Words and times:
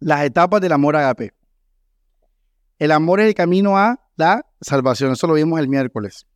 las 0.00 0.24
etapas 0.24 0.60
del 0.60 0.72
amor 0.72 0.96
agape. 0.96 1.32
El 2.78 2.92
amor 2.92 3.20
es 3.20 3.26
el 3.26 3.34
camino 3.34 3.76
a 3.76 4.00
la 4.16 4.46
salvación. 4.60 5.12
Eso 5.12 5.26
lo 5.26 5.34
vimos 5.34 5.58
el 5.58 5.68
miércoles. 5.68 6.26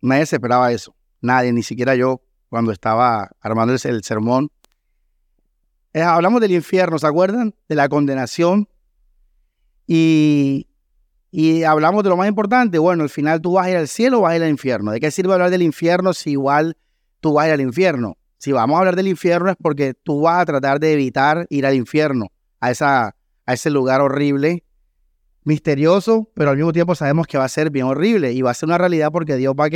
Nadie 0.00 0.26
se 0.26 0.36
esperaba 0.36 0.72
eso. 0.72 0.94
Nadie, 1.20 1.52
ni 1.52 1.62
siquiera 1.62 1.94
yo, 1.94 2.20
cuando 2.48 2.72
estaba 2.72 3.30
armando 3.40 3.74
el, 3.74 4.04
sermón. 4.04 4.50
Eh, 5.92 6.02
hablamos 6.02 6.40
del 6.40 6.52
infierno, 6.52 6.98
¿se 6.98 7.06
acuerdan? 7.06 7.54
De 7.68 7.74
la 7.74 7.88
condenación. 7.88 8.68
Y, 9.86 10.68
y 11.30 11.62
hablamos 11.62 12.02
de 12.02 12.10
lo 12.10 12.16
más 12.16 12.28
importante. 12.28 12.78
Bueno, 12.78 13.04
al 13.04 13.08
final 13.08 13.40
tú 13.40 13.52
vas 13.52 13.66
a 13.66 13.70
ir 13.70 13.76
al 13.76 13.88
cielo 13.88 14.18
o 14.18 14.20
vas 14.22 14.32
a 14.32 14.36
ir 14.36 14.42
al 14.42 14.50
infierno. 14.50 14.90
¿De 14.90 15.00
qué 15.00 15.10
sirve 15.10 15.32
hablar 15.32 15.50
del 15.50 15.62
infierno 15.62 16.12
si 16.12 16.32
igual 16.32 16.76
tú 17.20 17.34
vas 17.34 17.44
a 17.44 17.48
ir 17.48 17.54
al 17.54 17.60
infierno? 17.60 18.16
Si 18.38 18.52
vamos 18.52 18.74
a 18.74 18.78
hablar 18.80 18.96
del 18.96 19.08
infierno 19.08 19.50
es 19.50 19.56
porque 19.56 19.94
tú 19.94 20.20
vas 20.20 20.42
a 20.42 20.44
tratar 20.44 20.78
de 20.80 20.92
evitar 20.92 21.46
ir 21.48 21.64
al 21.64 21.74
infierno, 21.74 22.26
a, 22.82 23.14
ese 23.46 23.70
lugar 23.70 24.00
horrible, 24.00 24.64
misterioso, 25.44 26.30
pero 26.34 26.50
al 26.50 26.56
mismo 26.56 26.72
tiempo 26.72 26.94
sabemos 26.94 27.26
que 27.26 27.36
va 27.36 27.44
a 27.44 27.48
ser 27.48 27.70
bien 27.70 27.86
horrible 27.86 28.32
y 28.32 28.42
va 28.42 28.50
a 28.50 28.54
ser 28.54 28.68
una 28.68 28.78
realidad 28.78 29.10
porque 29.12 29.36
Dios 29.36 29.54
va? 29.54 29.68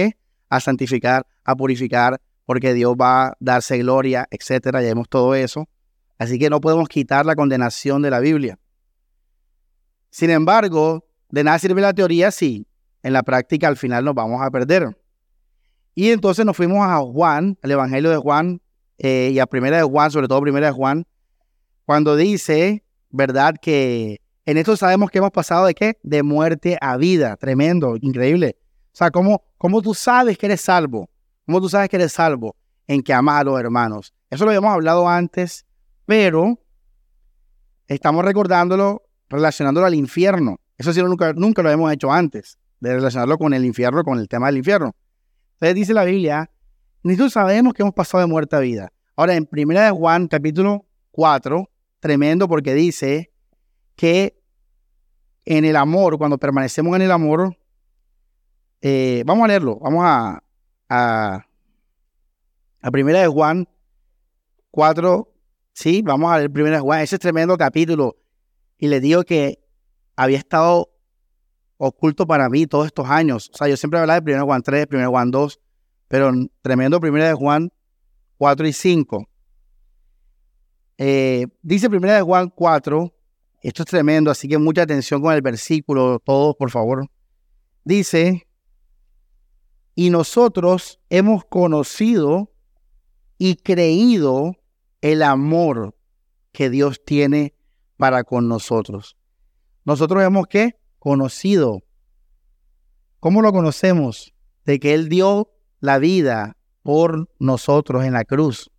A 0.49 0.61
santificar, 0.61 1.27
a 1.45 1.55
purificar, 1.55 2.21
porque 2.47 2.73
Dios 2.73 2.97
va 2.99 3.27
a 3.27 3.37
darse 3.41 3.77
gloria, 3.79 4.27
etcétera. 4.31 4.81
Ya 4.81 4.89
vemos 4.89 5.09
todo 5.09 5.35
eso. 5.35 5.69
Así 6.19 6.39
que 6.39 6.49
no 6.49 6.61
podemos 6.61 6.89
quitar 6.89 7.27
la 7.27 7.37
condenación 7.37 8.01
de 8.01 8.11
la 8.11 8.21
Biblia. 8.21 8.59
Sin 10.11 10.31
embargo, 10.31 11.05
de 11.29 11.45
nada 11.45 11.59
sirve 11.59 11.83
la 11.83 11.93
teoría 11.93 12.31
si 12.31 12.67
en 13.03 13.13
la 13.13 13.23
práctica 13.23 13.69
al 13.69 13.77
final 13.77 14.05
nos 14.05 14.15
vamos 14.15 14.41
a 14.43 14.51
perder. 14.51 14.97
Y 15.95 16.11
entonces 16.11 16.47
nos 16.47 16.57
fuimos 16.57 16.79
a 16.81 16.99
Juan, 16.99 17.59
al 17.63 17.71
Evangelio 17.71 18.11
de 18.11 18.17
Juan, 18.17 18.63
eh, 18.99 19.31
y 19.33 19.39
a 19.39 19.47
Primera 19.47 19.77
de 19.77 19.83
Juan, 19.83 20.11
sobre 20.11 20.29
todo 20.29 20.41
Primera 20.41 20.67
de 20.67 20.73
Juan, 20.73 21.07
cuando 21.89 22.17
dice, 22.17 22.85
¿verdad? 23.09 23.55
Que 23.63 24.21
en 24.45 24.59
esto 24.59 24.77
sabemos 24.77 25.11
que 25.11 25.17
hemos 25.17 25.31
pasado 25.31 25.65
de 25.65 25.75
qué? 25.75 25.99
De 26.03 26.23
muerte 26.23 26.77
a 26.83 26.99
vida. 26.99 27.35
Tremendo, 27.39 27.97
increíble. 28.03 28.59
O 28.93 28.97
sea, 28.99 29.11
¿cómo, 29.11 29.43
cómo 29.57 29.81
tú 29.81 29.95
sabes 29.95 30.37
que 30.37 30.45
eres 30.45 30.61
salvo? 30.61 31.09
¿Cómo 31.47 31.63
tú 31.63 31.71
sabes 31.71 31.89
que 31.89 31.97
eres 31.97 32.13
salvo? 32.13 32.55
En 32.87 33.03
que 33.03 33.15
amas 33.15 33.41
a 33.41 33.45
los 33.45 33.59
hermanos. 33.59 34.13
Eso 34.29 34.45
lo 34.45 34.51
habíamos 34.51 34.71
hablado 34.71 35.09
antes, 35.09 35.65
pero 36.05 36.63
estamos 37.87 38.23
recordándolo, 38.23 39.05
relacionándolo 39.31 39.87
al 39.87 39.95
infierno. 39.95 40.61
Eso 40.77 40.93
sí, 40.93 41.03
nunca, 41.03 41.33
nunca 41.33 41.63
lo 41.63 41.71
hemos 41.71 41.91
hecho 41.91 42.13
antes, 42.13 42.59
de 42.81 42.97
relacionarlo 42.97 43.39
con 43.39 43.55
el 43.55 43.65
infierno, 43.65 44.05
con 44.05 44.19
el 44.19 44.29
tema 44.29 44.49
del 44.49 44.59
infierno. 44.59 44.95
Entonces 45.55 45.75
dice 45.75 45.95
la 45.95 46.05
Biblia, 46.05 46.51
nosotros 47.03 47.33
sabemos 47.33 47.73
que 47.73 47.81
hemos 47.81 47.95
pasado 47.95 48.21
de 48.21 48.27
muerte 48.27 48.57
a 48.57 48.59
vida. 48.59 48.93
Ahora, 49.17 49.37
en 49.37 49.47
Primera 49.47 49.87
de 49.87 49.91
Juan, 49.91 50.29
capítulo 50.29 50.85
4, 51.13 51.67
tremendo 52.01 52.49
porque 52.49 52.75
dice 52.75 53.33
que 53.97 54.41
en 55.45 55.65
el 55.65 55.77
amor, 55.77 56.19
cuando 56.19 56.39
permanecemos 56.39 56.95
en 56.97 57.03
el 57.03 57.11
amor, 57.11 57.57
eh, 58.81 59.23
vamos 59.27 59.45
a 59.45 59.49
leerlo, 59.49 59.79
vamos 59.81 60.05
a, 60.05 60.43
a, 60.89 61.47
a 62.81 62.91
Primera 62.91 63.21
de 63.21 63.29
Juan 63.29 63.69
4, 64.71 65.33
sí, 65.73 66.03
vamos 66.03 66.31
a 66.31 66.39
leer 66.39 66.53
Primera 66.53 66.77
de 66.77 66.83
Juan, 66.83 67.01
ese 67.01 67.17
es 67.17 67.21
tremendo 67.21 67.57
capítulo. 67.57 68.17
Y 68.77 68.89
le 68.89 69.01
digo 69.01 69.25
que 69.25 69.59
había 70.15 70.39
estado 70.39 70.91
oculto 71.79 72.27
para 72.27 72.49
mí 72.49 72.67
todos 72.67 72.87
estos 72.87 73.09
años. 73.09 73.51
O 73.53 73.57
sea, 73.57 73.69
yo 73.69 73.77
siempre 73.77 73.99
hablaba 73.99 74.21
de 74.21 74.35
1 74.35 74.45
Juan 74.45 74.63
3, 74.63 74.87
1 74.93 75.11
Juan 75.11 75.31
2, 75.31 75.61
pero 76.09 76.33
tremendo 76.61 76.99
1 77.03 77.25
de 77.25 77.35
Juan 77.35 77.71
4 78.37 78.67
y 78.67 78.73
5. 78.73 79.29
Eh, 81.01 81.47
dice 81.63 81.87
1 81.87 82.13
de 82.13 82.23
Juan 82.23 82.51
4, 82.51 83.15
esto 83.63 83.83
es 83.83 83.87
tremendo, 83.87 84.33
así 84.33 84.49
que 84.49 84.59
mucha 84.59 84.83
atención 84.83 85.23
con 85.23 85.33
el 85.33 85.43
versículo, 85.43 86.19
todos, 86.19 86.57
por 86.57 86.71
favor. 86.71 87.09
Dice, 87.85 88.49
y 89.95 90.11
nosotros 90.11 91.01
hemos 91.09 91.45
conocido 91.45 92.53
y 93.39 93.55
creído 93.57 94.57
el 95.01 95.23
amor 95.23 95.97
que 96.51 96.69
Dios 96.69 97.01
tiene 97.05 97.55
para 97.97 98.25
con 98.25 98.49
nosotros. 98.49 99.17
Nosotros 99.85 100.23
hemos 100.25 100.49
que 100.49 100.73
conocido. 100.99 101.85
¿Cómo 103.21 103.41
lo 103.41 103.53
conocemos? 103.53 104.35
De 104.65 104.81
que 104.81 104.95
Él 104.95 105.09
dio 105.09 105.53
la 105.79 105.99
vida 105.99 106.57
por 106.83 107.29
nosotros 107.39 108.05
en 108.05 108.15
la 108.15 108.25
cruz 108.25 108.71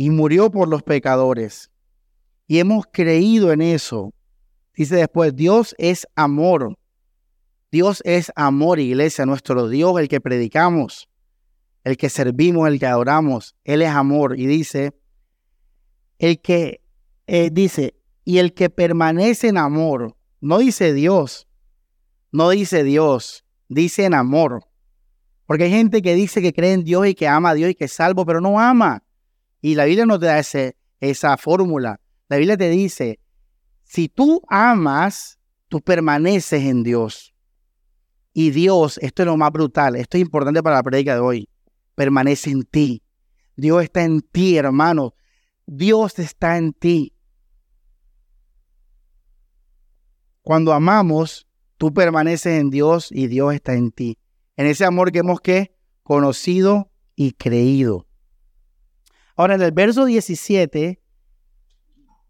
y 0.00 0.10
murió 0.10 0.48
por 0.48 0.68
los 0.68 0.84
pecadores. 0.84 1.72
Y 2.46 2.60
hemos 2.60 2.84
creído 2.86 3.52
en 3.52 3.60
eso. 3.60 4.14
Dice 4.72 4.94
después, 4.94 5.34
Dios 5.34 5.74
es 5.76 6.06
amor. 6.14 6.78
Dios 7.72 8.00
es 8.04 8.30
amor, 8.36 8.78
iglesia, 8.78 9.26
nuestro 9.26 9.68
Dios, 9.68 9.98
el 9.98 10.06
que 10.06 10.20
predicamos, 10.20 11.08
el 11.82 11.96
que 11.96 12.10
servimos, 12.10 12.68
el 12.68 12.78
que 12.78 12.86
adoramos. 12.86 13.56
Él 13.64 13.82
es 13.82 13.88
amor. 13.88 14.38
Y 14.38 14.46
dice, 14.46 14.92
el 16.20 16.40
que, 16.40 16.80
eh, 17.26 17.50
dice, 17.52 17.96
y 18.24 18.38
el 18.38 18.54
que 18.54 18.70
permanece 18.70 19.48
en 19.48 19.58
amor, 19.58 20.16
no 20.40 20.58
dice 20.58 20.94
Dios, 20.94 21.48
no 22.30 22.50
dice 22.50 22.84
Dios, 22.84 23.44
dice 23.68 24.04
en 24.04 24.14
amor. 24.14 24.64
Porque 25.44 25.64
hay 25.64 25.70
gente 25.70 26.02
que 26.02 26.14
dice 26.14 26.40
que 26.40 26.52
cree 26.52 26.74
en 26.74 26.84
Dios 26.84 27.04
y 27.08 27.16
que 27.16 27.26
ama 27.26 27.50
a 27.50 27.54
Dios 27.54 27.72
y 27.72 27.74
que 27.74 27.86
es 27.86 27.92
salvo, 27.92 28.24
pero 28.24 28.40
no 28.40 28.60
ama. 28.60 29.02
Y 29.60 29.74
la 29.74 29.84
Biblia 29.84 30.06
no 30.06 30.18
te 30.18 30.26
da 30.26 30.38
ese, 30.38 30.76
esa 31.00 31.36
fórmula. 31.36 32.00
La 32.28 32.36
Biblia 32.36 32.56
te 32.56 32.68
dice, 32.68 33.20
si 33.84 34.08
tú 34.08 34.42
amas, 34.48 35.38
tú 35.68 35.80
permaneces 35.80 36.62
en 36.62 36.82
Dios. 36.82 37.34
Y 38.32 38.50
Dios, 38.50 38.98
esto 39.02 39.22
es 39.22 39.26
lo 39.26 39.36
más 39.36 39.50
brutal, 39.50 39.96
esto 39.96 40.16
es 40.16 40.22
importante 40.22 40.62
para 40.62 40.76
la 40.76 40.82
predica 40.82 41.14
de 41.14 41.20
hoy, 41.20 41.48
permanece 41.94 42.50
en 42.50 42.62
ti. 42.62 43.02
Dios 43.56 43.82
está 43.82 44.04
en 44.04 44.20
ti, 44.20 44.56
hermano. 44.56 45.14
Dios 45.66 46.18
está 46.18 46.56
en 46.56 46.72
ti. 46.72 47.14
Cuando 50.42 50.72
amamos, 50.72 51.48
tú 51.76 51.92
permaneces 51.92 52.60
en 52.60 52.70
Dios 52.70 53.10
y 53.10 53.26
Dios 53.26 53.52
está 53.52 53.74
en 53.74 53.90
ti. 53.90 54.18
En 54.56 54.66
ese 54.66 54.84
amor 54.84 55.12
que 55.12 55.18
hemos 55.18 55.40
conocido 56.02 56.90
y 57.16 57.32
creído. 57.32 58.07
Ahora 59.38 59.54
en 59.54 59.62
el 59.62 59.70
verso 59.70 60.04
17 60.04 61.00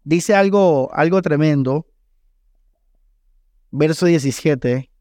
dice 0.03 0.35
algo, 0.35 0.93
algo 0.93 1.23
tremendo. 1.23 1.87
Verso 3.71 4.05
17. 4.05 4.91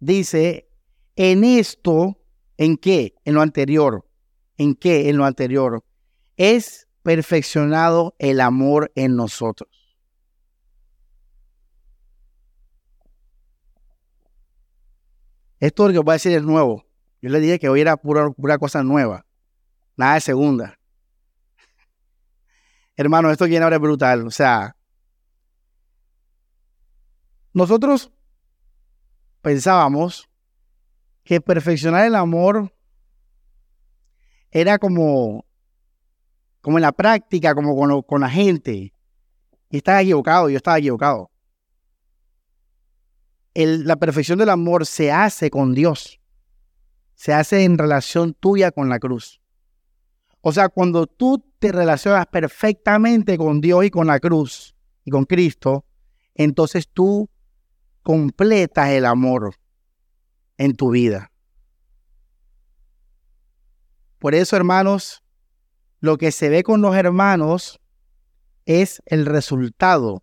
Dice, 0.00 0.70
en 1.16 1.44
esto, 1.44 2.18
¿en 2.56 2.78
qué? 2.78 3.14
En 3.26 3.34
lo 3.34 3.42
anterior. 3.42 4.08
¿En 4.56 4.74
qué? 4.74 5.10
En 5.10 5.18
lo 5.18 5.26
anterior. 5.26 5.84
Es 6.38 6.88
perfeccionado 7.02 8.14
el 8.18 8.40
amor 8.40 8.90
en 8.94 9.16
nosotros. 9.16 9.73
Esto 15.60 15.86
lo 15.86 15.92
que 15.92 15.98
voy 16.00 16.12
a 16.12 16.14
decir 16.14 16.32
es 16.32 16.42
nuevo. 16.42 16.84
Yo 17.22 17.30
le 17.30 17.40
dije 17.40 17.58
que 17.58 17.68
hoy 17.68 17.80
era 17.80 17.96
pura, 17.96 18.58
cosa 18.58 18.82
nueva. 18.82 19.24
Nada 19.96 20.14
de 20.14 20.20
segunda. 20.20 20.78
Hermano, 22.96 23.30
esto 23.30 23.46
viene 23.46 23.64
ahora 23.64 23.76
es 23.76 23.82
brutal. 23.82 24.26
O 24.26 24.30
sea, 24.30 24.76
nosotros 27.52 28.12
pensábamos 29.40 30.28
que 31.22 31.40
perfeccionar 31.40 32.04
el 32.04 32.14
amor 32.14 32.72
era 34.50 34.78
como 34.78 35.44
como 36.64 36.78
en 36.78 36.82
la 36.82 36.92
práctica, 36.92 37.54
como 37.54 38.04
con, 38.06 38.20
la 38.22 38.30
gente. 38.30 38.94
Y 39.68 39.76
estás 39.76 40.00
equivocado, 40.00 40.48
yo 40.48 40.56
estaba 40.56 40.78
equivocado. 40.78 41.30
La 43.54 43.96
perfección 43.96 44.38
del 44.38 44.48
amor 44.48 44.86
se 44.86 45.12
hace 45.12 45.50
con 45.50 45.74
Dios. 45.74 46.20
Se 47.14 47.32
hace 47.32 47.64
en 47.64 47.78
relación 47.78 48.34
tuya 48.34 48.72
con 48.72 48.88
la 48.88 48.98
cruz. 48.98 49.40
O 50.40 50.52
sea, 50.52 50.68
cuando 50.68 51.06
tú 51.06 51.42
te 51.58 51.72
relacionas 51.72 52.26
perfectamente 52.26 53.38
con 53.38 53.60
Dios 53.60 53.84
y 53.84 53.90
con 53.90 54.06
la 54.08 54.20
cruz 54.20 54.74
y 55.04 55.10
con 55.10 55.24
Cristo, 55.24 55.86
entonces 56.34 56.88
tú 56.88 57.30
completas 58.02 58.90
el 58.90 59.06
amor 59.06 59.54
en 60.58 60.76
tu 60.76 60.90
vida. 60.90 61.30
Por 64.18 64.34
eso, 64.34 64.56
hermanos, 64.56 65.22
lo 66.00 66.18
que 66.18 66.32
se 66.32 66.48
ve 66.48 66.62
con 66.62 66.82
los 66.82 66.94
hermanos 66.94 67.80
es 68.66 69.02
el 69.06 69.26
resultado 69.26 70.22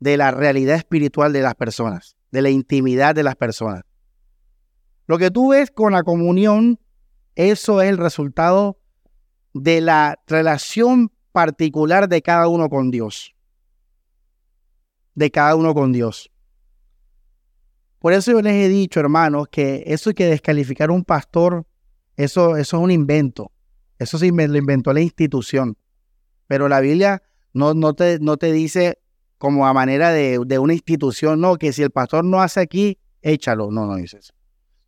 de 0.00 0.16
la 0.16 0.30
realidad 0.30 0.76
espiritual 0.76 1.32
de 1.32 1.42
las 1.42 1.54
personas, 1.54 2.15
de 2.30 2.42
la 2.42 2.50
intimidad 2.50 3.14
de 3.14 3.22
las 3.22 3.36
personas. 3.36 3.82
Lo 5.06 5.18
que 5.18 5.30
tú 5.30 5.50
ves 5.50 5.70
con 5.70 5.92
la 5.92 6.02
comunión, 6.02 6.80
eso 7.34 7.80
es 7.80 7.90
el 7.90 7.98
resultado 7.98 8.78
de 9.54 9.80
la 9.80 10.18
relación 10.26 11.12
particular 11.32 12.08
de 12.08 12.22
cada 12.22 12.48
uno 12.48 12.68
con 12.68 12.90
Dios. 12.90 13.34
De 15.14 15.30
cada 15.30 15.54
uno 15.54 15.74
con 15.74 15.92
Dios. 15.92 16.30
Por 17.98 18.12
eso 18.12 18.32
yo 18.32 18.42
les 18.42 18.54
he 18.54 18.68
dicho, 18.68 19.00
hermanos, 19.00 19.48
que 19.50 19.84
eso 19.86 20.12
que 20.12 20.26
descalificar 20.26 20.90
a 20.90 20.92
un 20.92 21.04
pastor, 21.04 21.66
eso, 22.16 22.56
eso 22.56 22.76
es 22.76 22.82
un 22.82 22.90
invento. 22.90 23.52
Eso 23.98 24.18
sí 24.18 24.30
lo 24.30 24.56
inventó 24.56 24.92
la 24.92 25.00
institución. 25.00 25.76
Pero 26.46 26.68
la 26.68 26.80
Biblia 26.80 27.22
no, 27.52 27.74
no, 27.74 27.94
te, 27.94 28.18
no 28.20 28.36
te 28.36 28.52
dice 28.52 28.98
como 29.38 29.66
a 29.66 29.72
manera 29.72 30.10
de, 30.12 30.40
de, 30.44 30.58
una 30.58 30.72
institución, 30.72 31.40
no, 31.40 31.56
que 31.56 31.72
si 31.72 31.82
el 31.82 31.90
pastor 31.90 32.24
no 32.24 32.40
hace 32.40 32.60
aquí, 32.60 32.98
échalo. 33.22 33.70
No, 33.70 33.86
no 33.86 33.96
dice. 33.96 34.20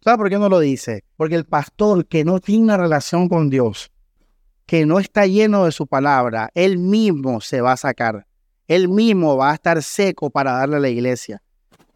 ¿Sabes 0.01 0.19
por 0.19 0.31
qué 0.31 0.39
no 0.39 0.49
lo 0.49 0.61
dice? 0.61 1.05
Porque 1.17 1.35
el 1.35 1.45
pastor 1.45 2.07
que 2.07 2.25
no 2.25 2.41
tiene 2.41 2.65
una 2.65 2.77
relación 2.77 3.29
con 3.29 3.51
Dios, 3.51 3.91
que 4.67 4.87
no 4.87 4.99
está 4.99 5.27
lleno 5.27 5.65
de 5.65 5.73
su 5.73 5.87
palabra, 5.87 6.51
él 6.55 6.79
mismo 6.79 7.41
se 7.41 7.61
va 7.61 7.73
a 7.73 7.77
sacar. 7.77 8.27
Él 8.67 8.89
mismo 8.89 9.37
va 9.37 9.51
a 9.51 9.55
estar 9.55 9.83
seco 9.83 10.31
para 10.31 10.53
darle 10.53 10.77
a 10.77 10.81
la 10.81 10.89
iglesia. 10.91 11.43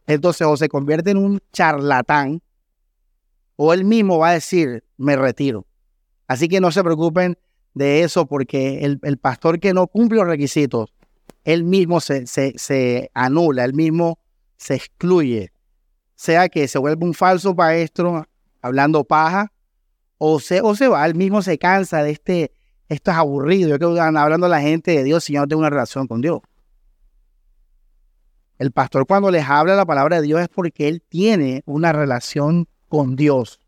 Entonces 0.06 0.46
o 0.46 0.56
se 0.56 0.68
convierte 0.68 1.10
en 1.10 1.18
un 1.18 1.38
charlatán 1.52 2.42
o 3.56 3.72
él 3.72 3.84
mismo 3.84 4.18
va 4.18 4.30
a 4.30 4.32
decir, 4.32 4.82
me 4.96 5.16
retiro. 5.16 5.66
Así 6.26 6.48
que 6.48 6.60
no 6.60 6.72
se 6.72 6.82
preocupen 6.82 7.38
de 7.74 8.02
eso 8.02 8.26
porque 8.26 8.80
el, 8.80 9.18
pastor 9.18 9.60
que 9.60 9.74
no 9.74 9.86
cumple 9.86 10.18
los 10.18 10.26
requisitos, 10.26 10.92
él 11.44 11.64
mismo 11.64 12.00
se, 12.00 12.26
se, 12.26 13.10
anula, 13.14 13.64
él 13.64 13.74
mismo 13.74 14.18
se 14.56 14.74
excluye. 14.74 15.52
Sea 16.14 16.48
que 16.48 16.68
se 16.68 16.78
vuelva 16.78 17.04
un 17.04 17.14
falso 17.14 17.54
maestro 17.54 18.26
hablando 18.60 19.04
paja, 19.04 19.52
o 20.18 20.38
se, 20.38 20.60
o 20.60 20.74
se 20.76 20.86
va, 20.86 21.04
él 21.04 21.16
mismo 21.16 21.42
se 21.42 21.58
cansa 21.58 22.02
de 22.04 22.12
este, 22.12 22.52
esto 22.88 23.10
es 23.10 23.16
aburrido, 23.16 23.76
yo 23.76 24.00
hablando 24.00 24.46
a 24.46 24.48
la 24.48 24.60
gente 24.60 24.92
de 24.92 25.02
Dios 25.02 25.24
si 25.24 25.32
yo 25.32 25.40
no 25.40 25.48
tengo 25.48 25.60
una 25.60 25.70
relación 25.70 26.06
con 26.06 26.20
Dios. 26.20 26.40
El 28.58 28.70
pastor 28.70 29.06
cuando 29.08 29.32
les 29.32 29.44
habla 29.48 29.74
la 29.74 29.84
palabra 29.84 30.20
de 30.20 30.22
Dios 30.22 30.40
es 30.40 30.48
porque 30.48 30.86
él 30.86 31.02
tiene 31.08 31.64
una 31.66 31.92
relación 31.92 32.68
con 32.88 33.16
Dios. 33.16 33.58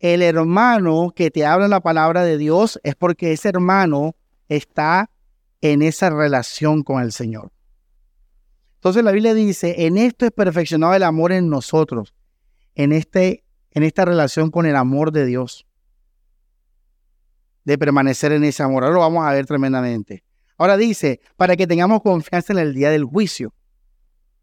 El 0.00 0.22
hermano 0.22 1.12
que 1.14 1.30
te 1.30 1.46
habla 1.46 1.68
la 1.68 1.80
palabra 1.80 2.24
de 2.24 2.36
Dios 2.36 2.80
es 2.82 2.96
porque 2.96 3.32
ese 3.32 3.50
hermano 3.50 4.16
está 4.48 5.08
en 5.62 5.80
esa 5.80 6.10
relación 6.10 6.82
con 6.82 7.00
el 7.00 7.12
Señor. 7.12 7.50
Entonces 8.74 9.04
la 9.04 9.12
Biblia 9.12 9.32
dice, 9.32 9.86
en 9.86 9.96
esto 9.96 10.26
es 10.26 10.32
perfeccionado 10.32 10.92
el 10.92 11.04
amor 11.04 11.30
en 11.30 11.48
nosotros, 11.48 12.14
en, 12.74 12.92
este, 12.92 13.44
en 13.70 13.84
esta 13.84 14.04
relación 14.04 14.50
con 14.50 14.66
el 14.66 14.74
amor 14.74 15.12
de 15.12 15.24
Dios, 15.24 15.66
de 17.64 17.78
permanecer 17.78 18.32
en 18.32 18.42
ese 18.42 18.64
amor. 18.64 18.82
Ahora 18.82 18.94
lo 18.94 19.00
vamos 19.00 19.24
a 19.24 19.32
ver 19.32 19.46
tremendamente. 19.46 20.24
Ahora 20.58 20.76
dice, 20.76 21.20
para 21.36 21.56
que 21.56 21.68
tengamos 21.68 22.02
confianza 22.02 22.52
en 22.52 22.58
el 22.58 22.74
día 22.74 22.90
del 22.90 23.04
juicio. 23.04 23.54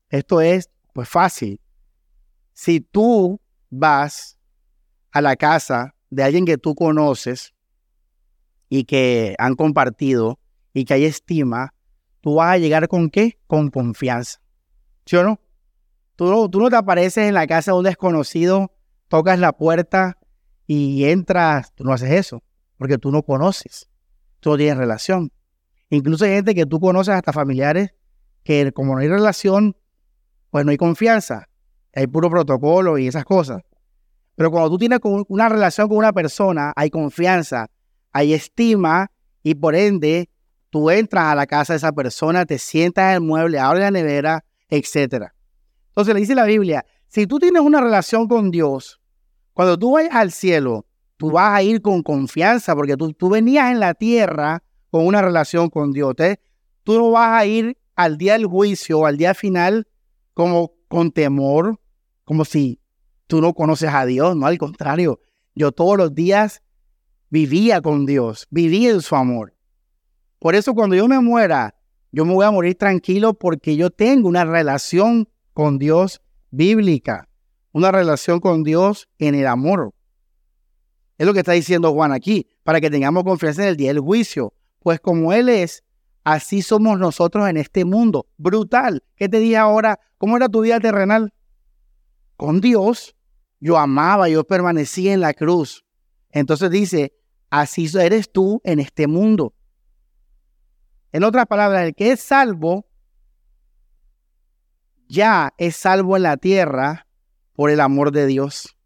Esto 0.10 0.39
es, 0.39 0.69
pues 0.94 1.10
fácil. 1.10 1.60
Si 2.54 2.80
tú 2.80 3.42
vas 3.69 4.38
a 5.12 5.22
la 5.22 5.36
casa 5.36 5.95
de 6.10 6.24
alguien 6.24 6.45
que 6.45 6.57
tú 6.57 6.75
conoces 6.75 7.54
y 8.69 8.86
que 8.86 9.36
han 9.38 9.56
compartido 9.56 10.38
y 10.74 10.86
que 10.86 10.94
hay 10.94 11.06
estima, 11.06 11.74
tú 12.21 12.36
vas 12.36 12.54
a 12.54 12.57
llegar 12.57 12.88
con 12.88 13.10
qué? 13.10 13.39
Con 13.48 13.69
confianza. 13.69 14.39
¿Sí 15.06 15.16
o 15.16 15.24
no? 15.24 15.39
Tú, 16.16 16.25
no, 16.25 16.50
tú 16.50 16.60
no 16.60 16.69
te 16.69 16.75
apareces 16.75 17.27
en 17.27 17.33
la 17.33 17.48
casa 17.48 17.71
de 17.71 17.77
un 17.77 17.83
desconocido, 17.83 18.75
tocas 19.07 19.39
la 19.39 19.54
puerta 19.54 20.18
y 20.68 21.06
entras, 21.06 21.74
tú 21.74 21.83
no 21.83 21.94
haces 21.94 22.12
eso, 22.12 22.44
porque 22.77 22.98
tú 22.98 23.12
no 23.12 23.24
conoces, 23.24 23.89
tú 24.39 24.51
no 24.51 24.57
tienes 24.57 24.77
relación. 24.77 25.31
Incluso 25.89 26.25
hay 26.25 26.31
gente 26.31 26.54
que 26.54 26.66
tú 26.66 26.80
conoces, 26.80 27.15
hasta 27.15 27.33
familiares, 27.33 27.94
que 28.44 28.72
como 28.72 28.94
no 28.94 29.01
hay 29.01 29.07
relación, 29.07 29.75
pues 30.51 30.65
no 30.65 30.72
hay 30.72 30.77
confianza, 30.77 31.50
hay 31.94 32.07
puro 32.07 32.30
protocolo 32.30 32.98
y 32.98 33.07
esas 33.07 33.25
cosas. 33.25 33.63
Pero 34.36 34.51
cuando 34.51 34.69
tú 34.69 34.77
tienes 34.77 35.00
una 35.27 35.50
relación 35.50 35.88
con 35.88 35.98
una 35.98 36.13
persona, 36.13 36.72
hay 36.75 36.89
confianza, 36.89 37.69
hay 38.12 38.33
estima 38.33 39.12
y 39.44 39.56
por 39.56 39.75
ende 39.75 40.30
tú 40.69 40.89
entras 40.89 41.25
a 41.25 41.36
la 41.36 41.48
casa 41.48 41.74
de 41.74 41.77
esa 41.77 41.92
persona, 41.92 42.45
te 42.45 42.57
sientas 42.57 43.10
en 43.10 43.16
el 43.16 43.21
mueble, 43.21 43.60
abres 43.60 43.81
la 43.81 43.92
nevera, 43.92 44.45
etc. 44.69 45.27
Entonces 45.89 46.13
le 46.13 46.19
dice 46.19 46.36
la 46.36 46.45
Biblia, 46.45 46.86
si 47.07 47.27
tú 47.27 47.39
tienes 47.39 47.62
una 47.62 47.81
relación 47.81 48.27
con 48.27 48.51
Dios, 48.51 49.00
cuando 49.54 49.77
tú 49.77 49.94
vayas 49.94 50.16
al 50.16 50.31
cielo, 50.31 50.86
tú 51.18 51.31
vas 51.31 51.51
a 51.51 51.62
ir 51.62 51.81
con 51.81 52.04
confianza 52.04 52.75
porque 52.75 52.95
tú, 52.95 53.13
tú 53.13 53.30
venías 53.30 53.71
en 53.71 53.80
la 53.80 53.94
tierra 53.94 54.63
con 54.89 55.06
una 55.06 55.21
relación 55.21 55.69
con 55.69 55.92
Dios. 55.92 56.16
Tú 56.83 56.98
no 56.98 57.12
vas 57.12 57.42
a 57.42 57.45
ir 57.45 57.77
al 57.95 58.18
día 58.18 58.33
del 58.33 58.45
juicio 58.45 59.00
o 59.00 59.06
al 59.06 59.18
día 59.18 59.33
final 59.33 59.88
como 60.33 60.74
con 60.88 61.12
temor, 61.12 61.80
como 62.24 62.45
si 62.45 62.80
tú 63.27 63.42
no 63.42 63.54
conoces 63.54 63.89
a 63.94 64.06
Dios, 64.06 64.36
no, 64.36 64.48
al 64.48 64.57
contrario, 64.57 65.19
yo 65.54 65.72
todos 65.72 65.98
los 65.98 66.15
días 66.15 66.62
vivía 67.30 67.81
con 67.81 68.06
Dios, 68.06 68.48
vivía 68.50 68.92
en 68.92 69.01
su 69.01 69.15
amor. 69.15 69.54
Por 70.39 70.56
eso 70.56 70.74
cuando 70.74 70.95
yo 70.95 71.07
me 71.07 71.19
muera, 71.19 71.75
yo 72.12 72.25
me 72.25 72.33
voy 72.33 72.45
a 72.45 72.51
morir 72.51 72.75
tranquilo 72.75 73.33
porque 73.33 73.75
yo 73.75 73.89
tengo 73.89 74.27
una 74.27 74.45
relación 74.45 75.30
con 75.53 75.77
Dios 75.77 76.21
bíblica, 76.50 77.27
una 77.71 77.91
relación 77.91 78.39
con 78.39 78.63
Dios 78.63 79.09
en 79.19 79.36
el 79.36 79.47
amor. 79.47 79.94
Es 81.18 81.27
lo 81.27 81.33
que 81.33 81.39
está 81.39 81.51
diciendo 81.51 81.94
Juan 81.94 82.13
aquí, 82.13 82.47
para 82.63 82.80
que 82.80 82.89
tengamos 82.89 83.24
confianza 83.24 83.63
en 83.63 83.69
el 83.69 83.77
día 83.77 83.89
del 83.89 84.00
juicio. 84.00 84.53
Pues 84.80 85.01
como 85.01 85.33
Él 85.33 85.50
es, 85.50 85.83
Así 86.24 86.62
somos 86.62 87.00
nosotros 87.00 87.50
en 87.50 87.57
este 87.57 87.86
mundo. 87.86 88.27
Brutal. 88.38 89.03
¿Qué 89.15 89.30
te 89.30 89.39
dije 89.39 89.57
ahora? 89.57 90.00
¿Cómo 90.18 90.38
era 90.38 90.50
tu 90.50 90.62
vida 90.62 90.80
terrenal? 90.80 91.33
Con 92.36 92.62
Dios. 92.62 93.15
Yo 93.59 93.77
amaba, 93.77 94.30
yo 94.30 94.44
permanecía 94.44 95.13
en 95.13 95.21
la 95.21 95.33
cruz. 95.33 95.83
Entonces 96.30 96.69
dice, 96.69 97.13
así 97.50 97.89
eres 97.97 98.31
tú 98.31 98.62
en 98.63 98.80
este 98.80 99.07
mundo. 99.07 99.53
En 101.12 101.24
otras 101.24 101.46
palabras, 101.48 101.84
el 101.84 101.96
que 101.96 102.12
es 102.12 102.20
salvo 102.20 102.86
ya 105.08 105.54
es 105.58 105.76
salvo 105.76 106.16
en 106.16 106.24
la 106.24 106.38
tierra 106.38 107.08
por 107.54 107.72
el 107.72 107.80
amor 107.82 108.12
de 108.12 108.28
Dios. 108.28 108.78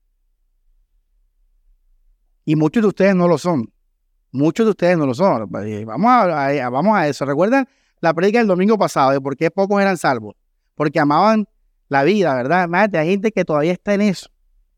Y 2.46 2.56
muchos 2.56 2.82
de 2.82 2.88
ustedes 2.88 3.16
no 3.16 3.28
lo 3.28 3.38
son. 3.38 3.72
Muchos 4.32 4.66
de 4.66 4.72
ustedes 4.72 4.98
no 4.98 5.06
lo 5.06 5.14
son. 5.14 5.50
Vamos 5.52 6.12
a, 6.12 6.70
vamos 6.70 6.98
a 6.98 7.08
eso. 7.08 7.26
¿Recuerdan 7.26 7.68
la 8.00 8.14
predica 8.14 8.40
del 8.40 8.48
domingo 8.48 8.78
pasado 8.78 9.12
de 9.12 9.22
por 9.22 9.38
qué 9.38 9.52
pocos 9.52 9.82
eran 9.82 9.98
salvos? 9.98 10.36
Porque 10.76 11.00
amaban 11.00 11.48
la 11.90 12.04
vida, 12.04 12.34
¿verdad? 12.34 12.68
Más 12.68 12.90
hay 12.94 13.10
gente 13.10 13.32
que 13.32 13.46
todavía 13.46 13.74
está 13.74 13.94
en 13.94 14.02
eso. 14.02 14.30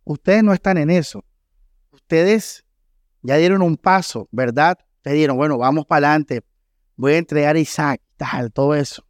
Ustedes 0.04 0.44
no 0.44 0.52
están 0.52 0.78
en 0.78 0.90
eso. 0.90 1.24
Ustedes 1.92 2.66
ya 3.22 3.38
dieron 3.38 3.62
un 3.62 3.78
paso, 3.78 4.28
¿verdad? 4.32 4.78
Ustedes 4.98 5.16
dijeron, 5.16 5.38
bueno, 5.38 5.58
vamos 5.58 5.86
para 5.86 6.10
adelante. 6.10 6.44
Voy 6.96 7.14
a 7.14 7.18
entregar 7.18 7.56
a 7.56 7.60
Isaac, 7.60 8.02
tal, 8.18 8.52
todo 8.52 8.74
eso. 8.76 9.06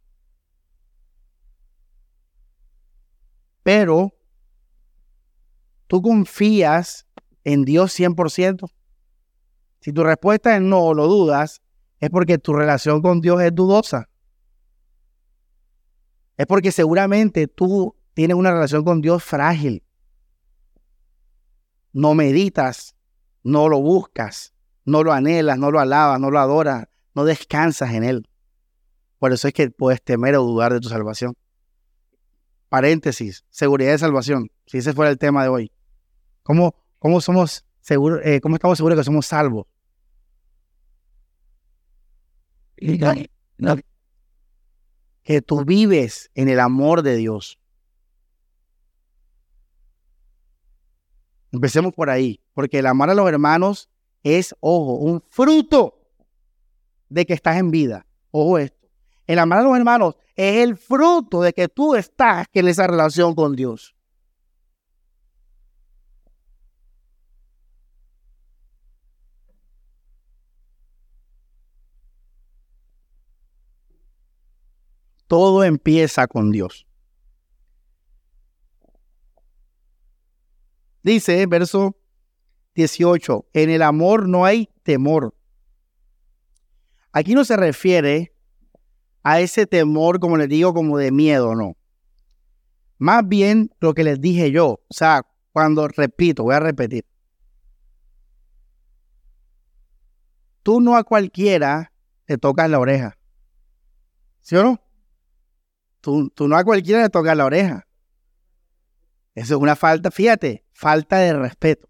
Pero 3.62 4.12
tú 5.86 6.02
confías 6.02 7.06
en 7.44 7.64
Dios 7.64 7.98
100%. 7.98 8.68
Si 9.80 9.92
tu 9.92 10.02
respuesta 10.02 10.56
es 10.56 10.62
no 10.62 10.80
o 10.80 10.94
lo 10.94 11.06
dudas, 11.06 11.62
es 11.98 12.10
porque 12.10 12.38
tu 12.38 12.52
relación 12.52 13.02
con 13.02 13.20
Dios 13.20 13.40
es 13.40 13.54
dudosa. 13.54 14.08
Es 16.36 16.46
porque 16.46 16.72
seguramente 16.72 17.46
tú 17.46 17.96
tienes 18.14 18.36
una 18.36 18.52
relación 18.52 18.84
con 18.84 19.00
Dios 19.00 19.22
frágil. 19.22 19.82
No 21.92 22.14
meditas, 22.14 22.94
no 23.42 23.68
lo 23.68 23.80
buscas, 23.80 24.52
no 24.84 25.02
lo 25.02 25.12
anhelas, 25.12 25.58
no 25.58 25.70
lo 25.70 25.80
alabas, 25.80 26.20
no 26.20 26.30
lo 26.30 26.38
adoras, 26.38 26.86
no 27.16 27.24
descansas 27.24 27.94
en 27.94 28.04
Él. 28.04 28.28
Por 29.18 29.32
eso 29.32 29.48
es 29.48 29.54
que 29.54 29.70
puedes 29.70 30.02
temer 30.02 30.36
o 30.36 30.42
dudar 30.44 30.74
de 30.74 30.80
tu 30.80 30.90
salvación. 30.90 31.34
Paréntesis, 32.68 33.42
seguridad 33.48 33.92
de 33.92 33.98
salvación, 33.98 34.50
si 34.66 34.78
ese 34.78 34.92
fuera 34.92 35.10
el 35.10 35.16
tema 35.16 35.42
de 35.42 35.48
hoy. 35.48 35.72
¿Cómo, 36.42 36.74
cómo 36.98 37.22
somos 37.22 37.64
seguros, 37.80 38.20
eh, 38.22 38.40
cómo 38.42 38.56
estamos 38.56 38.76
seguros 38.76 38.98
que 38.98 39.04
somos 39.04 39.26
salvos? 39.26 39.66
que 45.22 45.40
tú 45.40 45.64
vives 45.64 46.30
en 46.34 46.50
el 46.50 46.60
amor 46.60 47.00
de 47.00 47.16
Dios. 47.16 47.58
Empecemos 51.50 51.94
por 51.94 52.10
ahí, 52.10 52.42
porque 52.52 52.80
el 52.80 52.86
amar 52.86 53.08
a 53.08 53.14
los 53.14 53.26
hermanos 53.26 53.88
es, 54.22 54.54
ojo, 54.60 54.96
un 54.96 55.22
fruto 55.22 56.05
de 57.08 57.26
que 57.26 57.34
estás 57.34 57.56
en 57.56 57.70
vida. 57.70 58.06
Ojo 58.30 58.58
esto. 58.58 58.88
El 59.26 59.38
amar 59.38 59.60
a 59.60 59.62
los 59.62 59.76
hermanos 59.76 60.14
es 60.34 60.62
el 60.62 60.76
fruto 60.76 61.40
de 61.42 61.52
que 61.52 61.68
tú 61.68 61.94
estás 61.94 62.46
en 62.52 62.68
esa 62.68 62.86
relación 62.86 63.34
con 63.34 63.56
Dios. 63.56 63.94
Todo 75.26 75.64
empieza 75.64 76.28
con 76.28 76.52
Dios. 76.52 76.86
Dice 81.02 81.46
verso 81.46 81.96
18, 82.74 83.46
en 83.52 83.70
el 83.70 83.82
amor 83.82 84.28
no 84.28 84.44
hay 84.44 84.68
temor, 84.82 85.35
Aquí 87.16 87.34
no 87.34 87.46
se 87.46 87.56
refiere 87.56 88.34
a 89.22 89.40
ese 89.40 89.66
temor, 89.66 90.20
como 90.20 90.36
les 90.36 90.50
digo, 90.50 90.74
como 90.74 90.98
de 90.98 91.10
miedo, 91.10 91.54
no. 91.54 91.74
Más 92.98 93.26
bien 93.26 93.70
lo 93.80 93.94
que 93.94 94.04
les 94.04 94.20
dije 94.20 94.50
yo, 94.50 94.82
o 94.86 94.86
sea, 94.90 95.22
cuando 95.50 95.88
repito, 95.88 96.42
voy 96.42 96.56
a 96.56 96.60
repetir. 96.60 97.06
Tú 100.62 100.82
no 100.82 100.94
a 100.94 101.04
cualquiera 101.04 101.90
le 102.26 102.36
tocas 102.36 102.68
la 102.68 102.80
oreja. 102.80 103.16
¿Sí 104.42 104.54
o 104.56 104.62
no? 104.62 104.82
Tú, 106.02 106.28
tú 106.28 106.48
no 106.48 106.58
a 106.58 106.64
cualquiera 106.64 107.00
le 107.00 107.08
tocas 107.08 107.34
la 107.34 107.46
oreja. 107.46 107.88
Eso 109.34 109.54
es 109.54 109.60
una 109.62 109.74
falta, 109.74 110.10
fíjate, 110.10 110.66
falta 110.74 111.16
de 111.16 111.32
respeto. 111.32 111.88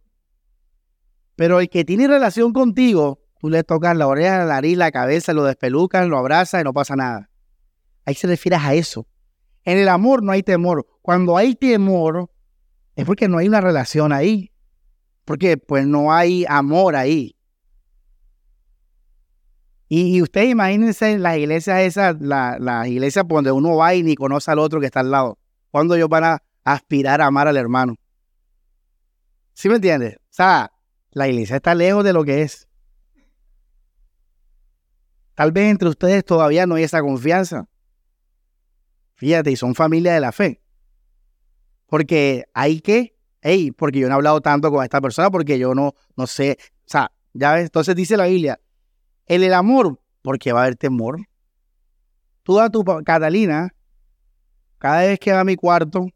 Pero 1.35 1.59
el 1.59 1.69
que 1.69 1.85
tiene 1.85 2.07
relación 2.07 2.53
contigo, 2.53 3.26
tú 3.41 3.51
le 3.51 3.65
tocas 3.65 3.97
la 3.97 4.07
oreja, 4.07 4.39
la 4.39 4.47
nariz, 4.47 4.77
la 4.77 4.91
cabeza, 4.91 5.33
lo 5.33 5.45
despelucas, 5.45 6.07
lo 6.09 6.19
abrazas 6.19 6.61
y 6.61 6.65
no 6.65 6.73
pasa 6.73 6.97
nada. 6.97 7.31
Ahí 8.05 8.15
se 8.15 8.27
refiere 8.27 8.57
a 8.57 8.75
eso. 8.75 9.07
En 9.65 9.79
el 9.79 9.89
amor 9.89 10.23
no 10.23 10.33
hay 10.33 10.43
temor. 10.43 10.87
Cuando 11.03 11.37
hay 11.37 11.55
temor, 11.55 12.31
es 12.95 13.05
porque 13.05 13.29
no 13.29 13.39
hay 13.39 13.49
una 13.49 13.61
relación 13.61 14.13
ahí. 14.13 14.53
Porque 15.25 15.57
pues 15.57 15.87
no 15.87 16.13
hay 16.13 16.45
amor 16.49 16.95
ahí. 16.95 17.37
Y, 19.89 20.21
ustedes 20.21 20.51
imagínense 20.51 21.19
las 21.19 21.37
iglesias 21.39 21.81
esas, 21.81 22.17
las 22.21 22.59
la 22.61 22.89
iglesias 22.89 23.25
donde 23.29 23.53
uno 23.53 23.77
va 23.77 23.95
y 23.95 24.03
ni 24.03 24.17
conoce 24.17 24.51
al 24.51 24.59
otro 24.59 24.81
que 24.81 24.87
está 24.87 25.01
al 25.01 25.11
lado. 25.11 25.39
Cuando 25.71 25.95
ellos 25.95 26.09
van 26.09 26.25
a 26.25 26.43
aspirar 26.65 27.21
a 27.21 27.27
amar 27.27 27.47
al 27.47 27.57
hermano. 27.57 27.95
¿Sí 29.55 29.69
me 29.69 29.77
entiendes? 29.77 30.17
O 30.17 30.21
sea, 30.31 30.73
la 31.13 31.29
iglesia 31.29 31.57
está 31.57 31.75
lejos 31.75 32.05
de 32.05 32.13
lo 32.13 32.25
que 32.25 32.43
es. 32.43 32.69
Tal 35.37 35.53
vez 35.53 35.71
entre 35.71 35.91
ustedes 35.91 36.25
todavía 36.25 36.67
no 36.67 36.77
hay 36.77 36.85
esa 36.85 37.03
confianza. 37.03 37.69
Fíjate, 39.17 39.51
y 39.51 39.57
son 39.57 39.75
familia 39.75 40.15
de 40.15 40.21
la 40.21 40.33
fe. 40.33 40.63
Porque 41.87 42.47
hay 42.55 42.81
que, 42.81 43.19
hey, 43.43 43.71
porque 43.71 43.99
yo 43.99 44.09
no 44.09 44.15
he 44.15 44.17
hablado 44.17 44.41
tanto 44.41 44.71
con 44.71 44.83
esta 44.83 45.01
persona 45.01 45.31
porque 45.31 45.59
yo 45.59 45.75
no, 45.75 45.93
no 46.17 46.27
sé, 46.27 46.57
o 46.61 46.89
sea, 46.89 47.13
ya 47.35 47.53
ves, 47.53 47.65
entonces 47.65 47.95
dice 47.95 48.17
la 48.17 48.27
Biblia, 48.27 48.59
en 49.27 49.43
el 49.43 49.53
amor, 49.53 50.01
porque 50.23 50.53
va 50.53 50.61
a 50.61 50.63
haber 50.65 50.77
temor. 50.77 51.19
Tú 52.43 52.59
a 52.59 52.71
tu 52.71 52.83
Catalina, 53.05 53.75
cada 54.79 55.01
vez 55.01 55.19
que 55.19 55.33
va 55.33 55.41
a 55.41 55.45
mi 55.45 55.57
cuarto, 55.57 56.07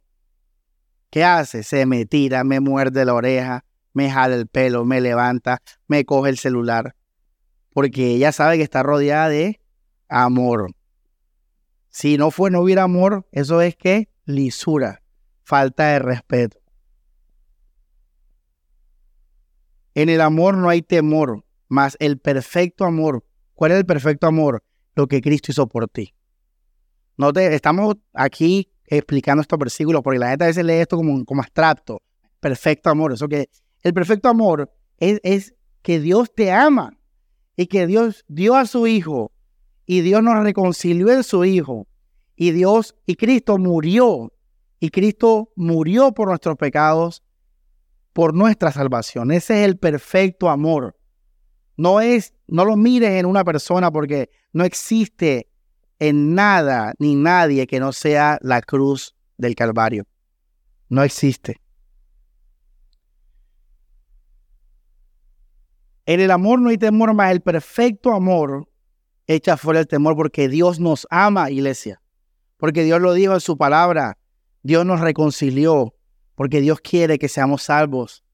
¿qué 1.10 1.24
hace? 1.24 1.62
Se 1.62 1.84
me 1.84 2.06
tira, 2.06 2.42
me 2.42 2.58
muerde 2.60 3.04
la 3.04 3.12
oreja, 3.12 3.66
me 3.92 4.10
jala 4.10 4.36
el 4.36 4.46
pelo, 4.46 4.86
me 4.86 5.02
levanta, 5.02 5.60
me 5.88 6.06
coge 6.06 6.30
el 6.30 6.38
celular, 6.38 6.94
porque 7.72 8.14
ella 8.14 8.32
sabe 8.32 8.56
que 8.56 8.62
está 8.62 8.82
rodeada 8.82 9.28
de 9.28 9.60
amor. 10.08 10.74
Si 11.88 12.18
no 12.18 12.30
fue, 12.30 12.50
no 12.50 12.60
hubiera 12.60 12.84
amor, 12.84 13.26
eso 13.32 13.60
es 13.60 13.76
que 13.76 14.08
lisura, 14.24 15.02
falta 15.42 15.88
de 15.88 15.98
respeto. 15.98 16.58
En 19.94 20.08
el 20.08 20.20
amor 20.20 20.56
no 20.56 20.68
hay 20.68 20.82
temor, 20.82 21.44
más 21.68 21.96
el 22.00 22.18
perfecto 22.18 22.84
amor. 22.84 23.24
¿Cuál 23.54 23.72
es 23.72 23.78
el 23.78 23.86
perfecto 23.86 24.26
amor? 24.26 24.62
Lo 24.94 25.08
que 25.08 25.20
Cristo 25.20 25.50
hizo 25.52 25.66
por 25.66 25.88
ti. 25.88 26.14
No 27.16 27.32
te, 27.32 27.54
estamos 27.54 27.96
aquí 28.14 28.70
explicando 28.86 29.42
estos 29.42 29.58
versículos 29.58 30.02
porque 30.02 30.18
la 30.18 30.30
gente 30.30 30.44
a 30.44 30.48
veces 30.48 30.64
lee 30.64 30.74
esto 30.74 30.96
como, 30.96 31.24
como 31.24 31.42
abstracto. 31.42 32.00
Perfecto 32.40 32.88
amor. 32.88 33.12
Eso 33.12 33.28
que 33.28 33.50
el 33.82 33.92
perfecto 33.92 34.28
amor 34.28 34.72
es, 34.98 35.20
es 35.22 35.54
que 35.82 36.00
Dios 36.00 36.32
te 36.34 36.52
ama 36.52 36.99
y 37.60 37.66
que 37.66 37.86
Dios 37.86 38.24
dio 38.26 38.56
a 38.56 38.64
su 38.64 38.86
Hijo 38.86 39.32
y 39.84 40.00
Dios 40.00 40.22
nos 40.22 40.42
reconcilió 40.42 41.10
en 41.12 41.22
su 41.22 41.44
Hijo 41.44 41.86
y 42.34 42.52
Dios 42.52 42.96
y 43.04 43.16
Cristo 43.16 43.58
murió 43.58 44.32
y 44.78 44.88
Cristo 44.88 45.52
murió 45.56 46.12
por 46.12 46.28
nuestros 46.28 46.56
pecados, 46.56 47.22
por 48.14 48.32
nuestra 48.32 48.72
salvación. 48.72 49.30
Ese 49.30 49.60
es 49.60 49.68
el 49.68 49.76
perfecto 49.76 50.48
amor. 50.48 50.96
No 51.76 52.00
es, 52.00 52.32
no 52.46 52.64
lo 52.64 52.76
mires 52.78 53.10
en 53.10 53.26
una 53.26 53.44
persona 53.44 53.90
porque 53.90 54.30
no 54.54 54.64
existe 54.64 55.50
en 55.98 56.34
nada 56.34 56.94
ni 56.98 57.14
nadie 57.14 57.66
que 57.66 57.78
no 57.78 57.92
sea 57.92 58.38
la 58.40 58.62
cruz 58.62 59.14
del 59.36 59.54
Calvario. 59.54 60.06
No 60.88 61.02
existe. 61.02 61.60
En 66.10 66.18
el 66.18 66.32
amor 66.32 66.60
no 66.60 66.70
hay 66.70 66.76
temor 66.76 67.14
más, 67.14 67.30
el 67.30 67.40
perfecto 67.40 68.12
amor 68.12 68.68
echa 69.28 69.56
fuera 69.56 69.78
el 69.78 69.86
temor 69.86 70.16
porque 70.16 70.48
Dios 70.48 70.80
nos 70.80 71.06
ama, 71.08 71.52
iglesia. 71.52 72.02
Porque 72.56 72.82
Dios 72.82 73.00
lo 73.00 73.12
dijo 73.12 73.34
en 73.34 73.40
su 73.40 73.56
palabra. 73.56 74.18
Dios 74.64 74.84
nos 74.84 74.98
reconcilió. 74.98 75.94
Porque 76.34 76.60
Dios 76.60 76.80
quiere 76.80 77.16
que 77.16 77.28
seamos 77.28 77.62
salvos. 77.62 78.24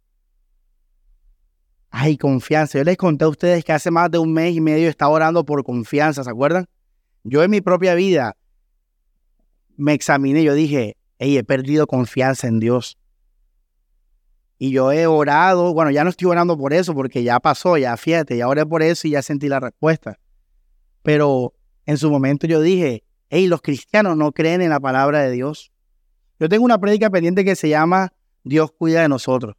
Hay 1.90 2.16
confianza. 2.16 2.78
Yo 2.78 2.84
les 2.84 2.96
conté 2.96 3.26
a 3.26 3.28
ustedes 3.28 3.62
que 3.62 3.74
hace 3.74 3.90
más 3.90 4.10
de 4.10 4.16
un 4.16 4.32
mes 4.32 4.54
y 4.54 4.62
medio 4.62 4.88
estaba 4.88 5.12
orando 5.12 5.44
por 5.44 5.62
confianza, 5.62 6.24
¿se 6.24 6.30
acuerdan? 6.30 6.66
Yo 7.24 7.42
en 7.42 7.50
mi 7.50 7.60
propia 7.60 7.94
vida 7.94 8.38
me 9.76 9.92
examiné, 9.92 10.42
yo 10.42 10.54
dije, 10.54 10.96
hey, 11.18 11.36
he 11.36 11.44
perdido 11.44 11.86
confianza 11.86 12.46
en 12.46 12.58
Dios. 12.58 12.96
Y 14.58 14.70
yo 14.70 14.90
he 14.92 15.06
orado, 15.06 15.74
bueno, 15.74 15.90
ya 15.90 16.02
no 16.02 16.10
estoy 16.10 16.28
orando 16.28 16.56
por 16.56 16.72
eso 16.72 16.94
porque 16.94 17.22
ya 17.22 17.40
pasó, 17.40 17.76
ya 17.76 17.96
fíjate, 17.96 18.36
ya 18.36 18.48
oré 18.48 18.64
por 18.64 18.82
eso 18.82 19.06
y 19.06 19.10
ya 19.10 19.22
sentí 19.22 19.48
la 19.48 19.60
respuesta. 19.60 20.18
Pero 21.02 21.52
en 21.84 21.98
su 21.98 22.10
momento 22.10 22.46
yo 22.46 22.60
dije, 22.60 23.04
hey, 23.28 23.48
los 23.48 23.60
cristianos 23.60 24.16
no 24.16 24.32
creen 24.32 24.62
en 24.62 24.70
la 24.70 24.80
palabra 24.80 25.20
de 25.20 25.30
Dios. 25.30 25.72
Yo 26.40 26.48
tengo 26.48 26.64
una 26.64 26.78
prédica 26.78 27.10
pendiente 27.10 27.44
que 27.44 27.54
se 27.54 27.68
llama 27.68 28.12
Dios 28.44 28.72
cuida 28.72 29.02
de 29.02 29.08
nosotros. 29.08 29.56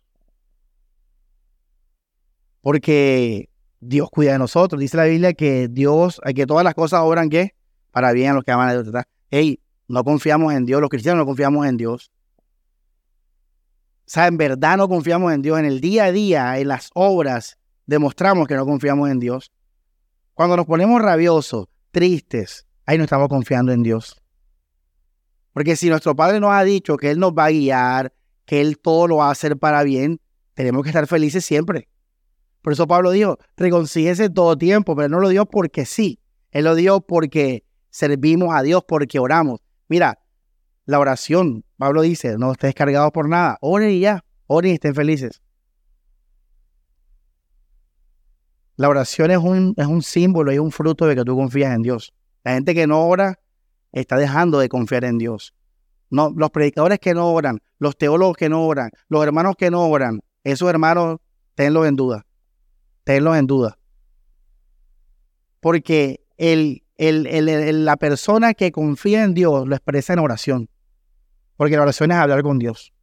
Porque 2.61 3.49
Dios 3.79 4.09
cuida 4.09 4.33
de 4.33 4.39
nosotros. 4.39 4.79
Dice 4.79 4.97
la 4.97 5.05
Biblia 5.05 5.33
que 5.33 5.67
Dios, 5.67 6.19
que 6.35 6.45
todas 6.45 6.63
las 6.63 6.73
cosas 6.73 7.01
obran 7.01 7.29
¿qué? 7.29 7.53
para 7.91 8.11
bien 8.11 8.31
a 8.31 8.33
los 8.33 8.43
que 8.43 8.51
aman 8.51 8.69
a 8.69 8.73
Dios. 8.73 9.05
Hey, 9.29 9.59
no 9.87 10.03
confiamos 10.03 10.53
en 10.53 10.65
Dios, 10.65 10.81
los 10.81 10.89
cristianos 10.89 11.19
no 11.19 11.25
confiamos 11.25 11.65
en 11.65 11.77
Dios. 11.77 12.11
O 14.07 14.09
sea, 14.09 14.27
en 14.27 14.37
verdad 14.37 14.77
no 14.77 14.87
confiamos 14.87 15.33
en 15.33 15.41
Dios. 15.41 15.59
En 15.59 15.65
el 15.65 15.81
día 15.81 16.05
a 16.05 16.11
día, 16.13 16.57
en 16.57 16.69
las 16.69 16.91
obras, 16.93 17.57
demostramos 17.85 18.47
que 18.47 18.55
no 18.55 18.65
confiamos 18.65 19.09
en 19.09 19.19
Dios. 19.19 19.51
Cuando 20.33 20.55
nos 20.55 20.65
ponemos 20.65 21.01
rabiosos, 21.01 21.67
tristes, 21.91 22.65
ahí 22.85 22.97
no 22.97 23.03
estamos 23.03 23.27
confiando 23.27 23.73
en 23.73 23.83
Dios. 23.83 24.15
Porque 25.51 25.75
si 25.75 25.89
nuestro 25.89 26.15
Padre 26.15 26.39
nos 26.39 26.51
ha 26.53 26.63
dicho 26.63 26.95
que 26.95 27.11
Él 27.11 27.19
nos 27.19 27.33
va 27.33 27.45
a 27.45 27.49
guiar, 27.49 28.13
que 28.45 28.61
Él 28.61 28.79
todo 28.79 29.07
lo 29.07 29.17
va 29.17 29.27
a 29.27 29.31
hacer 29.31 29.57
para 29.57 29.83
bien, 29.83 30.21
tenemos 30.53 30.83
que 30.83 30.89
estar 30.89 31.05
felices 31.05 31.43
siempre. 31.43 31.89
Por 32.61 32.71
eso 32.71 32.87
Pablo 32.87 33.11
dijo, 33.11 33.37
reconcíguese 33.57 34.29
todo 34.29 34.57
tiempo, 34.57 34.95
pero 34.95 35.09
no 35.09 35.19
lo 35.19 35.27
dio 35.27 35.45
porque 35.45 35.85
sí. 35.85 36.21
Él 36.51 36.63
lo 36.63 36.75
dio 36.75 37.01
porque 37.01 37.65
servimos 37.89 38.55
a 38.55 38.61
Dios, 38.61 38.85
porque 38.87 39.19
oramos. 39.19 39.59
Mira, 39.89 40.17
la 40.87 40.99
oración, 40.99 41.65
Pablo 41.77 42.01
dice, 42.01 42.37
no 42.37 42.53
estés 42.53 42.73
cargados 42.73 43.11
por 43.11 43.27
nada, 43.27 43.57
oren 43.59 43.91
y 43.91 43.99
ya, 43.99 44.23
oren 44.47 44.71
y 44.71 44.73
estén 44.75 44.95
felices. 44.95 45.41
La 48.77 48.87
oración 48.87 49.29
es 49.31 49.37
un, 49.37 49.73
es 49.75 49.85
un 49.85 50.01
símbolo 50.01 50.53
y 50.53 50.59
un 50.59 50.71
fruto 50.71 51.05
de 51.05 51.15
que 51.15 51.25
tú 51.25 51.35
confías 51.35 51.75
en 51.75 51.81
Dios. 51.81 52.13
La 52.43 52.53
gente 52.53 52.73
que 52.73 52.87
no 52.87 53.05
ora 53.05 53.37
está 53.91 54.15
dejando 54.15 54.59
de 54.59 54.69
confiar 54.69 55.03
en 55.03 55.17
Dios. 55.17 55.53
No, 56.09 56.31
los 56.33 56.51
predicadores 56.51 56.99
que 56.99 57.13
no 57.13 57.33
oran, 57.33 57.59
los 57.79 57.97
teólogos 57.97 58.37
que 58.37 58.47
no 58.47 58.65
oran, 58.65 58.89
los 59.09 59.21
hermanos 59.25 59.55
que 59.57 59.69
no 59.69 59.89
oran, 59.89 60.21
esos 60.45 60.69
hermanos, 60.69 61.17
tenlos 61.55 61.85
en 61.85 61.97
duda. 61.97 62.25
Tenlos 63.03 63.35
en 63.35 63.45
duda. 63.45 63.77
Porque 65.59 66.21
el, 66.37 66.83
el, 66.95 67.83
la 67.83 67.97
persona 67.97 68.53
que 68.53 68.71
confía 68.71 69.25
en 69.25 69.33
Dios 69.33 69.67
lo 69.67 69.75
expresa 69.75 70.13
en 70.13 70.19
oración. 70.19 70.69
Porque 71.57 71.75
la 71.75 71.81
oración 71.81 72.11
es 72.11 72.17
hablar 72.17 72.41
con 72.43 72.57
Dios. 72.57 72.93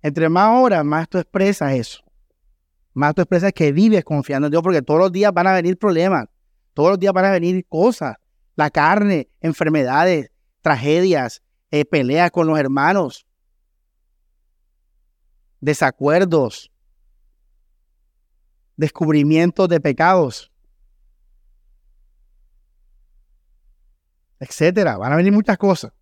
Entre 0.00 0.28
más 0.28 0.60
horas, 0.60 0.84
más 0.84 1.08
tú 1.08 1.18
expresas 1.18 1.72
eso 1.74 2.02
más 2.94 3.14
tú 3.14 3.22
expresas 3.22 3.52
que 3.52 3.72
vives 3.72 4.04
confiando 4.04 4.46
en 4.46 4.50
Dios, 4.50 4.62
porque 4.62 4.82
todos 4.82 5.00
los 5.00 5.12
días 5.12 5.32
van 5.32 5.46
a 5.46 5.54
venir 5.54 5.78
problemas, 5.78 6.26
todos 6.74 6.90
los 6.90 6.98
días 6.98 7.12
van 7.12 7.24
a 7.24 7.30
venir 7.30 7.64
cosas, 7.66 8.16
la 8.54 8.70
carne, 8.70 9.28
enfermedades, 9.40 10.30
tragedias, 10.60 11.42
eh, 11.70 11.84
peleas 11.84 12.30
con 12.30 12.46
los 12.46 12.58
hermanos, 12.58 13.26
desacuerdos, 15.60 16.70
descubrimientos 18.76 19.68
de 19.68 19.80
pecados. 19.80 20.48
etcétera. 24.44 24.96
Van 24.96 25.12
a 25.12 25.14
venir 25.14 25.32
muchas 25.32 25.56
cosas. 25.56 25.92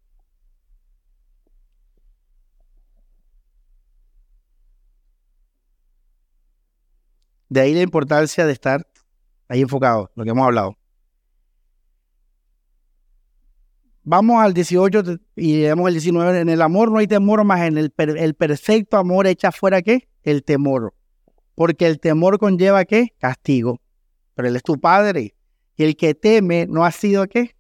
De 7.51 7.61
ahí 7.61 7.75
la 7.75 7.83
importancia 7.83 8.47
de 8.47 8.53
estar 8.53 8.87
ahí 9.49 9.61
enfocado, 9.61 10.11
lo 10.15 10.25
que 10.25 10.31
hemos 10.31 10.47
hablado. 10.47 10.79
Vamos 14.05 14.43
al 14.43 14.55
18 14.55 15.03
y 15.37 15.57
leemos 15.59 15.89
el 15.89 15.95
19. 15.95 16.41
En 16.41 16.49
el 16.49 16.63
amor 16.63 16.91
no 16.91 16.99
hay 16.99 17.09
temor, 17.09 17.45
más 17.45 17.61
en 17.63 17.77
el, 17.77 17.93
el 17.97 18.35
perfecto 18.35 18.97
amor 18.97 19.27
echa 19.27 19.51
fuera 19.53 19.83
qué? 19.83 20.09
El 20.23 20.45
temor. 20.45 20.95
Porque 21.57 21.87
el 21.87 21.99
temor 21.99 22.39
conlleva 22.39 22.85
qué? 22.85 23.09
Castigo. 23.19 23.81
Pero 24.35 24.49
él 24.49 24.57
es 24.57 24.63
tu 24.63 24.81
padre. 24.81 25.35
Y 25.77 25.83
el 25.83 25.97
que 25.97 26.15
teme 26.15 26.67
no 26.69 26.85
ha 26.85 26.93
sido 26.93 27.27
qué? 27.27 27.57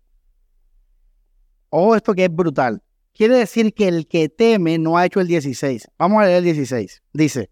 Oh, 1.68 1.96
esto 1.96 2.14
que 2.14 2.26
es 2.26 2.34
brutal. 2.34 2.82
Quiere 3.12 3.36
decir 3.36 3.74
que 3.74 3.88
el 3.88 4.06
que 4.06 4.28
teme 4.28 4.78
no 4.78 4.96
ha 4.96 5.04
hecho 5.04 5.20
el 5.20 5.26
16. 5.26 5.88
Vamos 5.98 6.22
a 6.22 6.26
leer 6.26 6.38
el 6.38 6.44
16. 6.44 7.02
Dice, 7.12 7.50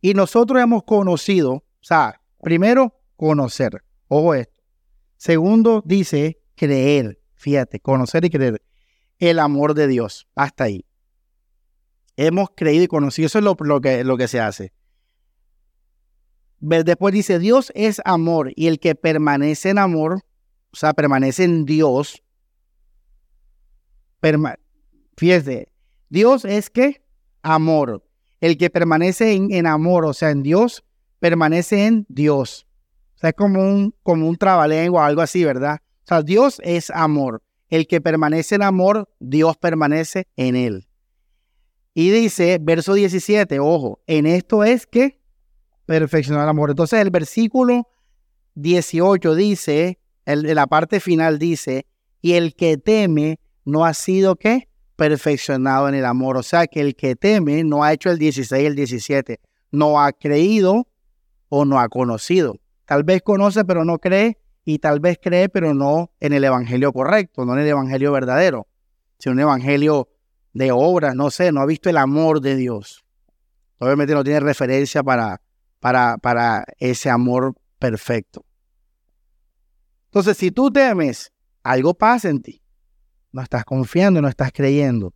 y 0.00 0.14
nosotros 0.14 0.62
hemos 0.62 0.84
conocido, 0.84 1.52
o 1.52 1.64
sea, 1.80 2.20
primero, 2.42 2.94
conocer. 3.16 3.82
Ojo 4.08 4.34
esto. 4.34 4.62
Segundo, 5.16 5.82
dice, 5.84 6.40
creer. 6.54 7.20
Fíjate, 7.34 7.80
conocer 7.80 8.24
y 8.24 8.30
creer. 8.30 8.62
El 9.18 9.38
amor 9.38 9.74
de 9.74 9.88
Dios. 9.88 10.28
Hasta 10.34 10.64
ahí. 10.64 10.84
Hemos 12.16 12.50
creído 12.56 12.84
y 12.84 12.88
conocido. 12.88 13.26
Eso 13.26 13.38
es 13.38 13.44
lo, 13.44 13.80
que, 13.80 14.04
lo 14.04 14.16
que 14.16 14.28
se 14.28 14.40
hace. 14.40 14.72
Después 16.60 17.14
dice, 17.14 17.38
Dios 17.38 17.72
es 17.74 18.00
amor 18.04 18.52
y 18.56 18.66
el 18.66 18.80
que 18.80 18.94
permanece 18.96 19.70
en 19.70 19.78
amor, 19.78 20.24
o 20.72 20.76
sea, 20.76 20.92
permanece 20.92 21.44
en 21.44 21.64
Dios. 21.64 22.22
fíjese, 25.16 25.72
Dios 26.08 26.44
es 26.44 26.70
que 26.70 27.04
amor. 27.42 28.07
El 28.40 28.56
que 28.56 28.70
permanece 28.70 29.32
en, 29.32 29.52
en, 29.52 29.66
amor, 29.66 30.04
o 30.04 30.12
sea, 30.12 30.30
en 30.30 30.42
Dios, 30.42 30.84
permanece 31.18 31.86
en 31.86 32.06
Dios. 32.08 32.66
O 33.16 33.18
sea, 33.18 33.30
es 33.30 33.36
como 33.36 33.60
un, 33.60 33.94
como 34.02 34.28
un 34.28 34.36
trabalengua 34.36 35.02
o 35.02 35.04
algo 35.04 35.22
así, 35.22 35.44
¿verdad? 35.44 35.80
O 36.04 36.06
sea, 36.06 36.22
Dios 36.22 36.60
es 36.64 36.90
amor. 36.90 37.42
El 37.68 37.86
que 37.86 38.00
permanece 38.00 38.54
en 38.54 38.62
amor, 38.62 39.08
Dios 39.18 39.56
permanece 39.56 40.26
en 40.36 40.56
él. 40.56 40.88
Y 41.94 42.10
dice, 42.10 42.58
verso 42.60 42.94
17, 42.94 43.58
ojo, 43.58 44.00
en 44.06 44.26
esto 44.26 44.62
es 44.62 44.86
que 44.86 45.20
perfeccionar 45.84 46.44
el 46.44 46.50
amor. 46.50 46.70
Entonces 46.70 47.00
el 47.00 47.10
versículo 47.10 47.88
18 48.54 49.34
dice, 49.34 49.98
el, 50.24 50.42
la 50.54 50.66
parte 50.66 51.00
final 51.00 51.38
dice, 51.38 51.86
y 52.20 52.34
el 52.34 52.54
que 52.54 52.76
teme 52.76 53.40
no 53.64 53.84
ha 53.84 53.94
sido 53.94 54.36
que 54.36 54.68
perfeccionado 54.98 55.88
en 55.88 55.94
el 55.94 56.04
amor. 56.04 56.36
O 56.36 56.42
sea 56.42 56.66
que 56.66 56.80
el 56.80 56.96
que 56.96 57.14
teme 57.14 57.62
no 57.62 57.84
ha 57.84 57.92
hecho 57.92 58.10
el 58.10 58.18
16 58.18 58.62
y 58.62 58.66
el 58.66 58.74
17, 58.74 59.40
no 59.70 60.02
ha 60.02 60.12
creído 60.12 60.88
o 61.48 61.64
no 61.64 61.78
ha 61.78 61.88
conocido. 61.88 62.56
Tal 62.84 63.04
vez 63.04 63.22
conoce 63.22 63.64
pero 63.64 63.84
no 63.84 63.98
cree 63.98 64.38
y 64.64 64.80
tal 64.80 64.98
vez 64.98 65.18
cree 65.22 65.48
pero 65.48 65.72
no 65.72 66.10
en 66.18 66.32
el 66.32 66.42
evangelio 66.42 66.92
correcto, 66.92 67.44
no 67.44 67.54
en 67.54 67.60
el 67.60 67.68
evangelio 67.68 68.10
verdadero, 68.10 68.66
sino 69.18 69.34
un 69.34 69.40
evangelio 69.40 70.08
de 70.52 70.72
obras, 70.72 71.14
no 71.14 71.30
sé, 71.30 71.52
no 71.52 71.60
ha 71.60 71.66
visto 71.66 71.88
el 71.88 71.96
amor 71.96 72.40
de 72.40 72.56
Dios. 72.56 73.04
Obviamente 73.78 74.14
no 74.14 74.24
tiene 74.24 74.40
referencia 74.40 75.02
para 75.04 75.40
para, 75.80 76.18
para 76.18 76.64
ese 76.78 77.10
amor 77.10 77.54
perfecto. 77.78 78.44
Entonces, 80.06 80.36
si 80.36 80.50
tú 80.50 80.70
temes, 80.70 81.32
algo 81.62 81.94
pasa 81.94 82.28
en 82.28 82.42
ti. 82.42 82.62
No 83.32 83.42
estás 83.42 83.64
confiando, 83.64 84.22
no 84.22 84.28
estás 84.28 84.52
creyendo. 84.52 85.12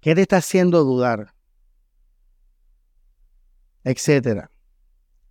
¿Qué 0.00 0.14
te 0.14 0.22
está 0.22 0.38
haciendo 0.38 0.84
dudar? 0.84 1.34
Etcétera. 3.84 4.50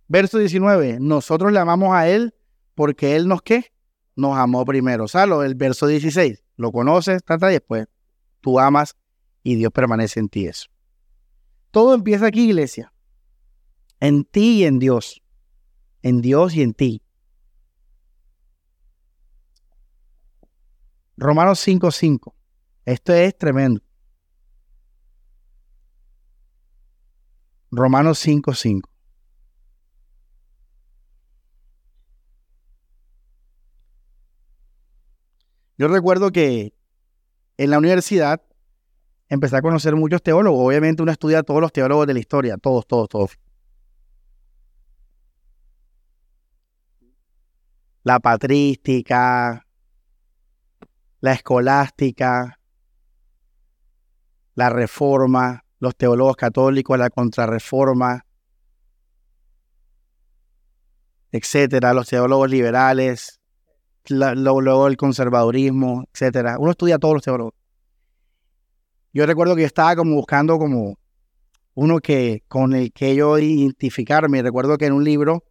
Verso 0.08 0.38
19. 0.38 0.98
Nosotros 1.00 1.52
le 1.52 1.58
amamos 1.58 1.94
a 1.94 2.08
Él 2.08 2.34
porque 2.74 3.16
Él 3.16 3.28
nos 3.28 3.42
qué? 3.42 3.72
Nos 4.16 4.36
amó 4.36 4.64
primero. 4.64 5.04
O 5.04 5.08
sea, 5.08 5.24
el 5.24 5.54
verso 5.54 5.86
16. 5.86 6.44
Lo 6.56 6.72
conoces, 6.72 7.22
trata 7.24 7.48
después 7.48 7.86
tú 8.40 8.60
amas 8.60 8.96
y 9.42 9.56
Dios 9.56 9.72
permanece 9.72 10.20
en 10.20 10.28
ti 10.28 10.46
eso. 10.46 10.68
Todo 11.70 11.94
empieza 11.94 12.26
aquí, 12.26 12.48
iglesia 12.48 12.94
en 14.04 14.24
ti 14.24 14.58
y 14.58 14.64
en 14.64 14.78
Dios, 14.78 15.22
en 16.02 16.20
Dios 16.20 16.54
y 16.54 16.62
en 16.62 16.74
ti. 16.74 17.02
Romanos 21.16 21.60
5:5. 21.60 22.34
Esto 22.84 23.12
es 23.12 23.36
tremendo. 23.36 23.80
Romanos 27.70 28.18
5:5. 28.18 28.88
Yo 35.76 35.88
recuerdo 35.88 36.30
que 36.30 36.72
en 37.58 37.70
la 37.70 37.78
universidad 37.78 38.42
empecé 39.28 39.56
a 39.56 39.62
conocer 39.62 39.96
muchos 39.96 40.22
teólogos. 40.22 40.66
Obviamente 40.66 41.02
uno 41.02 41.12
estudia 41.12 41.40
a 41.40 41.42
todos 41.42 41.60
los 41.60 41.72
teólogos 41.72 42.06
de 42.06 42.14
la 42.14 42.20
historia, 42.20 42.58
todos, 42.58 42.86
todos, 42.86 43.08
todos. 43.08 43.38
la 48.04 48.20
patrística, 48.20 49.63
la 51.24 51.32
escolástica, 51.32 52.60
la 54.54 54.68
reforma, 54.68 55.64
los 55.78 55.96
teólogos 55.96 56.36
católicos, 56.36 56.98
la 56.98 57.08
contrarreforma, 57.08 58.26
etcétera, 61.32 61.94
los 61.94 62.08
teólogos 62.08 62.50
liberales, 62.50 63.40
luego 64.10 64.86
el 64.86 64.98
conservadurismo, 64.98 66.04
etcétera. 66.12 66.58
Uno 66.58 66.72
estudia 66.72 66.98
todos 66.98 67.14
los 67.14 67.22
teólogos. 67.22 67.54
Yo 69.14 69.24
recuerdo 69.24 69.54
que 69.54 69.62
yo 69.62 69.66
estaba 69.66 69.96
como 69.96 70.16
buscando 70.16 70.58
como 70.58 70.98
uno 71.72 72.00
que 72.00 72.44
con 72.48 72.74
el 72.74 72.92
que 72.92 73.16
yo 73.16 73.38
identificarme. 73.38 74.42
Recuerdo 74.42 74.76
que 74.76 74.84
en 74.84 74.92
un 74.92 75.04
libro 75.04 75.42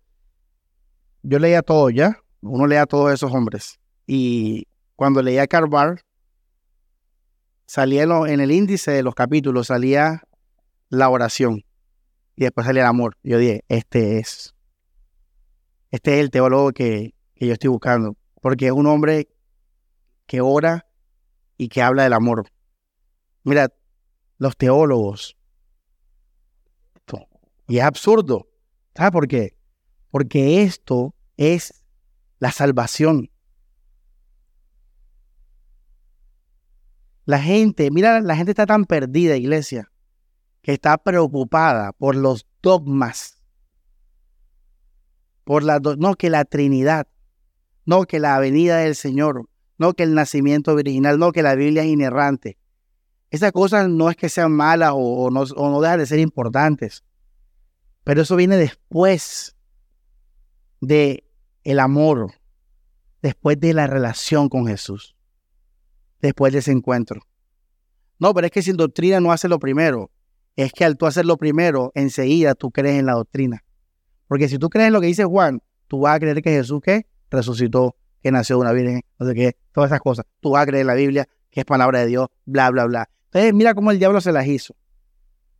yo 1.24 1.40
leía 1.40 1.64
todo 1.64 1.90
ya, 1.90 2.20
uno 2.42 2.68
lee 2.68 2.76
a 2.76 2.86
todos 2.86 3.12
esos 3.12 3.34
hombres. 3.34 3.80
Y 4.06 4.68
cuando 5.04 5.22
leía 5.22 5.48
Carvar, 5.48 6.00
salía 7.66 8.04
en, 8.04 8.40
el 8.40 8.52
índice 8.54 8.90
de 8.92 9.04
los 9.04 9.14
capítulos, 9.14 9.68
salía 9.68 10.24
la 10.88 11.10
oración. 11.10 11.66
Y 12.38 12.44
después 12.44 12.66
salía 12.66 12.84
el 12.84 12.88
amor. 12.88 13.18
Yo 13.22 13.38
dije, 13.38 13.66
este 13.68 14.20
es. 14.20 14.56
Este 15.92 16.14
es 16.14 16.20
el 16.22 16.30
teólogo 16.30 16.72
que, 16.72 17.14
que 17.36 17.48
yo 17.48 17.52
estoy 17.52 17.70
buscando. 17.70 18.16
Porque 18.40 18.68
es 18.68 18.72
un 18.72 18.88
hombre 18.88 19.28
que 20.26 20.40
ora 20.40 20.88
y 21.58 21.68
que 21.68 21.82
habla 21.82 22.04
del 22.04 22.14
amor. 22.14 22.46
Mira, 23.44 23.74
los 24.38 24.56
teólogos. 24.56 25.36
Y 27.68 27.80
es 27.80 27.84
absurdo. 27.84 28.48
¿Sabes 28.96 29.12
por 29.12 29.28
qué? 29.28 29.58
Porque 30.12 30.64
esto 30.64 31.14
es 31.36 31.84
la 32.40 32.54
salvación. 32.54 33.33
La 37.26 37.40
gente, 37.40 37.90
mira, 37.92 38.22
la 38.22 38.36
gente 38.36 38.52
está 38.52 38.66
tan 38.66 38.86
perdida, 38.86 39.38
iglesia, 39.38 39.92
que 40.62 40.74
está 40.74 40.98
preocupada 40.98 41.94
por 41.94 42.16
los 42.16 42.48
dogmas. 42.62 43.38
Por 45.44 45.64
la, 45.64 45.80
no 45.80 46.16
que 46.16 46.30
la 46.30 46.46
Trinidad, 46.46 47.08
no 47.86 48.04
que 48.06 48.20
la 48.20 48.40
venida 48.40 48.78
del 48.78 48.96
Señor, 48.96 49.50
no 49.78 49.94
que 49.94 50.04
el 50.04 50.14
nacimiento 50.14 50.74
original, 50.74 51.20
no 51.20 51.32
que 51.32 51.44
la 51.44 51.56
Biblia 51.56 51.84
es 51.84 51.90
inerrante. 51.90 52.58
Esas 53.30 53.52
cosas 53.52 53.90
no 53.90 54.10
es 54.10 54.16
que 54.16 54.30
sean 54.30 54.52
malas 54.52 54.92
o, 54.94 55.30
no, 55.32 55.42
o 55.42 55.70
no 55.70 55.82
dejan 55.82 56.00
de 56.00 56.06
ser 56.06 56.20
importantes, 56.20 57.04
pero 58.04 58.22
eso 58.22 58.36
viene 58.36 58.58
después 58.58 59.56
de 60.82 61.26
el 61.64 61.80
amor 61.80 62.34
después 63.24 63.60
de 63.60 63.74
la 63.74 63.88
relación 63.88 64.50
con 64.50 64.68
Jesús, 64.68 65.13
después 66.24 66.54
de 66.54 66.60
ese 66.60 66.72
encuentro. 66.72 67.22
No, 68.18 68.34
pero 68.34 68.48
es 68.48 68.52
que 68.52 68.62
sin 68.62 68.78
doctrina 68.78 69.20
no 69.20 69.32
hace 69.32 69.50
lo 69.50 69.60
primero. 69.60 70.10
Es 70.56 70.72
que 70.72 70.86
al 70.86 70.98
tú 70.98 71.06
hacer 71.06 71.26
lo 71.26 71.38
primero, 71.38 71.92
enseguida 71.96 72.56
tú 72.56 72.72
crees 72.72 72.98
en 73.00 73.06
la 73.06 73.14
doctrina. 73.14 73.64
Porque 74.28 74.48
si 74.48 74.58
tú 74.58 74.70
crees 74.70 74.88
en 74.88 74.94
lo 74.94 75.02
que 75.02 75.08
dice 75.08 75.26
Juan, 75.26 75.62
tú 75.88 76.00
vas 76.00 76.16
a 76.16 76.20
creer 76.20 76.42
que 76.42 76.52
Jesús 76.52 76.82
que 76.82 77.06
resucitó, 77.30 77.98
que 78.22 78.32
nació 78.32 78.56
de 78.56 78.62
una 78.62 78.72
virgen, 78.72 79.02
no 79.20 79.28
sé 79.28 79.36
qué, 79.36 79.58
todas 79.74 79.90
esas 79.90 80.00
cosas. 80.00 80.26
Tú 80.40 80.52
vas 80.52 80.64
a 80.64 80.66
creer 80.66 80.82
en 80.82 80.88
la 80.88 80.94
Biblia, 80.94 81.28
que 81.50 81.60
es 81.60 81.66
palabra 81.66 82.00
de 82.00 82.08
Dios, 82.08 82.30
bla, 82.46 82.70
bla, 82.70 82.86
bla. 82.86 83.10
Entonces 83.26 83.54
mira 83.54 83.74
cómo 83.74 83.92
el 83.92 84.00
diablo 84.00 84.22
se 84.22 84.32
las 84.32 84.48
hizo. 84.48 84.76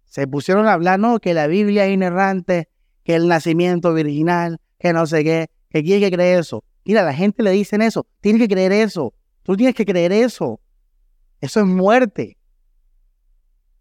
Se 0.06 0.28
pusieron 0.28 0.66
a 0.68 0.74
hablar, 0.74 0.98
no, 0.98 1.20
que 1.20 1.34
la 1.34 1.48
Biblia 1.48 1.86
es 1.86 1.94
inerrante, 1.94 2.70
que 3.04 3.16
el 3.16 3.28
nacimiento 3.28 3.94
virginal, 3.94 4.62
que 4.80 4.94
no 4.94 5.06
sé 5.08 5.26
qué, 5.26 5.50
que 5.70 5.84
quiere 5.84 6.10
que 6.10 6.16
cree 6.16 6.40
eso. 6.40 6.64
Mira, 6.86 7.04
la 7.04 7.14
gente 7.14 7.44
le 7.44 7.52
dicen 7.52 7.82
eso, 7.82 8.08
tiene 8.22 8.40
que 8.40 8.48
creer 8.48 8.72
eso. 8.72 9.14
Tú 9.44 9.56
tienes 9.58 9.76
que 9.76 9.86
creer 9.86 10.12
eso. 10.12 10.60
Eso 11.42 11.60
es 11.60 11.66
muerte. 11.66 12.38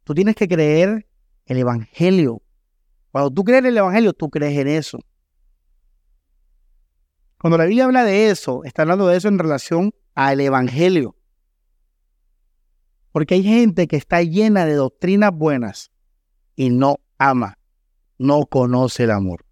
Tú 0.04 0.14
tienes 0.14 0.34
que 0.34 0.48
creer 0.48 1.06
el 1.46 1.58
Evangelio. 1.58 2.42
Cuando 3.12 3.30
tú 3.30 3.44
crees 3.44 3.64
el 3.64 3.76
Evangelio, 3.76 4.12
tú 4.12 4.28
crees 4.28 4.58
en 4.58 4.68
eso. 4.68 4.98
Cuando 7.38 7.58
la 7.58 7.64
Biblia 7.64 7.84
habla 7.84 8.04
de 8.04 8.30
eso, 8.30 8.64
está 8.64 8.82
hablando 8.82 9.06
de 9.06 9.16
eso 9.16 9.28
en 9.28 9.38
relación 9.38 9.94
al 10.14 10.40
Evangelio. 10.40 11.16
Porque 13.12 13.34
hay 13.34 13.42
gente 13.42 13.86
que 13.86 13.96
está 13.96 14.22
llena 14.22 14.64
de 14.64 14.74
doctrinas 14.74 15.32
buenas 15.32 15.92
y 16.56 16.70
no 16.70 16.96
ama, 17.18 17.58
no 18.18 18.46
conoce 18.46 19.04
el 19.04 19.10
amor. 19.10 19.44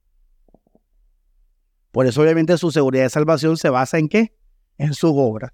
Por 1.90 2.06
eso 2.06 2.22
obviamente 2.22 2.56
su 2.58 2.70
seguridad 2.70 3.04
de 3.04 3.10
salvación 3.10 3.56
se 3.56 3.68
basa 3.68 3.98
en 3.98 4.08
qué? 4.08 4.34
En 4.78 4.94
sus 4.94 5.12
obras. 5.14 5.52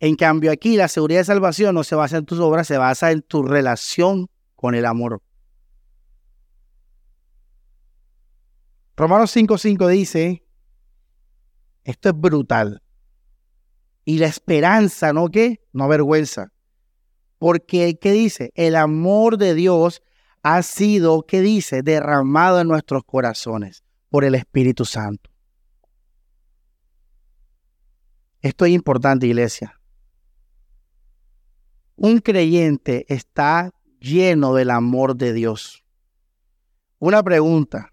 En 0.00 0.14
cambio 0.14 0.52
aquí 0.52 0.76
la 0.76 0.88
seguridad 0.88 1.20
de 1.20 1.24
salvación 1.24 1.74
no 1.74 1.82
se 1.82 1.96
basa 1.96 2.18
en 2.18 2.24
tus 2.24 2.38
obras, 2.38 2.66
se 2.66 2.78
basa 2.78 3.10
en 3.10 3.22
tu 3.22 3.42
relación 3.42 4.28
con 4.54 4.74
el 4.74 4.86
amor. 4.86 5.22
Romanos 8.96 9.34
5.5 9.36 9.88
dice, 9.88 10.44
esto 11.84 12.08
es 12.08 12.14
brutal. 12.16 12.82
Y 14.04 14.18
la 14.18 14.26
esperanza, 14.26 15.12
¿no 15.12 15.28
qué? 15.28 15.60
No 15.72 15.84
avergüenza. 15.84 16.52
Porque, 17.38 17.98
¿qué 18.00 18.12
dice? 18.12 18.50
El 18.54 18.74
amor 18.74 19.38
de 19.38 19.54
Dios 19.54 20.02
ha 20.42 20.62
sido, 20.62 21.22
¿qué 21.22 21.40
dice? 21.40 21.82
Derramado 21.82 22.60
en 22.60 22.68
nuestros 22.68 23.04
corazones 23.04 23.84
por 24.08 24.24
el 24.24 24.34
Espíritu 24.34 24.84
Santo. 24.84 25.30
Esto 28.40 28.64
es 28.64 28.72
importante, 28.72 29.26
iglesia. 29.26 29.77
Un 32.00 32.20
creyente 32.20 33.04
está 33.08 33.72
lleno 33.98 34.54
del 34.54 34.70
amor 34.70 35.16
de 35.16 35.32
Dios. 35.32 35.84
Una 37.00 37.24
pregunta. 37.24 37.92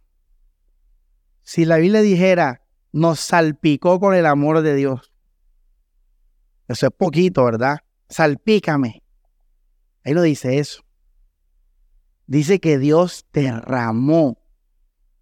Si 1.41 1.65
la 1.65 1.78
Biblia 1.78 2.02
dijera, 2.02 2.62
nos 2.91 3.20
salpicó 3.20 4.00
con 4.00 4.13
el 4.13 4.28
amor 4.28 4.62
de 4.62 4.76
Dios. 4.76 5.12
Eso 6.68 6.86
es 6.86 6.94
poquito, 6.96 7.46
¿verdad? 7.46 7.80
Salpícame. 8.08 9.02
Ahí 10.04 10.13
no 10.13 10.22
dice 10.22 10.60
eso. 10.60 10.84
Dice 12.28 12.60
que 12.60 12.78
Dios 12.78 13.26
derramó. 13.34 14.38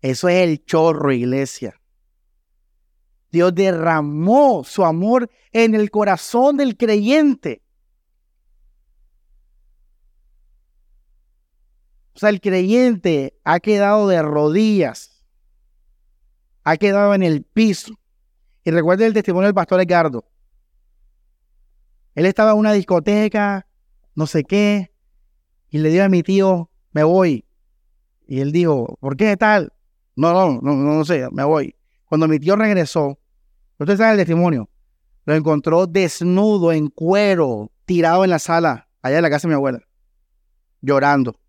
Eso 0.02 0.28
es 0.28 0.43
el 0.43 0.65
chorro, 0.65 1.13
iglesia. 1.13 1.80
Dios 3.32 3.56
derramó 3.56 4.65
su 4.65 4.84
amor 4.84 5.32
en 5.54 5.74
el 5.74 5.89
corazón 5.89 6.58
del 6.58 6.76
creyente. 6.76 7.62
O 12.15 12.19
sea, 12.19 12.30
el 12.30 12.41
creyente 12.41 13.39
ha 13.43 13.60
quedado 13.60 14.08
de 14.08 14.21
rodillas, 14.21 15.23
ha 16.63 16.78
quedado 16.78 17.13
en 17.13 17.23
el 17.23 17.43
piso. 17.43 17.95
Y 18.63 18.71
recuerden 18.71 19.08
el 19.08 19.13
testimonio 19.13 19.47
del 19.47 19.56
pastor 19.56 19.82
Edgardo. 19.82 20.26
Él 22.15 22.26
estaba 22.26 22.52
en 22.52 22.58
una 22.58 22.71
discoteca, 22.71 23.67
no 24.15 24.28
sé 24.28 24.43
qué, 24.43 24.93
y 25.69 25.80
le 25.80 25.89
dio 25.89 26.04
a 26.04 26.10
mi 26.10 26.21
tío, 26.21 26.69
me 26.91 27.04
voy. 27.04 27.45
Y 28.28 28.39
él 28.39 28.52
dijo, 28.52 28.97
¿por 29.02 29.17
qué 29.17 29.36
tal? 29.36 29.73
No, 30.15 30.32
no, 30.32 30.62
no, 30.62 30.76
no, 30.76 31.06
sé, 31.06 31.28
me 31.32 31.43
voy. 31.43 31.76
Cuando 32.06 32.28
mi 32.28 32.39
tío 32.39 32.56
regresó, 32.56 33.19
ustedes 33.80 33.97
saben 33.97 34.13
el 34.13 34.19
testimonio, 34.19 34.69
lo 35.26 35.34
encontró 35.34 35.88
desnudo, 35.88 36.71
en 36.71 36.89
cuero, 36.89 37.71
tirado 37.86 38.23
en 38.23 38.30
la 38.30 38.39
sala, 38.39 38.88
allá 39.02 39.17
en 39.17 39.23
la 39.23 39.30
casa 39.32 39.47
de 39.47 39.54
mi 39.54 39.56
abuela, 39.56 39.80
llorando. 40.82 41.39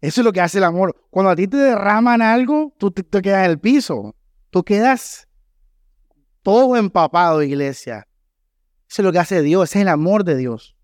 Eso 0.00 0.20
es 0.20 0.24
lo 0.24 0.32
que 0.32 0.40
hace 0.40 0.58
el 0.58 0.64
amor. 0.64 0.94
Cuando 1.10 1.30
a 1.30 1.36
ti 1.36 1.48
te 1.48 1.56
derraman 1.56 2.22
algo, 2.22 2.74
tú 2.78 2.90
te, 2.90 3.02
quedas 3.22 3.44
en 3.44 3.50
el 3.50 3.58
piso. 3.58 4.14
Tú 4.50 4.62
quedas 4.62 5.28
todo 6.42 6.76
empapado, 6.76 7.42
iglesia. 7.42 8.06
Eso 8.88 9.02
es 9.02 9.04
lo 9.04 9.12
que 9.12 9.18
hace 9.18 9.42
Dios, 9.42 9.70
ese 9.70 9.78
es 9.78 9.82
el 9.82 9.88
amor 9.88 10.24
de 10.24 10.36
Dios. 10.36 10.76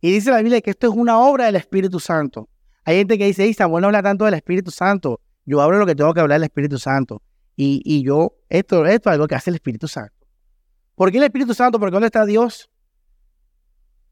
Y 0.00 0.12
dice 0.12 0.30
la 0.30 0.42
Biblia 0.42 0.60
que 0.60 0.70
esto 0.70 0.86
es 0.86 0.94
una 0.94 1.18
obra 1.18 1.46
del 1.46 1.56
Espíritu 1.56 1.98
Santo. 1.98 2.48
Hay 2.84 2.98
gente 2.98 3.18
que 3.18 3.26
dice, 3.26 3.48
está 3.48 3.66
bueno 3.66 3.88
habla 3.88 4.02
tanto 4.02 4.24
del 4.24 4.34
Espíritu 4.34 4.70
Santo. 4.70 5.20
Yo 5.44 5.60
hablo 5.60 5.78
lo 5.78 5.86
que 5.86 5.94
tengo 5.94 6.14
que 6.14 6.20
hablar 6.20 6.38
del 6.38 6.44
Espíritu 6.44 6.78
Santo. 6.78 7.22
Y, 7.56 8.02
yo, 8.02 8.38
esto, 8.48 8.86
esto 8.86 9.10
es 9.10 9.14
algo 9.14 9.26
que 9.26 9.34
hace 9.34 9.50
el 9.50 9.56
Espíritu 9.56 9.86
Santo. 9.86 10.14
¿Por 10.94 11.10
qué 11.10 11.18
el 11.18 11.24
Espíritu 11.24 11.52
Santo? 11.52 11.78
Porque 11.78 11.92
¿dónde 11.92 12.06
está 12.06 12.24
Dios? 12.24 12.70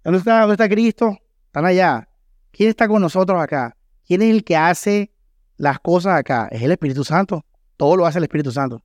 ¿Dónde 0.05 0.19
está, 0.19 0.41
dónde 0.41 0.55
está 0.55 0.69
Cristo? 0.69 1.17
Están 1.47 1.65
allá. 1.65 2.09
¿Quién 2.51 2.69
está 2.69 2.87
con 2.89 3.01
nosotros 3.01 3.41
acá? 3.41 3.75
¿Quién 4.09 4.23
es 4.23 4.31
el 4.31 4.43
que 4.43 4.57
hace 4.57 5.13
las 5.59 5.81
cosas 5.81 6.19
acá? 6.19 6.49
Es 6.51 6.63
el 6.63 6.73
Espíritu 6.73 7.05
Santo. 7.05 7.45
Todo 7.77 7.95
lo 7.95 8.07
hace 8.07 8.17
el 8.17 8.25
Espíritu 8.25 8.51
Santo. 8.51 8.83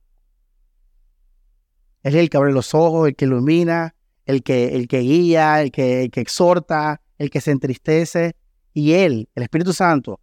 Es 2.02 2.14
el 2.14 2.28
que 2.28 2.36
abre 2.36 2.52
los 2.52 2.74
ojos, 2.74 3.08
el 3.08 3.16
que 3.16 3.24
ilumina, 3.24 3.94
el 4.26 4.42
que, 4.42 4.76
el 4.76 4.86
que 4.86 4.98
guía, 4.98 5.62
el 5.62 5.72
que, 5.72 6.10
que 6.12 6.20
exhorta, 6.20 7.00
el 7.16 7.30
que 7.30 7.40
se 7.40 7.52
entristece. 7.52 8.36
Y 8.74 8.92
Él, 8.92 9.30
el 9.34 9.42
Espíritu 9.44 9.72
Santo, 9.72 10.20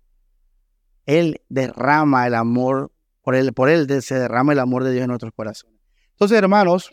Él 1.08 1.42
derrama 1.50 2.28
el 2.28 2.36
amor, 2.36 2.92
por 3.24 3.34
Él, 3.34 3.54
por 3.54 3.72
se 3.72 4.20
derrama 4.20 4.54
el 4.54 4.60
amor 4.60 4.84
de 4.84 4.92
Dios 4.92 5.02
en 5.02 5.08
nuestros 5.08 5.34
corazones. 5.34 5.80
Entonces, 6.12 6.38
hermanos, 6.38 6.92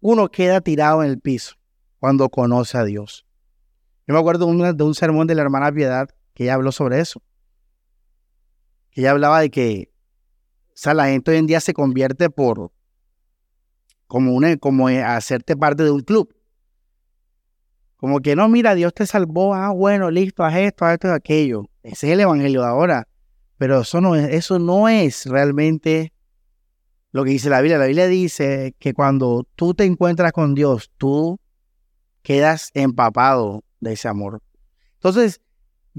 uno 0.00 0.28
queda 0.32 0.60
tirado 0.60 1.04
en 1.04 1.10
el 1.10 1.20
piso 1.20 1.54
cuando 2.00 2.28
conoce 2.28 2.76
a 2.76 2.82
Dios. 2.82 3.24
Yo 4.08 4.14
me 4.14 4.18
acuerdo 4.18 4.46
de 4.46 4.50
un, 4.50 4.76
de 4.76 4.82
un 4.82 4.96
sermón 4.96 5.28
de 5.28 5.36
la 5.36 5.42
hermana 5.42 5.70
Piedad 5.70 6.08
que 6.40 6.44
ella 6.44 6.54
habló 6.54 6.72
sobre 6.72 7.00
eso. 7.00 7.22
Ella 8.92 9.10
hablaba 9.10 9.40
de 9.40 9.50
que, 9.50 9.92
o 10.68 10.72
sea, 10.72 10.94
la 10.94 11.08
gente 11.08 11.32
hoy 11.32 11.36
en 11.36 11.46
día 11.46 11.60
se 11.60 11.74
convierte 11.74 12.30
por, 12.30 12.72
como, 14.06 14.32
una, 14.32 14.56
como 14.56 14.88
hacerte 14.88 15.54
parte 15.54 15.82
de 15.82 15.90
un 15.90 16.00
club. 16.00 16.34
Como 17.96 18.20
que 18.20 18.36
no, 18.36 18.48
mira, 18.48 18.74
Dios 18.74 18.94
te 18.94 19.04
salvó, 19.04 19.54
ah, 19.54 19.68
bueno, 19.68 20.10
listo, 20.10 20.42
haz 20.42 20.56
esto, 20.56 20.86
haz 20.86 20.94
esto, 20.94 21.08
haz 21.08 21.16
aquello. 21.16 21.66
Ese 21.82 22.06
es 22.06 22.14
el 22.14 22.20
evangelio 22.20 22.62
de 22.62 22.68
ahora. 22.68 23.06
Pero 23.58 23.82
eso 23.82 24.00
no 24.00 24.16
es, 24.16 24.30
eso 24.30 24.58
no 24.58 24.88
es 24.88 25.26
realmente 25.26 26.14
lo 27.12 27.22
que 27.24 27.32
dice 27.32 27.50
la 27.50 27.60
Biblia. 27.60 27.76
La 27.76 27.84
Biblia 27.84 28.06
dice 28.06 28.74
que 28.78 28.94
cuando 28.94 29.46
tú 29.56 29.74
te 29.74 29.84
encuentras 29.84 30.32
con 30.32 30.54
Dios, 30.54 30.90
tú 30.96 31.38
quedas 32.22 32.70
empapado 32.72 33.62
de 33.80 33.92
ese 33.92 34.08
amor. 34.08 34.40
Entonces, 34.94 35.42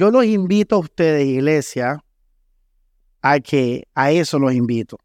yo 0.02 0.10
los 0.10 0.26
invito 0.26 0.78
a 0.78 0.80
ustedes, 0.80 1.28
iglesia, 1.28 2.04
a 3.22 3.40
que 3.40 3.88
a 3.94 4.10
eso 4.10 4.40
los 4.40 4.52
invito. 4.52 4.98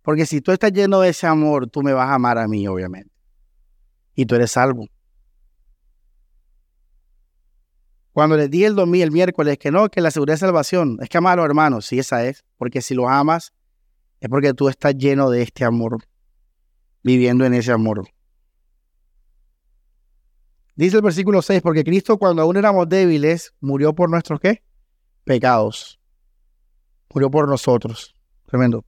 Porque 0.00 0.26
si 0.26 0.40
tú 0.40 0.52
estás 0.52 0.70
lleno 0.70 1.00
de 1.00 1.08
ese 1.08 1.26
amor, 1.26 1.68
tú 1.68 1.82
me 1.82 1.92
vas 1.92 2.08
a 2.08 2.14
amar 2.14 2.38
a 2.38 2.46
mí, 2.46 2.64
obviamente. 2.68 3.10
Y 4.14 4.26
tú 4.26 4.36
eres 4.36 4.52
salvo. 4.52 4.86
Cuando 8.12 8.36
les 8.36 8.48
di 8.48 8.62
el 8.62 8.76
domingo, 8.76 9.02
el 9.02 9.10
miércoles, 9.10 9.58
que 9.58 9.72
no, 9.72 9.88
que 9.88 10.00
la 10.00 10.12
seguridad 10.12 10.34
de 10.34 10.38
salvación, 10.38 10.98
es 11.02 11.08
que 11.08 11.18
amar 11.18 11.40
a 11.40 11.44
hermanos, 11.44 11.86
sí, 11.86 11.98
esa 11.98 12.24
es. 12.24 12.44
Porque 12.56 12.80
si 12.80 12.94
los 12.94 13.06
amas, 13.08 13.52
es 14.20 14.28
porque 14.28 14.54
tú 14.54 14.68
estás 14.68 14.96
lleno 14.96 15.30
de 15.30 15.42
este 15.42 15.64
amor, 15.64 15.98
viviendo 17.02 17.44
en 17.44 17.54
ese 17.54 17.72
amor. 17.72 18.04
Dice 20.76 20.96
el 20.96 21.02
versículo 21.02 21.40
6, 21.40 21.62
porque 21.62 21.84
Cristo 21.84 22.18
cuando 22.18 22.42
aún 22.42 22.56
éramos 22.56 22.88
débiles, 22.88 23.54
murió 23.60 23.94
por 23.94 24.10
nuestros 24.10 24.40
qué? 24.40 24.62
Pecados. 25.24 26.00
Murió 27.12 27.30
por 27.30 27.48
nosotros. 27.48 28.14
Tremendo. 28.46 28.84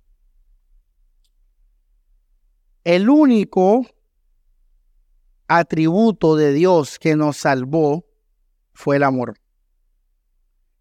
El 2.82 3.08
único 3.08 3.86
atributo 5.48 6.36
de 6.36 6.52
Dios 6.52 6.98
que 6.98 7.14
nos 7.14 7.36
salvó 7.36 8.04
fue 8.74 8.96
el 8.96 9.04
amor. 9.04 9.38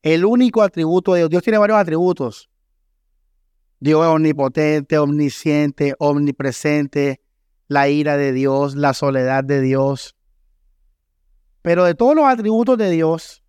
El 0.02 0.26
único 0.26 0.62
atributo 0.62 1.14
de 1.14 1.22
Dios. 1.22 1.30
Dios 1.30 1.44
tiene 1.44 1.60
varios 1.60 1.80
atributos. 1.80 2.50
Dios 3.80 4.02
es 4.02 4.08
omnipotente, 4.08 4.98
omnisciente, 4.98 5.96
omnipresente, 6.00 7.22
la 7.68 7.90
ira 7.90 8.18
de 8.18 8.32
Dios, 8.32 8.76
la 8.76 8.94
soledad 8.94 9.44
de 9.44 9.62
Dios, 9.62 10.15
pero 11.66 11.84
de 11.84 11.96
todos 11.96 12.16
los 12.16 12.26
atributos 12.26 12.78
de 12.78 12.92
Dios, 12.92 13.44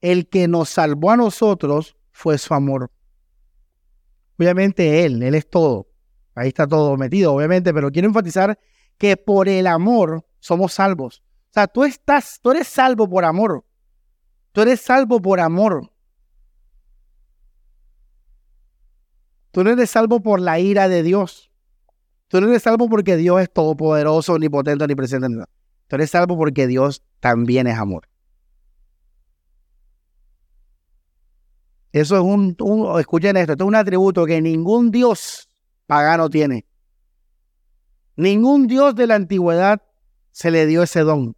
el 0.00 0.28
que 0.28 0.48
nos 0.48 0.68
salvó 0.68 1.12
a 1.12 1.16
nosotros 1.16 1.96
fue 2.10 2.38
su 2.38 2.52
amor. 2.52 2.90
Obviamente 4.36 5.04
Él, 5.04 5.22
Él 5.22 5.36
es 5.36 5.48
todo. 5.48 5.86
Ahí 6.34 6.48
está 6.48 6.66
todo 6.66 6.96
metido, 6.96 7.32
obviamente, 7.32 7.72
pero 7.72 7.92
quiero 7.92 8.08
enfatizar 8.08 8.58
que 8.98 9.16
por 9.16 9.48
el 9.48 9.68
amor 9.68 10.26
somos 10.40 10.72
salvos. 10.72 11.22
O 11.50 11.52
sea, 11.52 11.68
tú 11.68 11.84
estás, 11.84 12.40
tú 12.42 12.50
eres 12.50 12.66
salvo 12.66 13.08
por 13.08 13.24
amor. 13.24 13.64
Tú 14.50 14.62
eres 14.62 14.80
salvo 14.80 15.22
por 15.22 15.38
amor. 15.38 15.88
Tú 19.52 19.62
no 19.62 19.70
eres 19.70 19.88
salvo 19.88 20.20
por 20.20 20.40
la 20.40 20.58
ira 20.58 20.88
de 20.88 21.04
Dios. 21.04 21.52
Tú 22.26 22.40
no 22.40 22.48
eres 22.48 22.64
salvo 22.64 22.88
porque 22.88 23.16
Dios 23.16 23.40
es 23.40 23.52
todopoderoso, 23.52 24.32
omnipotente, 24.32 24.82
omnipresente. 24.82 25.28
Tú 25.86 25.94
eres 25.94 26.10
salvo 26.10 26.36
porque 26.36 26.66
Dios 26.66 27.04
también 27.20 27.66
es 27.66 27.78
amor. 27.78 28.08
Eso 31.92 32.16
es 32.16 32.22
un, 32.22 32.54
escuchen 32.98 33.38
esto, 33.38 33.52
esto 33.52 33.64
es 33.64 33.68
un 33.68 33.74
atributo 33.74 34.26
que 34.26 34.42
ningún 34.42 34.90
Dios 34.90 35.48
pagano 35.86 36.28
tiene. 36.28 36.66
Ningún 38.16 38.66
Dios 38.66 38.94
de 38.94 39.06
la 39.06 39.14
antigüedad 39.14 39.82
se 40.30 40.50
le 40.50 40.66
dio 40.66 40.82
ese 40.82 41.00
don. 41.00 41.34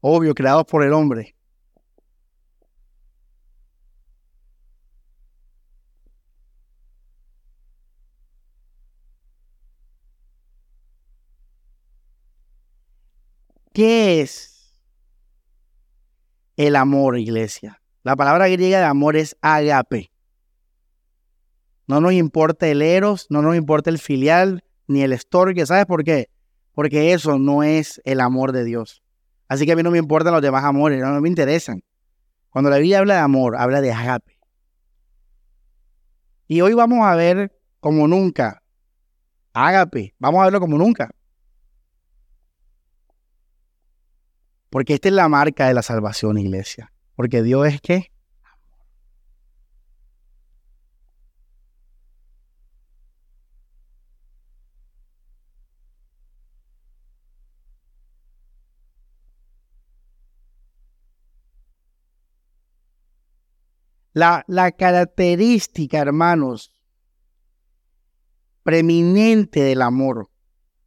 Obvio, 0.00 0.34
creado 0.34 0.66
por 0.66 0.82
el 0.82 0.92
hombre. 0.92 1.35
¿Qué 13.76 14.22
es 14.22 14.74
el 16.56 16.76
amor, 16.76 17.18
iglesia? 17.18 17.82
La 18.04 18.16
palabra 18.16 18.48
griega 18.48 18.78
de 18.78 18.86
amor 18.86 19.16
es 19.16 19.36
agape. 19.42 20.10
No 21.86 22.00
nos 22.00 22.14
importa 22.14 22.66
el 22.68 22.80
eros, 22.80 23.26
no 23.28 23.42
nos 23.42 23.54
importa 23.54 23.90
el 23.90 23.98
filial, 23.98 24.64
ni 24.86 25.02
el 25.02 25.12
estorque. 25.12 25.66
¿Sabes 25.66 25.84
por 25.84 26.04
qué? 26.04 26.30
Porque 26.72 27.12
eso 27.12 27.38
no 27.38 27.62
es 27.62 28.00
el 28.06 28.22
amor 28.22 28.52
de 28.52 28.64
Dios. 28.64 29.02
Así 29.46 29.66
que 29.66 29.72
a 29.72 29.76
mí 29.76 29.82
no 29.82 29.90
me 29.90 29.98
importan 29.98 30.32
los 30.32 30.40
demás 30.40 30.64
amores, 30.64 30.98
no, 31.02 31.20
me 31.20 31.28
interesan. 31.28 31.82
Cuando 32.48 32.70
la 32.70 32.78
Biblia 32.78 33.00
habla 33.00 33.16
de 33.16 33.20
amor, 33.20 33.56
habla 33.58 33.82
de 33.82 33.92
agape. 33.92 34.38
Y 36.48 36.62
hoy 36.62 36.72
vamos 36.72 37.00
a 37.02 37.14
ver 37.14 37.54
como 37.80 38.08
nunca, 38.08 38.62
agape, 39.52 40.14
vamos 40.18 40.40
a 40.40 40.44
verlo 40.44 40.60
como 40.60 40.78
nunca. 40.78 41.10
Porque 44.76 44.92
esta 44.92 45.08
es 45.08 45.14
la 45.14 45.26
marca 45.26 45.68
de 45.68 45.72
la 45.72 45.80
salvación, 45.80 46.36
iglesia. 46.36 46.92
Porque 47.14 47.42
Dios 47.42 47.66
es 47.66 47.80
que 47.80 48.12
La, 64.12 64.44
la, 64.46 64.72
característica, 64.72 66.00
hermanos, 66.00 66.70
preeminente 68.62 69.60
del 69.60 69.80
amor, 69.80 70.28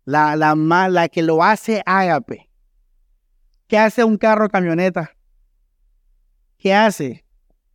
la, 0.06 0.36
la, 0.36 0.54
la 0.56 1.10
que 1.10 1.24
lo 1.24 1.44
hace 1.44 1.82
ágape, 1.88 2.49
¿Qué 3.70 3.78
hace 3.78 4.04
un 4.04 4.18
carro 4.18 4.50
camioneta? 4.50 5.16
¿Qué 6.58 6.74
hace? 6.74 7.24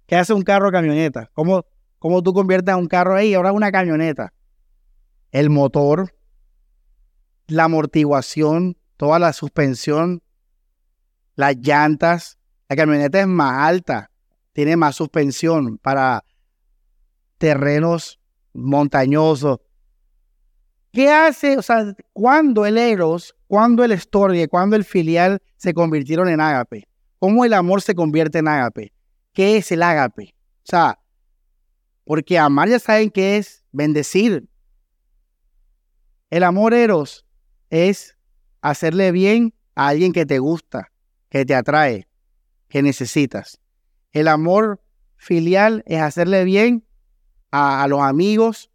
¿Qué 0.06 0.16
hace 0.16 0.34
un 0.34 0.42
carro 0.42 0.72
camioneta? 0.72 1.30
¿Cómo, 1.34 1.64
cómo 2.00 2.20
tú 2.20 2.32
conviertes 2.34 2.74
a 2.74 2.76
un 2.76 2.88
carro 2.88 3.14
ahí? 3.14 3.32
Ahora 3.32 3.52
una 3.52 3.70
camioneta. 3.70 4.34
El 5.30 5.50
motor, 5.50 6.12
la 7.46 7.64
amortiguación, 7.64 8.76
toda 8.96 9.20
la 9.20 9.32
suspensión, 9.32 10.20
las 11.36 11.58
llantas. 11.58 12.38
La 12.68 12.74
camioneta 12.74 13.20
es 13.20 13.28
más 13.28 13.68
alta, 13.68 14.10
tiene 14.52 14.76
más 14.76 14.96
suspensión 14.96 15.78
para 15.78 16.24
terrenos 17.38 18.18
montañosos. 18.52 19.60
¿Qué 20.94 21.10
hace? 21.10 21.58
O 21.58 21.62
sea, 21.62 21.92
cuando 22.12 22.64
el 22.64 22.78
Eros 22.78 23.34
cuando 23.54 23.84
el 23.84 23.92
estorgue, 23.92 24.48
cuando 24.48 24.74
el 24.74 24.84
filial 24.84 25.40
se 25.56 25.74
convirtieron 25.74 26.28
en 26.28 26.40
ágape. 26.40 26.88
¿Cómo 27.20 27.44
el 27.44 27.52
amor 27.52 27.82
se 27.82 27.94
convierte 27.94 28.38
en 28.38 28.48
ágape? 28.48 28.92
¿Qué 29.32 29.56
es 29.56 29.70
el 29.70 29.82
ágape? 29.82 30.34
O 30.36 30.66
sea, 30.66 30.98
porque 32.04 32.36
amar 32.36 32.68
ya 32.68 32.80
saben 32.80 33.10
que 33.10 33.36
es 33.36 33.64
bendecir. 33.70 34.48
El 36.30 36.42
amor 36.42 36.74
eros 36.74 37.24
es 37.70 38.16
hacerle 38.60 39.12
bien 39.12 39.54
a 39.76 39.88
alguien 39.88 40.12
que 40.12 40.26
te 40.26 40.40
gusta, 40.40 40.90
que 41.28 41.44
te 41.44 41.54
atrae, 41.54 42.08
que 42.68 42.82
necesitas. 42.82 43.60
El 44.12 44.26
amor 44.26 44.80
filial 45.16 45.84
es 45.86 46.00
hacerle 46.00 46.42
bien 46.42 46.84
a 47.52 47.86
los 47.88 48.00
amigos 48.00 48.70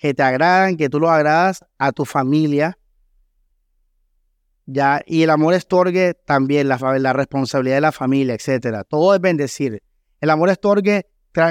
que 0.00 0.14
te 0.14 0.22
agradan, 0.22 0.78
que 0.78 0.88
tú 0.88 0.98
los 0.98 1.10
agradas, 1.10 1.62
a 1.76 1.92
tu 1.92 2.06
familia, 2.06 2.78
ya, 4.64 5.02
y 5.04 5.22
el 5.22 5.30
amor 5.30 5.52
estorgue 5.52 6.14
también, 6.14 6.68
la, 6.68 6.78
la 6.98 7.12
responsabilidad 7.12 7.76
de 7.76 7.80
la 7.82 7.92
familia, 7.92 8.34
etcétera. 8.34 8.84
Todo 8.84 9.14
es 9.14 9.20
bendecir. 9.20 9.82
El 10.20 10.30
amor 10.30 10.48
estorgue 10.48 11.06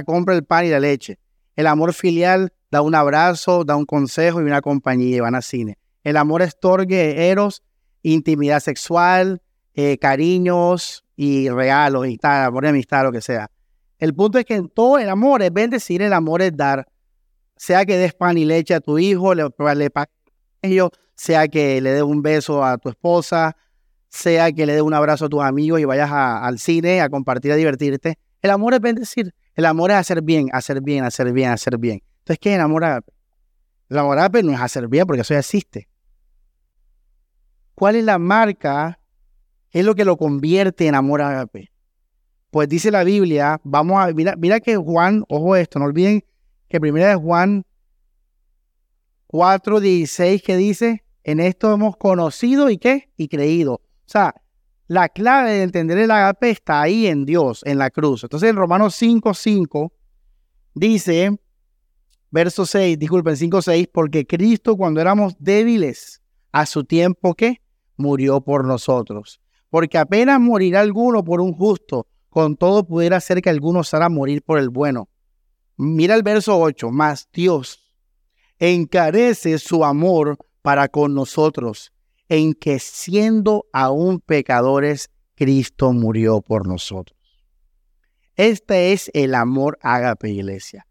compra 0.05 0.35
el 0.35 0.45
pan 0.45 0.65
y 0.65 0.69
la 0.69 0.79
leche. 0.79 1.19
El 1.55 1.67
amor 1.67 1.93
filial 1.93 2.51
da 2.71 2.81
un 2.81 2.95
abrazo, 2.95 3.63
da 3.65 3.75
un 3.75 3.85
consejo 3.85 4.41
y 4.41 4.45
una 4.45 4.61
compañía 4.61 5.17
y 5.17 5.19
van 5.19 5.35
al 5.35 5.43
cine. 5.43 5.77
El 6.03 6.17
amor 6.17 6.41
estorgue, 6.41 7.29
eros, 7.29 7.61
intimidad 8.01 8.61
sexual, 8.61 9.41
eh, 9.73 9.97
cariños 9.97 11.03
y 11.15 11.49
regalos 11.49 12.07
y 12.07 12.17
tal, 12.17 12.45
amor 12.45 12.63
de 12.63 12.69
amistad, 12.69 13.03
lo 13.03 13.11
que 13.11 13.21
sea. 13.21 13.51
El 13.99 14.15
punto 14.15 14.39
es 14.39 14.45
que 14.45 14.55
en 14.55 14.69
todo 14.69 14.97
el 14.97 15.09
amor 15.09 15.41
es 15.41 15.51
bendecir, 15.51 16.01
el 16.01 16.13
amor 16.13 16.41
es 16.41 16.55
dar. 16.55 16.87
Sea 17.59 17.85
que 17.85 17.97
des 17.97 18.13
pan 18.13 18.37
y 18.37 18.45
leche 18.45 18.73
a 18.73 18.79
tu 18.79 18.97
hijo, 18.97 19.35
le, 19.35 19.43
le 19.75 19.89
ellos, 20.61 20.91
sea 21.13 21.45
que 21.49 21.81
le 21.81 21.91
dé 21.91 22.01
un 22.01 22.21
beso 22.21 22.63
a 22.63 22.77
tu 22.77 22.87
esposa, 22.87 23.57
sea 24.07 24.49
que 24.53 24.65
le 24.65 24.75
dé 24.75 24.81
un 24.81 24.93
abrazo 24.93 25.25
a 25.25 25.29
tus 25.29 25.43
amigos 25.43 25.81
y 25.81 25.83
vayas 25.83 26.09
al 26.09 26.57
cine 26.57 27.01
a 27.01 27.09
compartir, 27.09 27.51
a 27.51 27.57
divertirte. 27.57 28.17
El 28.41 28.51
amor 28.51 28.75
es 28.75 28.79
bendecir. 28.79 29.35
El 29.55 29.65
amor 29.65 29.91
es 29.91 29.97
hacer 29.97 30.21
bien, 30.21 30.47
hacer 30.53 30.81
bien, 30.81 31.03
hacer 31.03 31.33
bien, 31.33 31.51
hacer 31.51 31.77
bien. 31.77 32.01
Entonces, 32.19 32.39
¿qué 32.39 32.51
es 32.51 32.55
el 32.55 32.61
amor 32.61 33.03
El 33.89 33.97
amor 33.97 34.45
no 34.45 34.53
es 34.53 34.61
hacer 34.61 34.87
bien 34.87 35.05
porque 35.05 35.23
eso 35.23 35.33
ya 35.33 35.41
existe. 35.41 35.89
¿Cuál 37.75 37.97
es 37.97 38.05
la 38.05 38.19
marca? 38.19 39.01
¿Qué 39.69 39.79
es 39.79 39.85
lo 39.85 39.95
que 39.95 40.05
lo 40.05 40.15
convierte 40.15 40.87
en 40.87 40.95
amor 40.95 41.21
agape? 41.21 41.69
Pues 42.51 42.69
dice 42.69 42.89
la 42.89 43.03
Biblia, 43.03 43.59
vamos 43.65 44.01
a, 44.01 44.13
mira, 44.13 44.37
mira 44.37 44.61
que 44.61 44.77
Juan, 44.77 45.25
ojo 45.27 45.57
esto, 45.57 45.77
no 45.77 45.85
olviden 45.85 46.23
que 46.69 46.79
primera 46.79 47.09
de 47.09 47.15
Juan 47.15 47.65
4.16 49.27 50.41
que 50.41 50.57
dice, 50.57 51.03
en 51.23 51.39
esto 51.39 51.73
hemos 51.73 51.97
conocido 51.97 52.69
y 52.69 52.77
qué? 52.77 53.11
Y 53.17 53.27
creído. 53.27 53.73
O 53.73 53.81
sea, 54.05 54.33
la 54.87 55.09
clave 55.09 55.51
de 55.51 55.63
entender 55.63 55.97
el 55.97 56.11
agape 56.11 56.49
está 56.49 56.81
ahí 56.81 57.07
en 57.07 57.25
Dios, 57.25 57.61
en 57.65 57.77
la 57.77 57.91
cruz. 57.91 58.23
Entonces 58.23 58.49
en 58.49 58.55
Romanos 58.55 58.99
5.5 58.99 59.91
dice, 60.73 61.37
verso 62.31 62.65
6, 62.65 62.97
disculpen, 62.97 63.35
5.6, 63.35 63.89
porque 63.91 64.25
Cristo 64.25 64.77
cuando 64.77 65.01
éramos 65.01 65.35
débiles, 65.39 66.21
a 66.51 66.65
su 66.65 66.83
tiempo 66.83 67.35
¿qué? 67.35 67.61
murió 67.97 68.41
por 68.41 68.65
nosotros. 68.65 69.39
Porque 69.69 69.97
apenas 69.97 70.39
morirá 70.39 70.79
alguno 70.79 71.23
por 71.23 71.41
un 71.41 71.53
justo, 71.53 72.07
con 72.29 72.55
todo 72.55 72.85
pudiera 72.87 73.19
ser 73.19 73.41
que 73.41 73.49
alguno 73.49 73.81
hará 73.91 74.09
morir 74.09 74.41
por 74.41 74.57
el 74.57 74.69
bueno. 74.69 75.08
Mira 75.81 76.15
el 76.15 76.23
verso 76.23 76.59
8, 76.59 76.91
más 76.91 77.29
Dios 77.31 77.89
encarece 78.57 79.57
su 79.59 79.85
amor 79.85 80.37
para 80.61 80.89
con 80.89 81.13
nosotros, 81.13 81.93
en 82.27 82.53
que 82.53 82.79
siendo 82.79 83.65
aún 83.71 84.19
pecadores, 84.19 85.09
Cristo 85.35 85.93
murió 85.93 86.41
por 86.41 86.67
nosotros. 86.67 87.17
Este 88.35 88.91
es 88.91 89.09
el 89.13 89.33
amor 89.33 89.79
ágape, 89.81 90.29
iglesia. 90.29 90.85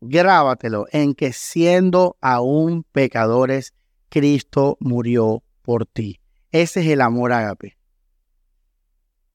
Grábatelo, 0.00 0.86
en 0.90 1.14
que 1.14 1.32
siendo 1.32 2.16
aún 2.20 2.82
pecadores, 2.90 3.74
Cristo 4.08 4.76
murió 4.80 5.44
por 5.62 5.86
ti. 5.86 6.18
Ese 6.50 6.80
es 6.80 6.88
el 6.88 7.00
amor 7.00 7.32
ágape. 7.32 7.78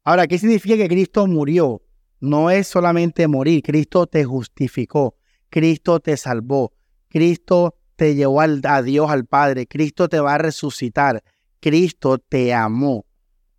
Ahora, 0.04 0.28
¿qué 0.28 0.38
significa 0.38 0.76
que 0.76 0.90
Cristo 0.90 1.28
murió? 1.28 1.82
No 2.20 2.50
es 2.50 2.68
solamente 2.68 3.28
morir, 3.28 3.62
Cristo 3.62 4.08
te 4.08 4.24
justificó, 4.24 5.16
Cristo 5.50 6.00
te 6.00 6.18
salvó, 6.18 6.74
Cristo 7.10 7.76
te 7.98 8.16
llevó 8.16 8.42
a 8.42 8.82
Dios, 8.82 9.10
al 9.10 9.26
Padre. 9.26 9.68
Cristo 9.68 10.08
te 10.08 10.20
va 10.20 10.36
a 10.36 10.38
resucitar. 10.38 11.24
Cristo 11.60 12.20
te 12.20 12.54
amó. 12.54 13.06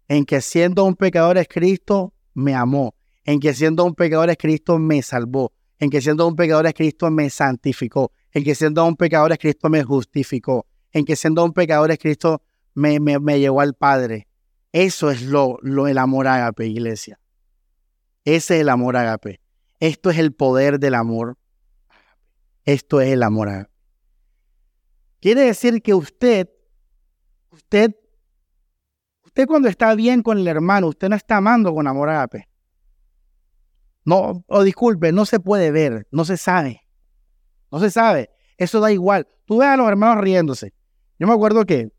En 0.06 0.24
que 0.24 0.40
siendo 0.40 0.84
un 0.84 0.94
pecador 0.94 1.36
es 1.36 1.48
Cristo, 1.48 2.14
me 2.34 2.54
amó. 2.54 2.94
En 3.24 3.40
que 3.40 3.52
siendo 3.52 3.84
un 3.84 3.94
pecador 3.94 4.30
es 4.30 4.38
Cristo, 4.38 4.78
me 4.78 5.02
salvó. 5.02 5.52
En 5.78 5.90
que 5.90 6.00
siendo 6.00 6.26
un 6.26 6.36
pecador 6.36 6.66
es 6.66 6.74
Cristo, 6.74 7.10
me 7.10 7.28
santificó. 7.28 8.12
En 8.32 8.44
que 8.44 8.54
siendo 8.54 8.86
un 8.86 8.96
pecador 8.96 9.32
es 9.32 9.38
Cristo, 9.38 9.68
me 9.68 9.82
justificó. 9.82 10.66
En 10.92 11.04
que 11.04 11.16
siendo 11.16 11.44
un 11.44 11.52
pecador 11.52 11.90
es 11.90 11.98
Cristo, 11.98 12.40
me, 12.74 13.00
me, 13.00 13.40
llevó 13.40 13.60
al 13.60 13.74
Padre. 13.74 14.28
Eso 14.72 15.10
es 15.10 15.22
lo, 15.22 15.58
lo 15.62 15.88
el 15.88 15.98
amor 15.98 16.28
ágape, 16.28 16.66
iglesia. 16.66 17.18
Ese 18.34 18.56
es 18.56 18.60
el 18.60 18.68
amor 18.68 18.94
ágape. 18.94 19.40
Esto 19.80 20.10
es 20.10 20.18
el 20.18 20.34
poder 20.34 20.78
del 20.78 20.94
amor. 20.94 21.38
Esto 22.64 23.00
es 23.00 23.08
el 23.08 23.22
amor 23.22 23.48
ágape. 23.48 23.70
Quiere 25.18 25.40
decir 25.44 25.80
que 25.80 25.94
usted, 25.94 26.50
usted, 27.50 27.96
usted 29.24 29.46
cuando 29.46 29.70
está 29.70 29.94
bien 29.94 30.22
con 30.22 30.36
el 30.36 30.46
hermano, 30.46 30.88
usted 30.88 31.08
no 31.08 31.16
está 31.16 31.38
amando 31.38 31.72
con 31.72 31.86
amor 31.86 32.10
agape. 32.10 32.46
No, 34.04 34.44
o 34.46 34.62
disculpe, 34.62 35.10
no 35.10 35.24
se 35.24 35.40
puede 35.40 35.70
ver, 35.70 36.06
no 36.10 36.26
se 36.26 36.36
sabe. 36.36 36.82
No 37.72 37.80
se 37.80 37.90
sabe. 37.90 38.28
Eso 38.58 38.78
da 38.80 38.92
igual. 38.92 39.26
Tú 39.46 39.56
ves 39.56 39.68
a 39.68 39.76
los 39.78 39.88
hermanos 39.88 40.22
riéndose. 40.22 40.74
Yo 41.18 41.26
me 41.26 41.32
acuerdo 41.32 41.64
que 41.64 41.90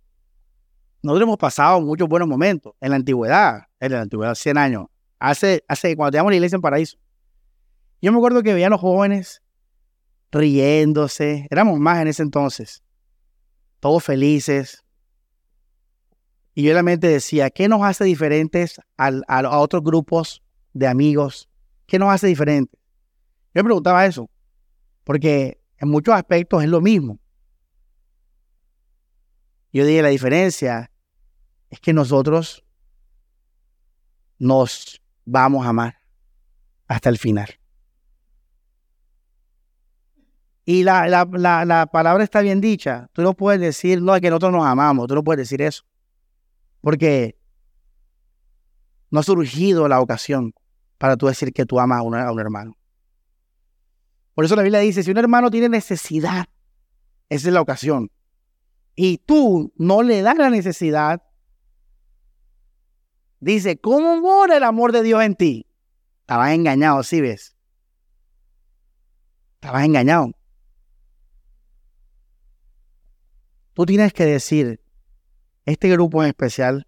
nosotros 1.02 1.24
hemos 1.24 1.38
pasado 1.38 1.82
muchos 1.82 2.08
buenos 2.08 2.28
momentos 2.30 2.74
en 2.82 2.92
la 2.92 2.98
antigüedad, 2.98 3.64
en 3.80 3.92
la 3.94 4.02
antigüedad, 4.02 4.36
100 4.36 4.58
años. 4.60 4.86
Hace, 5.20 5.64
hace 5.68 5.96
cuando 5.96 6.12
teníamos 6.12 6.32
la 6.32 6.38
iglesia 6.38 6.56
en 6.56 6.62
Paraíso. 6.62 6.98
Yo 8.02 8.12
me 8.12 8.18
acuerdo 8.18 8.42
que 8.42 8.54
veía 8.54 8.68
a 8.68 8.70
los 8.70 8.82
jóvenes 8.82 9.42
riéndose. 10.32 11.48
Éramos 11.50 11.80
más 11.80 12.02
en 12.02 12.08
ese 12.08 12.24
entonces. 12.24 12.84
Todos 13.80 14.04
felices. 14.04 14.84
Y 16.56 16.64
yo 16.64 16.70
en 16.72 16.76
la 16.76 16.84
mente 16.84 17.08
decía, 17.08 17.50
¿qué 17.50 17.68
nos 17.68 17.84
hace 17.84 18.06
diferentes 18.06 18.80
a, 18.98 19.12
a 19.28 19.60
otros 19.60 19.84
grupos 19.84 20.42
de 20.74 20.88
amigos 20.88 21.50
¿Qué 21.90 21.98
nos 21.98 22.14
hace 22.14 22.28
diferente? 22.28 22.78
Yo 23.56 23.64
me 23.64 23.64
preguntaba 23.64 24.06
eso, 24.06 24.30
porque 25.04 25.60
en 25.80 25.90
muchos 25.90 26.14
aspectos 26.14 26.62
es 26.62 26.70
lo 26.70 26.82
mismo. 26.82 27.20
Yo 29.74 29.84
dije, 29.84 30.04
la 30.04 30.10
diferencia 30.10 30.92
es 31.72 31.80
que 31.80 31.92
nosotros 31.92 32.64
nos 34.38 34.99
vamos 35.30 35.66
a 35.66 35.70
amar 35.70 35.96
hasta 36.88 37.10
el 37.10 37.18
final. 37.18 37.50
Y 40.66 40.84
la, 40.84 41.08
la, 41.08 41.86
palabra 41.88 42.24
está 42.24 42.42
bien 42.42 42.62
dicha. 42.62 43.10
Tú 43.14 43.22
no 43.22 43.34
puedes 43.34 43.60
decir, 43.60 44.02
no, 44.02 44.16
es 44.16 44.22
que 44.22 44.30
nosotros 44.30 44.52
nos 44.52 44.66
amamos. 44.66 45.08
Tú 45.08 45.16
no 45.16 45.24
puedes 45.24 45.40
decir 45.40 45.62
eso. 45.62 45.84
Porque 46.82 47.40
no 49.10 49.20
ha 49.20 49.24
surgido 49.24 49.88
la 49.88 50.00
ocasión 50.00 50.54
para 50.98 51.18
tú 51.18 51.28
decir 51.28 51.54
que 51.54 51.66
tú 51.66 51.80
amas 51.80 52.00
a, 52.00 52.04
un 52.04 52.40
hermano. 52.40 52.78
Por 54.36 54.46
eso 54.46 54.56
la 54.56 54.62
Biblia 54.62 54.80
dice, 54.80 55.02
si 55.02 55.10
un 55.10 55.18
hermano 55.18 55.50
tiene 55.50 55.70
necesidad, 55.70 56.48
esa 57.30 57.48
es 57.48 57.54
la 57.54 57.62
ocasión, 57.62 58.12
y 58.96 59.18
tú 59.18 59.74
no 59.76 60.04
le 60.04 60.22
das 60.22 60.38
la 60.38 60.50
necesidad, 60.50 61.24
dice, 63.40 63.80
¿cómo 63.80 64.20
mora 64.22 64.58
el 64.58 64.64
amor 64.64 64.92
de 64.92 65.04
Dios 65.04 65.24
en 65.24 65.36
ti? 65.36 65.68
Estabas 66.22 66.54
engañado, 66.54 67.04
¿sí 67.04 67.22
ves? 67.22 67.56
Estabas 69.56 69.86
engañado. 69.86 70.32
Tú 73.74 73.86
tienes 73.86 74.14
que 74.14 74.26
decir, 74.26 74.82
este 75.66 75.90
grupo 75.90 76.24
es 76.24 76.30
especial 76.30 76.88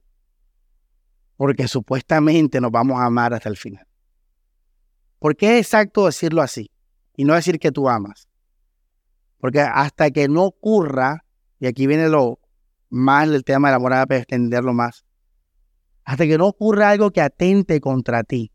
porque 1.37 1.67
supuestamente 1.67 2.61
nos 2.61 2.71
vamos 2.71 2.99
a 2.99 3.05
amar 3.05 3.33
hasta 3.33 3.49
el 3.49 3.57
final. 3.57 3.87
¿Por 5.19 5.35
qué 5.35 5.57
es 5.57 5.65
exacto 5.65 6.05
decirlo 6.05 6.41
así 6.41 6.71
y 7.15 7.23
no 7.23 7.33
decir 7.33 7.59
que 7.59 7.71
tú 7.71 7.89
amas? 7.89 8.27
Porque 9.39 9.59
hasta 9.59 10.11
que 10.11 10.27
no 10.27 10.45
ocurra, 10.45 11.25
y 11.59 11.67
aquí 11.67 11.87
viene 11.87 12.09
lo 12.09 12.39
más 12.89 13.29
del 13.29 13.43
tema 13.43 13.69
de 13.69 13.73
la 13.73 13.79
morada 13.79 14.05
para 14.05 14.19
extenderlo 14.19 14.73
más, 14.73 15.05
hasta 16.03 16.25
que 16.25 16.37
no 16.37 16.47
ocurra 16.47 16.89
algo 16.89 17.11
que 17.11 17.21
atente 17.21 17.79
contra 17.79 18.23
ti, 18.23 18.51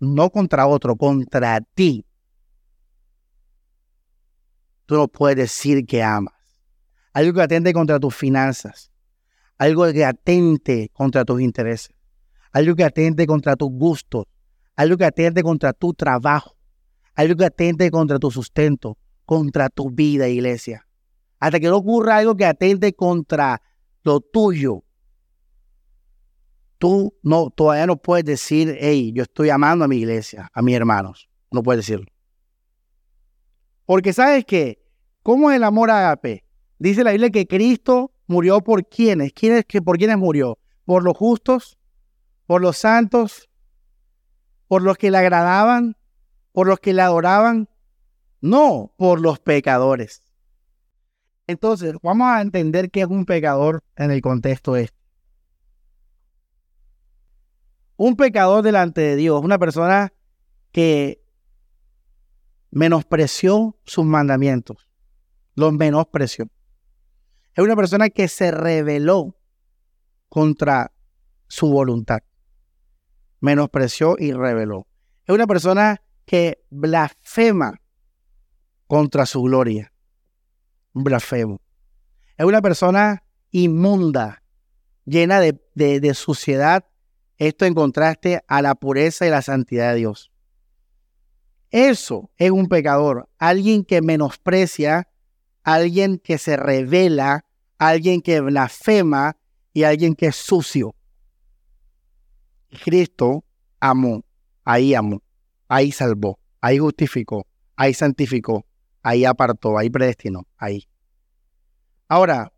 no 0.00 0.30
contra 0.30 0.66
otro, 0.66 0.96
contra 0.96 1.60
ti, 1.60 2.04
tú 4.86 4.96
no 4.96 5.08
puedes 5.08 5.36
decir 5.36 5.84
que 5.86 6.02
amas. 6.02 6.34
Algo 7.12 7.32
que 7.32 7.42
atente 7.42 7.72
contra 7.72 7.98
tus 7.98 8.14
finanzas, 8.14 8.90
algo 9.58 9.90
que 9.92 10.04
atente 10.04 10.90
contra 10.92 11.24
tus 11.24 11.40
intereses, 11.40 11.94
algo 12.52 12.74
que 12.74 12.84
atente 12.84 13.26
contra 13.26 13.56
tus 13.56 13.70
gustos, 13.70 14.26
algo 14.76 14.96
que 14.96 15.06
atente 15.06 15.42
contra 15.42 15.72
tu 15.72 15.94
trabajo, 15.94 16.56
algo 17.14 17.36
que 17.36 17.46
atente 17.46 17.90
contra 17.90 18.18
tu 18.18 18.30
sustento, 18.30 18.98
contra 19.24 19.70
tu 19.70 19.90
vida, 19.90 20.28
iglesia. 20.28 20.86
Hasta 21.38 21.60
que 21.60 21.68
no 21.68 21.78
ocurra 21.78 22.18
algo 22.18 22.36
que 22.36 22.46
atente 22.46 22.94
contra 22.94 23.62
lo 24.02 24.20
tuyo. 24.20 24.84
Tú 26.78 27.14
no, 27.22 27.50
todavía 27.50 27.86
no 27.86 27.96
puedes 27.96 28.24
decir, 28.24 28.76
hey, 28.80 29.12
yo 29.14 29.22
estoy 29.22 29.50
amando 29.50 29.84
a 29.84 29.88
mi 29.88 29.96
iglesia, 29.96 30.50
a 30.52 30.62
mis 30.62 30.76
hermanos. 30.76 31.28
No 31.50 31.62
puedes 31.62 31.86
decirlo. 31.86 32.06
Porque 33.86 34.12
sabes 34.12 34.44
que, 34.44 34.82
¿cómo 35.22 35.50
es 35.50 35.56
el 35.56 35.64
amor 35.64 35.90
agape? 35.90 36.44
Dice 36.78 37.04
la 37.04 37.12
Biblia 37.12 37.30
que 37.30 37.46
Cristo 37.46 38.12
murió 38.26 38.60
por 38.60 38.86
quienes, 38.86 39.32
¿Quiénes, 39.32 39.64
por 39.84 39.96
quiénes 39.96 40.18
murió? 40.18 40.58
Por 40.84 41.02
los 41.02 41.16
justos, 41.16 41.78
por 42.46 42.60
los 42.60 42.76
santos, 42.76 43.48
por 44.68 44.82
los 44.82 44.98
que 44.98 45.10
le 45.10 45.18
agradaban, 45.18 45.96
por 46.52 46.66
los 46.66 46.78
que 46.80 46.92
le 46.92 47.02
adoraban, 47.02 47.68
no 48.40 48.92
por 48.96 49.20
los 49.20 49.38
pecadores. 49.38 50.22
Entonces, 51.46 51.94
vamos 52.02 52.26
a 52.28 52.40
entender 52.40 52.90
qué 52.90 53.02
es 53.02 53.06
un 53.06 53.24
pecador 53.24 53.82
en 53.96 54.10
el 54.10 54.20
contexto 54.20 54.76
este. 54.76 54.96
Un 57.96 58.16
pecador 58.16 58.62
delante 58.62 59.00
de 59.00 59.16
Dios, 59.16 59.42
una 59.42 59.58
persona 59.58 60.12
que 60.72 61.22
menospreció 62.70 63.78
sus 63.84 64.04
mandamientos, 64.04 64.88
los 65.54 65.72
menospreció. 65.72 66.48
Es 67.54 67.64
una 67.64 67.74
persona 67.74 68.10
que 68.10 68.28
se 68.28 68.50
rebeló 68.50 69.36
contra 70.28 70.92
su 71.48 71.70
voluntad 71.70 72.20
menospreció 73.40 74.16
y 74.18 74.32
reveló. 74.32 74.86
Es 75.24 75.34
una 75.34 75.46
persona 75.46 76.02
que 76.24 76.64
blasfema 76.70 77.80
contra 78.86 79.26
su 79.26 79.42
gloria. 79.42 79.92
Blasfemo. 80.92 81.60
Es 82.36 82.44
una 82.44 82.62
persona 82.62 83.24
inmunda, 83.50 84.42
llena 85.04 85.40
de, 85.40 85.60
de 85.74 86.14
suciedad. 86.14 86.84
Esto 87.38 87.66
en 87.66 87.74
contraste 87.74 88.42
a 88.48 88.62
la 88.62 88.74
pureza 88.74 89.26
y 89.26 89.30
la 89.30 89.42
santidad 89.42 89.92
de 89.92 89.98
Dios. 89.98 90.32
Eso 91.70 92.30
es 92.36 92.50
un 92.50 92.68
pecador, 92.68 93.28
alguien 93.38 93.84
que 93.84 94.00
menosprecia, 94.00 95.08
alguien 95.62 96.18
que 96.18 96.38
se 96.38 96.56
revela, 96.56 97.44
alguien 97.78 98.22
que 98.22 98.40
blasfema 98.40 99.36
y 99.72 99.82
alguien 99.82 100.14
que 100.14 100.26
es 100.26 100.36
sucio. 100.36 100.94
Cristo 102.82 103.44
amó, 103.80 104.24
ahí 104.64 104.94
amó, 104.94 105.22
ahí 105.68 105.92
salvó, 105.92 106.38
ahí 106.60 106.78
justificó, 106.78 107.46
ahí 107.74 107.92
santificó, 107.92 108.64
ahí 109.02 109.24
apartó, 109.24 109.76
ahí 109.76 109.90
predestinó, 109.90 110.46
ahí. 110.56 110.88
Ahora, 112.08 112.52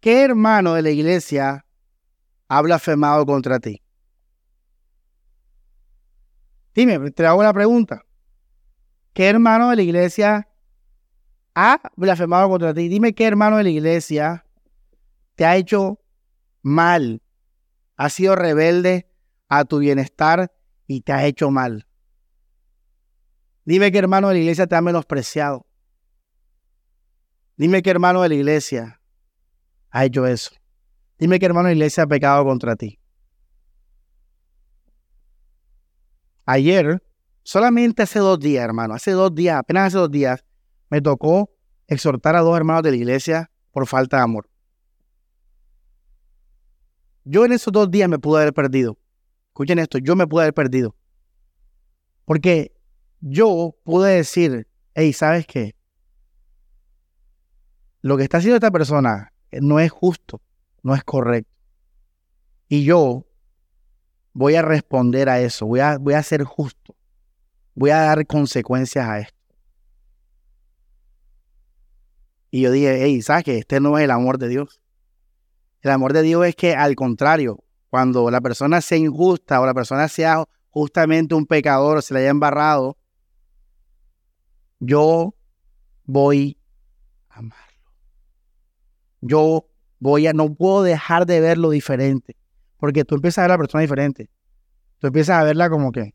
¿qué 0.00 0.22
hermano 0.22 0.74
de 0.74 0.82
la 0.82 0.90
iglesia 0.90 1.66
ha 2.48 2.62
blasfemado 2.62 3.24
contra 3.26 3.60
ti? 3.60 3.82
Dime, 6.74 7.10
te 7.10 7.26
hago 7.26 7.40
una 7.40 7.52
pregunta. 7.52 8.04
¿Qué 9.12 9.28
hermano 9.28 9.70
de 9.70 9.76
la 9.76 9.82
iglesia 9.82 10.48
ha 11.54 11.80
blasfemado 11.96 12.48
contra 12.48 12.72
ti? 12.72 12.88
Dime 12.88 13.14
qué 13.14 13.26
hermano 13.26 13.56
de 13.56 13.64
la 13.64 13.70
iglesia 13.70 14.46
te 15.34 15.44
ha 15.44 15.56
hecho 15.56 16.00
mal, 16.62 17.22
ha 17.96 18.08
sido 18.10 18.36
rebelde 18.36 19.10
a 19.48 19.64
tu 19.64 19.78
bienestar 19.78 20.52
y 20.86 21.00
te 21.02 21.12
ha 21.12 21.26
hecho 21.26 21.50
mal. 21.50 21.86
Dime 23.64 23.92
que 23.92 23.98
hermano 23.98 24.28
de 24.28 24.34
la 24.34 24.40
iglesia 24.40 24.66
te 24.66 24.76
ha 24.76 24.80
menospreciado. 24.80 25.66
Dime 27.56 27.82
que 27.82 27.90
hermano 27.90 28.22
de 28.22 28.28
la 28.28 28.34
iglesia 28.34 29.00
ha 29.90 30.04
hecho 30.04 30.26
eso. 30.26 30.57
Dime 31.18 31.38
que 31.38 31.46
hermano 31.46 31.70
iglesia 31.70 32.04
ha 32.04 32.06
pecado 32.06 32.44
contra 32.44 32.76
ti. 32.76 32.98
Ayer, 36.46 37.02
solamente 37.42 38.02
hace 38.02 38.20
dos 38.20 38.38
días, 38.38 38.64
hermano, 38.64 38.94
hace 38.94 39.10
dos 39.10 39.34
días, 39.34 39.58
apenas 39.58 39.88
hace 39.88 39.98
dos 39.98 40.10
días, 40.10 40.44
me 40.90 41.02
tocó 41.02 41.50
exhortar 41.86 42.36
a 42.36 42.40
dos 42.40 42.56
hermanos 42.56 42.82
de 42.82 42.92
la 42.92 42.96
iglesia 42.96 43.50
por 43.72 43.86
falta 43.86 44.18
de 44.18 44.22
amor. 44.22 44.48
Yo 47.24 47.44
en 47.44 47.52
esos 47.52 47.72
dos 47.72 47.90
días 47.90 48.08
me 48.08 48.18
pude 48.18 48.40
haber 48.40 48.54
perdido. 48.54 48.96
Escuchen 49.48 49.78
esto, 49.78 49.98
yo 49.98 50.16
me 50.16 50.26
pude 50.26 50.44
haber 50.44 50.54
perdido. 50.54 50.94
Porque 52.24 52.72
yo 53.20 53.76
pude 53.84 54.14
decir, 54.14 54.68
hey, 54.94 55.12
¿sabes 55.12 55.46
qué? 55.46 55.74
Lo 58.00 58.16
que 58.16 58.22
está 58.22 58.38
haciendo 58.38 58.56
esta 58.56 58.70
persona 58.70 59.34
no 59.52 59.80
es 59.80 59.90
justo, 59.90 60.40
no 60.82 60.94
es 60.94 61.04
correcto. 61.04 61.50
Y 62.68 62.84
yo 62.84 63.26
voy 64.32 64.54
a 64.54 64.62
responder 64.62 65.28
a 65.28 65.40
eso, 65.40 65.66
voy 65.66 65.80
a, 65.80 65.98
voy 65.98 66.14
a 66.14 66.22
ser 66.22 66.44
justo, 66.44 66.94
voy 67.74 67.90
a 67.90 67.98
dar 67.98 68.26
consecuencias 68.26 69.08
a 69.08 69.20
esto. 69.20 69.38
Y 72.50 72.62
yo 72.62 72.70
dije, 72.70 73.02
hey, 73.02 73.20
¿sabes 73.22 73.44
qué? 73.44 73.58
Este 73.58 73.80
no 73.80 73.98
es 73.98 74.04
el 74.04 74.10
amor 74.10 74.38
de 74.38 74.48
Dios. 74.48 74.80
El 75.82 75.90
amor 75.90 76.12
de 76.12 76.22
Dios 76.22 76.46
es 76.46 76.56
que 76.56 76.74
al 76.74 76.94
contrario, 76.94 77.62
cuando 77.90 78.30
la 78.30 78.40
persona 78.40 78.80
sea 78.80 78.98
injusta 78.98 79.60
o 79.60 79.66
la 79.66 79.74
persona 79.74 80.08
sea 80.08 80.44
justamente 80.70 81.34
un 81.34 81.46
pecador 81.46 81.98
o 81.98 82.02
se 82.02 82.14
le 82.14 82.20
haya 82.20 82.30
embarrado, 82.30 82.96
yo 84.80 85.34
voy 86.04 86.58
a 87.28 87.38
amarlo. 87.38 87.92
Yo 89.20 89.68
voy 89.98 90.26
a, 90.26 90.32
no 90.32 90.54
puedo 90.54 90.82
dejar 90.82 91.26
de 91.26 91.40
verlo 91.40 91.70
diferente, 91.70 92.36
porque 92.78 93.04
tú 93.04 93.16
empiezas 93.16 93.38
a 93.38 93.42
ver 93.42 93.50
a 93.52 93.54
la 93.54 93.58
persona 93.58 93.82
diferente. 93.82 94.30
Tú 94.98 95.08
empiezas 95.08 95.40
a 95.40 95.44
verla 95.44 95.70
como 95.70 95.92
que, 95.92 96.14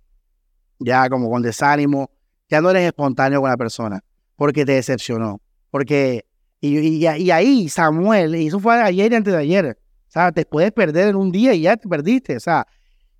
ya 0.79 1.09
como 1.09 1.29
con 1.29 1.41
desánimo, 1.41 2.11
ya 2.49 2.61
no 2.61 2.69
eres 2.69 2.84
espontáneo 2.84 3.41
con 3.41 3.49
la 3.49 3.57
persona, 3.57 4.01
porque 4.36 4.65
te 4.65 4.73
decepcionó, 4.73 5.41
porque, 5.69 6.25
y, 6.59 6.77
y, 6.79 7.07
y 7.07 7.31
ahí 7.31 7.69
Samuel, 7.69 8.36
y 8.36 8.47
eso 8.47 8.59
fue 8.59 8.81
ayer 8.81 9.11
y 9.11 9.15
antes 9.15 9.34
de 9.34 9.39
ayer, 9.39 9.77
o 10.07 10.11
sea, 10.11 10.31
te 10.31 10.45
puedes 10.45 10.71
perder 10.71 11.09
en 11.09 11.15
un 11.15 11.31
día 11.31 11.53
y 11.53 11.61
ya 11.61 11.77
te 11.77 11.88
perdiste, 11.88 12.36
o 12.36 12.39
sea, 12.39 12.67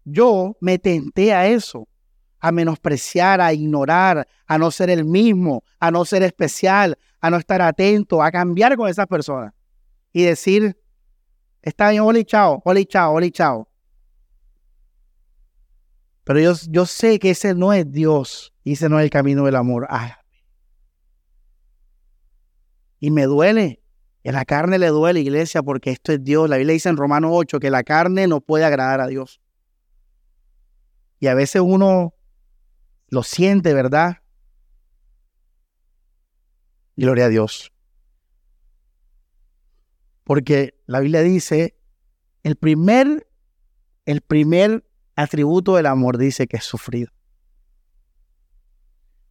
yo 0.05 0.57
me 0.59 0.80
tenté 0.80 1.34
a 1.34 1.47
eso, 1.47 1.88
a 2.39 2.51
menospreciar, 2.51 3.39
a 3.39 3.53
ignorar, 3.53 4.28
a 4.45 4.57
no 4.57 4.70
ser 4.70 4.89
el 4.89 5.05
mismo, 5.05 5.64
a 5.80 5.91
no 5.91 6.03
ser 6.03 6.24
especial, 6.24 6.97
a 7.22 7.30
no 7.30 7.38
estar 7.38 7.61
atento, 7.61 8.22
a 8.22 8.30
cambiar 8.32 8.76
con 8.76 8.89
esas 8.89 9.07
personas 9.07 9.53
y 10.14 10.24
decir, 10.24 10.80
está 11.64 11.89
bien, 11.89 12.03
hola 12.03 12.24
chao, 12.24 12.61
hola 12.64 12.86
chao, 12.86 13.14
hola 13.14 13.30
chao. 13.32 13.68
Pero 16.24 16.39
yo, 16.39 16.53
yo 16.70 16.86
sé 16.86 17.20
que 17.20 17.32
ese 17.32 17.53
no 17.53 17.74
es 17.74 17.91
Dios 17.91 18.53
y 18.64 18.74
ese 18.74 18.88
no 18.88 18.99
es 18.99 19.03
el 19.03 19.09
camino 19.09 19.43
del 19.43 19.55
amor. 19.55 19.88
Ah. 19.89 20.20
Y 22.99 23.11
me 23.11 23.24
duele. 23.24 23.82
Y 24.24 24.32
la 24.32 24.45
carne 24.45 24.80
le 24.80 24.88
duele, 24.88 25.20
iglesia, 25.20 25.61
porque 25.61 25.89
esto 25.91 26.14
es 26.14 26.24
Dios. 26.24 26.49
La 26.49 26.55
Biblia 26.55 26.74
dice 26.74 26.88
en 26.88 26.95
Romanos 26.95 27.32
8 27.34 27.59
que 27.59 27.70
la 27.70 27.84
carne 27.84 28.26
no 28.28 28.39
puede 28.39 28.64
agradar 28.64 29.01
a 29.01 29.07
Dios. 29.07 29.41
Y 31.20 31.28
a 31.28 31.34
veces 31.34 31.61
uno 31.61 32.14
lo 33.09 33.24
siente, 33.24 33.74
¿verdad? 33.74 34.20
Gloria 36.95 37.26
a 37.26 37.30
Dios. 37.30 37.73
Porque 40.24 40.80
la 40.86 41.00
Biblia 41.00 41.22
dice, 41.22 41.76
el 42.44 42.56
primer, 42.56 43.28
el 44.06 44.22
primer 44.22 44.86
atributo 45.16 45.76
del 45.76 45.86
amor 45.86 46.18
dice 46.18 46.48
que 46.48 46.58
es 46.58 46.64
sufrido. 46.64 47.12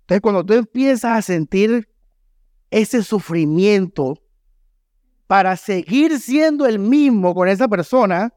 Entonces, 0.03 0.21
cuando 0.21 0.45
tú 0.45 0.53
empiezas 0.55 1.19
a 1.19 1.23
sentir 1.23 1.89
ese 2.71 3.03
sufrimiento 3.03 4.23
para 5.27 5.57
seguir 5.57 6.19
siendo 6.19 6.67
el 6.67 6.79
mismo 6.79 7.35
con 7.35 7.49
esa 7.49 7.69
persona, 7.69 8.35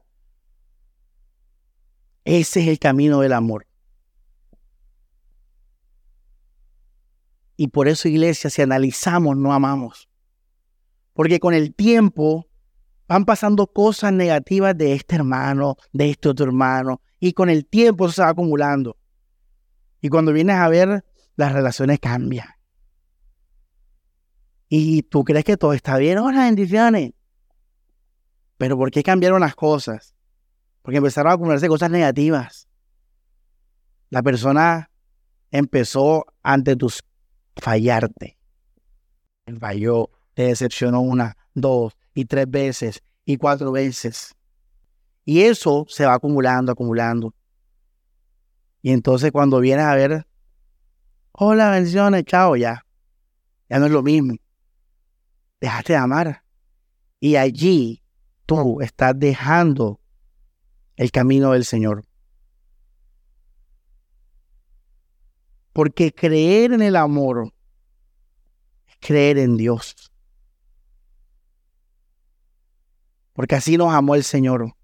ese 2.24 2.60
es 2.60 2.68
el 2.68 2.78
camino 2.78 3.20
del 3.20 3.32
amor. 3.32 3.66
Y 7.56 7.68
por 7.68 7.88
eso, 7.88 8.08
iglesia, 8.08 8.50
si 8.50 8.62
analizamos, 8.62 9.36
no 9.36 9.52
amamos. 9.52 10.08
Porque 11.16 11.40
con 11.40 11.54
el 11.54 11.74
tiempo 11.74 12.46
van 13.08 13.24
pasando 13.24 13.66
cosas 13.66 14.12
negativas 14.12 14.76
de 14.76 14.92
este 14.92 15.16
hermano, 15.16 15.76
de 15.92 16.10
este 16.10 16.28
otro 16.28 16.44
hermano, 16.44 17.00
y 17.18 17.32
con 17.32 17.48
el 17.48 17.64
tiempo 17.64 18.04
eso 18.04 18.16
se 18.16 18.22
va 18.22 18.28
acumulando. 18.28 18.98
Y 20.02 20.10
cuando 20.10 20.32
vienes 20.32 20.56
a 20.56 20.68
ver, 20.68 21.06
las 21.36 21.52
relaciones 21.52 22.00
cambian. 22.00 22.48
Y 24.68 25.04
tú 25.04 25.24
crees 25.24 25.46
que 25.46 25.56
todo 25.56 25.72
está 25.72 25.96
bien, 25.96 26.18
hola, 26.18 26.44
bendiciones. 26.44 27.12
Pero 28.58 28.76
¿por 28.76 28.90
qué 28.90 29.02
cambiaron 29.02 29.40
las 29.40 29.54
cosas? 29.54 30.14
Porque 30.82 30.98
empezaron 30.98 31.30
a 31.30 31.34
acumularse 31.34 31.66
cosas 31.66 31.90
negativas. 31.90 32.68
La 34.10 34.22
persona 34.22 34.90
empezó 35.50 36.26
ante 36.42 36.76
tus 36.76 37.02
fallarte. 37.56 38.36
Falló, 39.58 40.10
te 40.36 40.42
decepcionó 40.42 41.00
una, 41.00 41.34
dos 41.54 41.96
y 42.12 42.26
tres 42.26 42.44
veces 42.46 43.02
y 43.24 43.38
cuatro 43.38 43.72
veces. 43.72 44.34
Y 45.24 45.40
eso 45.40 45.86
se 45.88 46.04
va 46.04 46.12
acumulando, 46.12 46.72
acumulando. 46.72 47.34
Y 48.82 48.90
entonces 48.90 49.32
cuando 49.32 49.60
vienes 49.60 49.86
a 49.86 49.94
ver, 49.94 50.26
hola, 51.32 51.70
bendiciones, 51.70 52.22
chao, 52.26 52.54
ya. 52.54 52.84
Ya 53.70 53.78
no 53.78 53.86
es 53.86 53.92
lo 53.92 54.02
mismo. 54.02 54.34
Dejaste 55.58 55.94
de 55.94 55.98
amar. 56.00 56.42
Y 57.18 57.36
allí 57.36 58.02
tú 58.44 58.82
estás 58.82 59.18
dejando 59.18 59.98
el 60.96 61.10
camino 61.10 61.52
del 61.52 61.64
Señor. 61.64 62.04
Porque 65.72 66.12
creer 66.12 66.74
en 66.74 66.82
el 66.82 66.94
amor 66.94 67.54
es 68.86 68.96
creer 69.00 69.38
en 69.38 69.56
Dios. 69.56 70.12
Porque 73.36 73.54
así 73.54 73.76
nos 73.76 73.92
amó 73.92 74.14
el 74.14 74.24
Señor. 74.24 74.74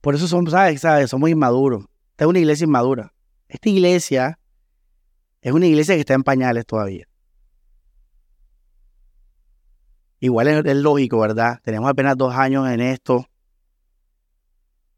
Por 0.00 0.16
eso 0.16 0.26
somos, 0.26 0.50
¿sabes? 0.50 0.80
¿sabes? 0.80 1.08
Somos 1.08 1.30
inmaduros. 1.30 1.84
Esta 2.10 2.24
es 2.24 2.28
una 2.28 2.40
iglesia 2.40 2.64
inmadura. 2.64 3.14
Esta 3.46 3.68
iglesia 3.68 4.40
es 5.40 5.52
una 5.52 5.66
iglesia 5.66 5.94
que 5.94 6.00
está 6.00 6.14
en 6.14 6.24
pañales 6.24 6.66
todavía. 6.66 7.06
Igual 10.18 10.48
es, 10.48 10.64
es 10.64 10.76
lógico, 10.76 11.20
¿verdad? 11.20 11.60
Tenemos 11.62 11.88
apenas 11.88 12.16
dos 12.16 12.34
años 12.34 12.68
en 12.68 12.80
esto. 12.80 13.28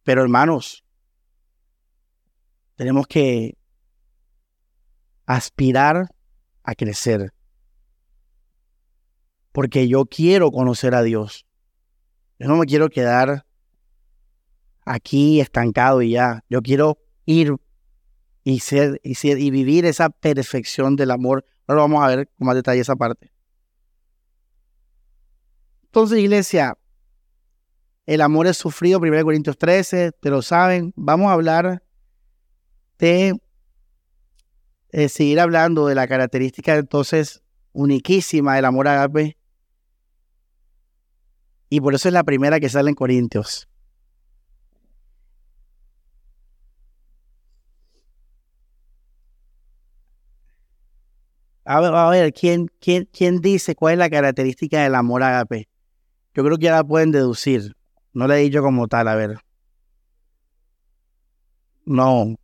Pero 0.02 0.22
hermanos, 0.22 0.82
tenemos 2.76 3.06
que 3.06 3.58
aspirar 5.26 6.08
a 6.62 6.74
crecer 6.74 7.33
porque 9.54 9.86
yo 9.86 10.04
quiero 10.06 10.50
conocer 10.50 10.96
a 10.96 11.04
Dios. 11.04 11.46
Yo 12.40 12.48
no 12.48 12.56
me 12.56 12.66
quiero 12.66 12.88
quedar 12.88 13.46
aquí 14.84 15.40
estancado 15.40 16.02
y 16.02 16.10
ya. 16.10 16.44
Yo 16.50 16.60
quiero 16.60 16.98
ir 17.24 17.54
y 18.42 18.58
ser 18.58 19.00
y, 19.04 19.50
vivir 19.50 19.84
esa 19.86 20.10
perfección 20.10 20.96
del 20.96 21.12
amor. 21.12 21.46
Ahora 21.68 21.82
vamos 21.82 22.02
a 22.02 22.08
ver 22.08 22.28
con 22.36 22.48
más 22.48 22.56
detalle 22.56 22.80
esa 22.80 22.96
parte. 22.96 23.32
Entonces, 25.84 26.18
iglesia, 26.18 26.76
el 28.06 28.22
amor 28.22 28.48
es 28.48 28.56
sufrido, 28.56 28.98
1 28.98 29.22
Corintios 29.22 29.56
13, 29.56 30.10
pero 30.20 30.42
saben, 30.42 30.92
vamos 30.96 31.28
a 31.28 31.34
hablar 31.34 31.80
de 32.98 33.40
eh, 34.88 35.08
seguir 35.08 35.38
hablando 35.38 35.86
de 35.86 35.94
la 35.94 36.08
característica 36.08 36.74
entonces 36.74 37.40
uniquísima 37.72 38.56
del 38.56 38.64
amor 38.64 38.88
agape 38.88 39.36
y 41.74 41.80
por 41.80 41.92
eso 41.94 42.08
es 42.08 42.14
la 42.14 42.22
primera 42.22 42.60
que 42.60 42.68
sale 42.68 42.88
en 42.90 42.94
Corintios. 42.94 43.68
A 51.64 51.80
ver, 51.80 51.92
a 51.94 52.10
ver 52.10 52.32
¿quién, 52.32 52.68
quién, 52.80 53.08
quién 53.12 53.40
dice 53.40 53.74
cuál 53.74 53.94
es 53.94 53.98
la 53.98 54.10
característica 54.10 54.84
del 54.84 54.94
amor 54.94 55.24
agape? 55.24 55.68
Yo 56.34 56.44
creo 56.44 56.58
que 56.58 56.66
ya 56.66 56.72
la 56.76 56.84
pueden 56.84 57.10
deducir. 57.10 57.74
No 58.12 58.28
le 58.28 58.36
he 58.36 58.44
dicho 58.44 58.62
como 58.62 58.86
tal, 58.86 59.08
a 59.08 59.16
ver. 59.16 59.38
No. 61.86 62.36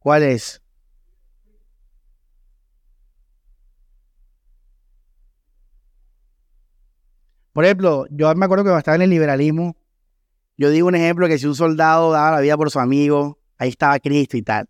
¿Cuál 0.00 0.24
es? 0.24 0.61
Por 7.52 7.64
ejemplo, 7.64 8.06
yo 8.10 8.34
me 8.34 8.44
acuerdo 8.44 8.64
que 8.64 8.68
cuando 8.68 8.78
estaba 8.78 8.96
en 8.96 9.02
el 9.02 9.10
liberalismo, 9.10 9.76
yo 10.56 10.70
digo 10.70 10.88
un 10.88 10.94
ejemplo 10.94 11.28
que 11.28 11.38
si 11.38 11.46
un 11.46 11.54
soldado 11.54 12.12
daba 12.12 12.32
la 12.32 12.40
vida 12.40 12.56
por 12.56 12.70
su 12.70 12.80
amigo, 12.80 13.38
ahí 13.58 13.68
estaba 13.68 13.98
Cristo 13.98 14.36
y 14.36 14.42
tal. 14.42 14.68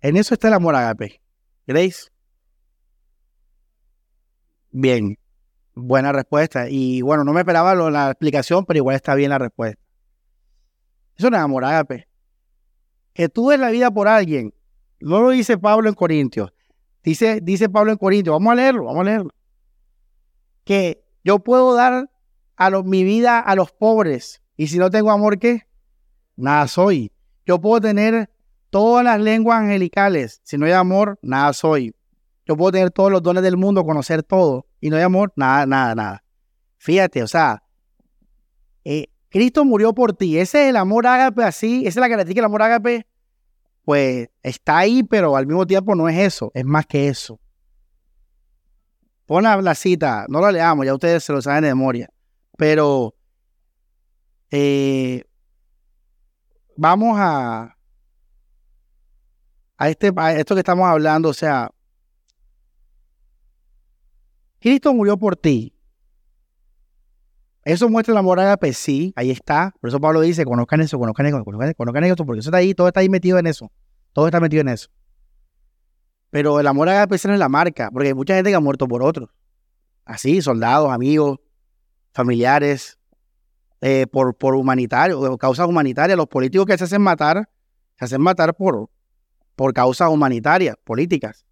En 0.00 0.16
eso 0.16 0.34
está 0.34 0.48
el 0.48 0.54
amor 0.54 0.74
agape. 0.74 1.20
¿Creéis? 1.66 2.10
Bien, 4.70 5.18
buena 5.74 6.12
respuesta. 6.12 6.68
Y 6.68 7.02
bueno, 7.02 7.24
no 7.24 7.32
me 7.32 7.40
esperaba 7.40 7.74
la 7.74 8.10
explicación, 8.10 8.64
pero 8.64 8.78
igual 8.78 8.96
está 8.96 9.14
bien 9.14 9.30
la 9.30 9.38
respuesta. 9.38 9.80
Eso 11.16 11.30
no 11.30 11.36
es 11.36 11.42
amor 11.42 11.64
agape. 11.64 12.08
Que 13.12 13.28
tú 13.28 13.50
des 13.50 13.60
la 13.60 13.70
vida 13.70 13.90
por 13.90 14.08
alguien. 14.08 14.54
No 14.98 15.20
lo 15.20 15.30
dice 15.30 15.58
Pablo 15.58 15.90
en 15.90 15.94
Corintios. 15.94 16.52
Dice, 17.02 17.40
dice 17.42 17.68
Pablo 17.68 17.92
en 17.92 17.98
Corintios. 17.98 18.32
Vamos 18.32 18.52
a 18.52 18.56
leerlo, 18.56 18.84
vamos 18.84 19.02
a 19.02 19.04
leerlo 19.04 19.34
que 20.64 21.04
yo 21.24 21.40
puedo 21.40 21.74
dar 21.74 22.10
a 22.56 22.70
mi 22.82 23.04
vida 23.04 23.40
a 23.40 23.54
los 23.54 23.72
pobres. 23.72 24.42
Y 24.56 24.68
si 24.68 24.78
no 24.78 24.90
tengo 24.90 25.10
amor, 25.10 25.38
¿qué? 25.38 25.66
Nada 26.36 26.68
soy. 26.68 27.12
Yo 27.44 27.60
puedo 27.60 27.80
tener 27.80 28.30
todas 28.70 29.04
las 29.04 29.20
lenguas 29.20 29.60
angelicales. 29.60 30.40
Si 30.44 30.56
no 30.56 30.66
hay 30.66 30.72
amor, 30.72 31.18
nada 31.22 31.52
soy. 31.52 31.94
Yo 32.46 32.56
puedo 32.56 32.72
tener 32.72 32.90
todos 32.90 33.10
los 33.10 33.22
dones 33.22 33.42
del 33.42 33.56
mundo, 33.56 33.84
conocer 33.84 34.22
todo. 34.22 34.66
Y 34.80 34.90
no 34.90 34.96
hay 34.96 35.02
amor, 35.02 35.32
nada, 35.36 35.66
nada, 35.66 35.94
nada. 35.94 36.24
Fíjate, 36.78 37.22
o 37.22 37.28
sea, 37.28 37.62
eh, 38.84 39.06
Cristo 39.28 39.64
murió 39.64 39.94
por 39.94 40.12
ti. 40.12 40.38
Ese 40.38 40.64
es 40.64 40.70
el 40.70 40.76
amor 40.76 41.06
ágape 41.06 41.44
así, 41.44 41.80
esa 41.80 41.88
es 41.88 41.96
la 41.96 42.08
característica 42.08 42.40
del 42.40 42.46
amor 42.46 42.62
ágape. 42.62 43.06
Pues 43.84 44.28
está 44.42 44.78
ahí, 44.78 45.02
pero 45.02 45.36
al 45.36 45.46
mismo 45.46 45.66
tiempo 45.66 45.94
no 45.94 46.08
es 46.08 46.18
eso, 46.18 46.50
es 46.54 46.64
más 46.64 46.86
que 46.86 47.08
eso. 47.08 47.40
Pon 49.32 49.44
la, 49.44 49.74
cita, 49.74 50.26
no 50.28 50.42
la 50.42 50.52
leamos, 50.52 50.84
ya 50.84 50.92
ustedes 50.92 51.24
se 51.24 51.32
lo 51.32 51.40
saben 51.40 51.62
de 51.62 51.68
memoria. 51.70 52.10
Pero 52.58 53.14
eh, 54.50 55.24
vamos 56.76 57.16
a, 57.18 57.78
a, 59.78 59.88
este, 59.88 60.12
esto 60.36 60.54
que 60.54 60.60
estamos 60.60 60.86
hablando, 60.86 61.30
o 61.30 61.32
sea, 61.32 61.70
Cristo 64.60 64.92
murió 64.92 65.16
por 65.16 65.34
ti. 65.34 65.74
Eso 67.64 67.88
muestra 67.88 68.12
el 68.12 68.18
amor 68.18 68.38
ágape, 68.38 68.74
sí, 68.74 69.14
ahí 69.16 69.30
está. 69.30 69.72
Por 69.80 69.88
eso 69.88 69.98
Pablo 69.98 70.20
dice, 70.20 70.44
conozcan 70.44 70.82
eso, 70.82 70.98
conozcan 70.98 71.24
eso, 71.24 71.42
conozcan, 71.42 72.04
eso, 72.04 72.26
porque 72.26 72.40
eso 72.40 72.50
está 72.50 72.58
ahí, 72.58 72.74
todo 72.74 72.88
está 72.88 73.00
ahí 73.00 73.08
metido 73.08 73.38
en 73.38 73.46
eso. 73.46 73.72
Todo 74.12 74.26
está 74.26 74.40
metido 74.40 74.60
en 74.60 74.68
eso. 74.68 74.90
Pero 76.32 76.58
el 76.58 76.66
amor 76.66 76.88
ágape 76.88 77.18
no 77.24 77.34
es 77.34 77.38
la 77.38 77.50
marca, 77.50 77.90
porque 77.92 78.08
hay 78.08 78.14
mucha 78.14 78.34
gente 78.34 78.48
que 78.48 78.56
ha 78.56 78.60
muerto 78.60 78.88
por 78.88 79.02
otros. 79.02 79.28
Así, 80.06 80.40
soldados, 80.40 80.90
amigos, 80.90 81.38
familiares, 82.14 82.98
eh, 83.82 84.06
por, 84.10 84.34
por 84.34 84.54
humanitarios, 84.54 85.36
causas 85.36 85.68
humanitarias. 85.68 86.16
Los 86.16 86.28
políticos 86.28 86.64
que 86.64 86.78
se 86.78 86.84
hacen 86.84 87.02
matar, 87.02 87.50
se 87.98 88.06
hacen 88.06 88.22
matar 88.22 88.54
por, 88.54 88.88
por 89.56 89.74
causas 89.74 90.08
humanitarias, 90.08 90.74
políticas. 90.84 91.44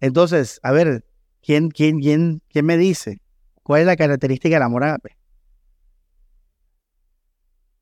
Entonces, 0.00 0.58
a 0.64 0.72
ver, 0.72 1.04
¿quién, 1.42 1.70
quién, 1.70 2.00
quién, 2.00 2.42
quién 2.48 2.66
me 2.66 2.76
dice 2.76 3.20
cuál 3.62 3.82
es 3.82 3.86
la 3.86 3.94
característica 3.94 4.56
del 4.56 4.64
amor 4.64 4.82
ágape? 4.82 5.16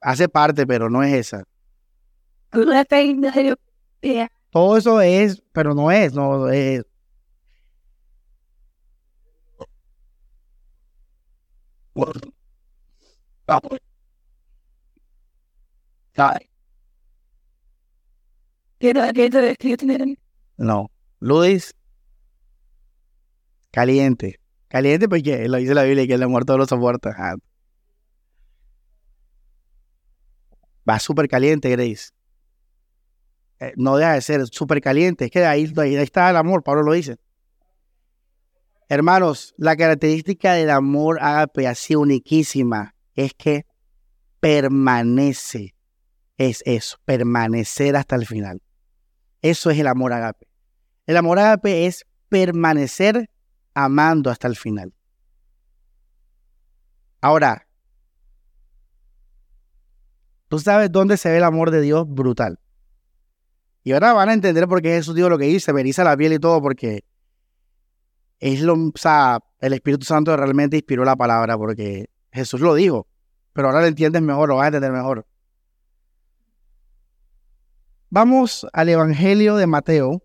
Hace 0.03 0.29
parte, 0.29 0.67
pero 0.67 0.91
no 0.91 1.03
es 1.03 1.15
esa. 1.15 1.45
Todo 4.51 4.77
eso 4.77 5.01
es, 5.01 5.43
pero 5.53 5.75
no 5.75 5.91
es, 5.91 6.13
no 6.13 6.49
es. 6.49 6.85
No. 20.57 20.91
Luis. 21.21 21.75
Caliente. 23.71 24.41
Caliente 24.69 25.09
porque 25.09 25.49
lo 25.49 25.59
dice 25.59 25.75
la 25.75 25.83
Biblia 25.85 26.07
que 26.07 26.15
el 26.15 26.23
amor 26.23 26.45
todo 26.45 26.59
lo 26.59 26.67
soporta. 26.67 27.15
Ah. 27.17 27.37
Va 30.89 30.99
súper 30.99 31.29
caliente, 31.29 31.69
Grace. 31.71 32.11
Eh, 33.61 33.75
no 33.77 33.97
deja 33.97 34.15
de 34.15 34.23
ser 34.23 34.47
súper 34.49 34.81
caliente. 34.81 35.27
Es 35.27 35.31
que 35.31 35.45
ahí, 35.45 35.71
ahí, 35.77 35.95
está 35.97 36.31
el 36.31 36.37
amor, 36.37 36.63
Pablo 36.63 36.83
lo 36.83 36.93
dice. 36.93 37.17
Hermanos, 38.89 39.55
la 39.57 39.77
característica 39.77 40.55
del 40.55 40.71
amor 40.71 41.19
ágape 41.21 41.69
así 41.69 41.95
uniquísima 41.95 42.95
es 43.15 43.35
que 43.35 43.67
permanece. 44.41 45.75
Es 46.39 46.63
eso, 46.65 46.97
permanecer 47.05 47.97
hasta 47.97 48.17
el 48.17 48.27
final. 48.27 48.63
Eso 49.43 49.71
es 49.71 49.79
el 49.79 49.87
amor 49.87 50.15
agape. 50.15 50.49
El 51.07 51.19
amor 51.19 51.39
agape 51.39 51.87
es 51.87 52.07
permanecer 52.31 53.29
amando 53.75 54.31
hasta 54.31 54.49
el 54.49 54.57
final. 54.57 54.95
Ahora, 57.21 57.67
tú 60.49 60.59
sabes 60.59 60.91
dónde 60.91 61.19
se 61.19 61.31
ve 61.31 61.37
el 61.37 61.45
amor 61.45 61.71
de 61.71 61.83
Dios 61.83 62.07
brutal. 62.09 62.59
Y 63.83 63.93
ahora 63.93 64.13
van 64.13 64.29
a 64.29 64.35
entender 64.35 64.69
por 64.69 64.83
qué 64.83 64.91
Jesús 64.91 65.15
dijo 65.15 65.29
lo 65.29 65.39
que 65.39 65.47
dice, 65.47 65.73
me 65.73 65.83
la 65.83 66.17
piel 66.17 66.35
y 66.35 66.39
todo, 66.39 66.61
porque 66.61 67.05
es 68.39 68.61
lo, 68.61 68.75
el 68.75 69.73
Espíritu 69.73 70.05
Santo 70.05 70.37
realmente 70.37 70.77
inspiró 70.77 71.05
la 71.05 71.17
palabra, 71.17 71.57
porque 71.57 72.07
Jesús 72.33 72.61
lo 72.61 72.75
dijo, 72.75 73.07
pero 73.53 73.69
ahora 73.69 73.81
lo 73.81 73.87
entiendes 73.87 74.23
mejor, 74.23 74.49
lo 74.49 74.57
vas 74.57 74.65
a 74.65 74.69
entender 74.69 74.93
mejor. 74.93 75.27
Vamos 78.11 78.67
al 78.73 78.89
Evangelio 78.89 79.57
de 79.57 79.67
Mateo. 79.67 80.23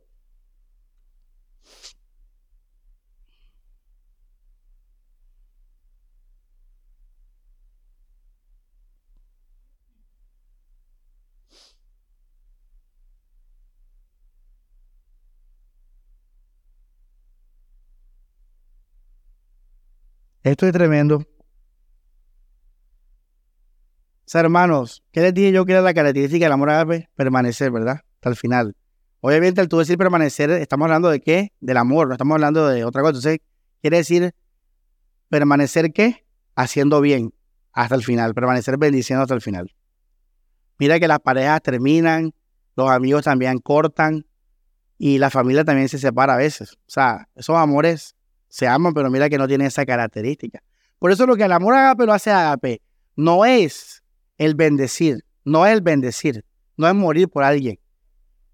Esto 20.45 20.67
es 20.67 20.73
tremendo. 20.73 21.17
O 21.17 21.25
sea, 24.25 24.41
hermanos, 24.41 25.03
¿qué 25.11 25.21
les 25.21 25.33
dije 25.33 25.51
yo 25.51 25.65
que 25.65 25.71
era 25.71 25.81
la 25.81 25.95
característica 25.95 26.45
del 26.45 26.53
amor 26.53 26.69
ágape? 26.69 27.09
Permanecer, 27.15 27.71
¿verdad? 27.71 28.01
Hasta 28.17 28.29
el 28.29 28.35
final. 28.35 28.75
Obviamente, 29.21 29.59
al 29.59 29.67
tú 29.67 29.79
decir 29.79 29.97
permanecer, 29.97 30.51
estamos 30.51 30.85
hablando 30.85 31.09
de 31.09 31.19
qué? 31.19 31.51
Del 31.61 31.77
amor, 31.77 32.09
no 32.09 32.13
estamos 32.13 32.35
hablando 32.35 32.67
de 32.67 32.85
otra 32.85 33.01
cosa. 33.01 33.17
Entonces, 33.17 33.39
quiere 33.81 33.97
decir 33.97 34.35
permanecer 35.29 35.91
qué? 35.91 36.27
Haciendo 36.55 37.01
bien 37.01 37.33
hasta 37.71 37.95
el 37.95 38.03
final, 38.03 38.35
permanecer 38.35 38.77
bendiciendo 38.77 39.23
hasta 39.23 39.33
el 39.33 39.41
final. 39.41 39.73
Mira 40.77 40.99
que 40.99 41.07
las 41.07 41.21
parejas 41.21 41.59
terminan, 41.63 42.35
los 42.75 42.91
amigos 42.91 43.23
también 43.23 43.57
cortan 43.57 44.27
y 44.99 45.17
la 45.17 45.31
familia 45.31 45.65
también 45.65 45.89
se 45.89 45.97
separa 45.97 46.35
a 46.35 46.37
veces. 46.37 46.73
O 46.73 46.89
sea, 46.89 47.29
esos 47.33 47.55
amores 47.55 48.14
se 48.55 48.69
aman, 48.69 48.93
pero 48.93 49.11
mira 49.11 49.29
que 49.29 49.37
no 49.37 49.49
tiene 49.49 49.65
esa 49.65 49.85
característica. 49.85 50.63
Por 50.97 51.11
eso 51.11 51.25
lo 51.25 51.35
que 51.35 51.43
el 51.43 51.51
amor 51.51 51.75
agape 51.75 52.05
lo 52.05 52.13
hace 52.13 52.31
agape 52.31 52.81
no 53.17 53.43
es 53.43 54.01
el 54.37 54.55
bendecir, 54.55 55.25
no 55.43 55.65
es 55.65 55.73
el 55.73 55.81
bendecir, 55.81 56.45
no 56.77 56.87
es 56.87 56.95
morir 56.95 57.27
por 57.27 57.43
alguien. 57.43 57.77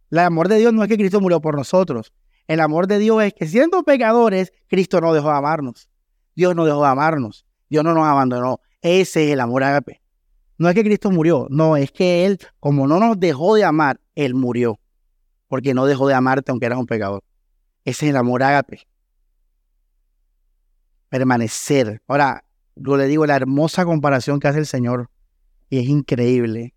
El 0.09 0.17
amor 0.17 0.47
de 0.47 0.57
Dios 0.57 0.73
no 0.73 0.81
es 0.81 0.89
que 0.89 0.97
Cristo 0.97 1.21
murió 1.21 1.39
por 1.39 1.55
nosotros. 1.55 2.11
El 2.47 2.61
amor 2.61 2.87
de 2.87 2.97
Dios 2.97 3.21
es 3.21 3.35
que 3.35 3.45
siendo 3.45 3.83
pecadores, 3.83 4.51
Cristo 4.67 4.99
no 5.01 5.13
dejó 5.13 5.29
de 5.29 5.37
amarnos. 5.37 5.87
Dios 6.35 6.55
no 6.55 6.65
dejó 6.65 6.81
de 6.81 6.89
amarnos. 6.89 7.45
Dios 7.69 7.83
no 7.83 7.93
nos 7.93 8.07
abandonó. 8.07 8.59
Ese 8.81 9.27
es 9.27 9.33
el 9.33 9.39
amor 9.39 9.63
agape. 9.63 10.01
No 10.57 10.67
es 10.67 10.73
que 10.73 10.83
Cristo 10.83 11.11
murió, 11.11 11.45
no, 11.51 11.77
es 11.77 11.91
que 11.91 12.25
Él, 12.25 12.39
como 12.59 12.87
no 12.87 12.99
nos 12.99 13.19
dejó 13.19 13.53
de 13.53 13.65
amar, 13.65 14.01
Él 14.15 14.33
murió. 14.33 14.79
Porque 15.47 15.75
no 15.75 15.85
dejó 15.85 16.07
de 16.07 16.15
amarte 16.15 16.49
aunque 16.49 16.65
eras 16.65 16.79
un 16.79 16.87
pecador. 16.87 17.23
Ese 17.85 18.07
es 18.07 18.09
el 18.09 18.17
amor 18.17 18.41
agape 18.41 18.87
permanecer. 21.11 22.01
Ahora, 22.07 22.45
yo 22.75 22.95
le 22.95 23.05
digo 23.05 23.25
la 23.25 23.35
hermosa 23.35 23.83
comparación 23.83 24.39
que 24.39 24.47
hace 24.47 24.59
el 24.59 24.65
Señor 24.65 25.11
y 25.69 25.77
es 25.77 25.85
increíble. 25.85 26.73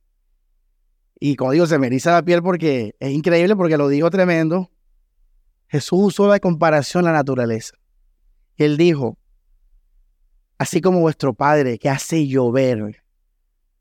Y 1.20 1.36
como 1.36 1.52
digo, 1.52 1.66
se 1.66 1.78
me 1.78 1.86
eriza 1.86 2.10
la 2.12 2.24
piel 2.24 2.42
porque 2.42 2.96
es 2.98 3.12
increíble 3.12 3.54
porque 3.54 3.78
lo 3.78 3.88
digo 3.88 4.10
tremendo. 4.10 4.70
Jesús 5.68 6.00
usó 6.02 6.26
la 6.26 6.40
comparación 6.40 7.06
a 7.06 7.12
la 7.12 7.18
naturaleza. 7.18 7.76
Él 8.56 8.76
dijo, 8.76 9.16
así 10.58 10.80
como 10.80 10.98
vuestro 10.98 11.32
Padre 11.32 11.78
que 11.78 11.88
hace 11.88 12.26
llover 12.26 13.04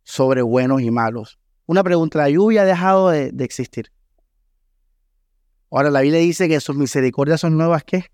sobre 0.04 0.44
buenos 0.44 0.84
y 0.84 0.92
malos. 0.92 1.40
Una 1.66 1.84
pregunta, 1.84 2.20
¿la 2.20 2.30
lluvia 2.30 2.62
ha 2.62 2.66
dejado 2.66 3.10
de, 3.10 3.32
de 3.32 3.44
existir? 3.44 3.92
Ahora 5.72 5.90
la 5.90 6.02
Biblia 6.02 6.20
dice 6.20 6.48
que 6.48 6.60
sus 6.60 6.76
misericordias 6.76 7.42
son 7.42 7.58
nuevas, 7.58 7.84
¿qué? 7.84 8.06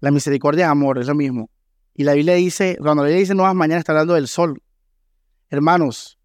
La 0.00 0.10
misericordia 0.10 0.66
es 0.66 0.70
amor, 0.70 0.98
es 0.98 1.06
lo 1.06 1.14
mismo. 1.14 1.50
Y 1.94 2.04
la 2.04 2.12
Biblia 2.12 2.34
dice, 2.34 2.76
cuando 2.78 3.02
la 3.02 3.08
Biblia 3.08 3.20
dice 3.20 3.34
nuevas 3.34 3.54
mañanas, 3.54 3.80
está 3.80 3.92
hablando 3.92 4.14
del 4.14 4.28
sol. 4.28 4.62
Hermanos, 5.48 6.18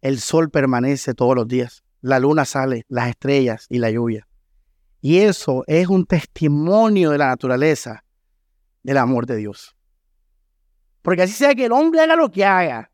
el 0.00 0.18
sol 0.18 0.50
permanece 0.50 1.14
todos 1.14 1.36
los 1.36 1.46
días. 1.46 1.84
La 2.00 2.18
luna 2.18 2.44
sale, 2.44 2.86
las 2.88 3.08
estrellas 3.08 3.66
y 3.68 3.78
la 3.78 3.90
lluvia. 3.90 4.26
Y 5.00 5.18
eso 5.18 5.64
es 5.66 5.88
un 5.88 6.06
testimonio 6.06 7.10
de 7.10 7.18
la 7.18 7.28
naturaleza 7.28 8.04
del 8.82 8.96
amor 8.96 9.26
de 9.26 9.36
Dios. 9.36 9.76
Porque 11.02 11.22
así 11.22 11.32
sea 11.32 11.54
que 11.54 11.66
el 11.66 11.72
hombre 11.72 12.00
haga 12.00 12.16
lo 12.16 12.30
que 12.30 12.44
haga, 12.44 12.90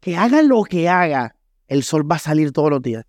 que 0.00 0.16
haga 0.16 0.42
lo 0.42 0.62
que 0.64 0.88
haga, 0.88 1.36
el 1.68 1.82
sol 1.82 2.10
va 2.10 2.16
a 2.16 2.20
salir 2.20 2.52
todos 2.52 2.70
los 2.70 2.82
días. 2.82 3.04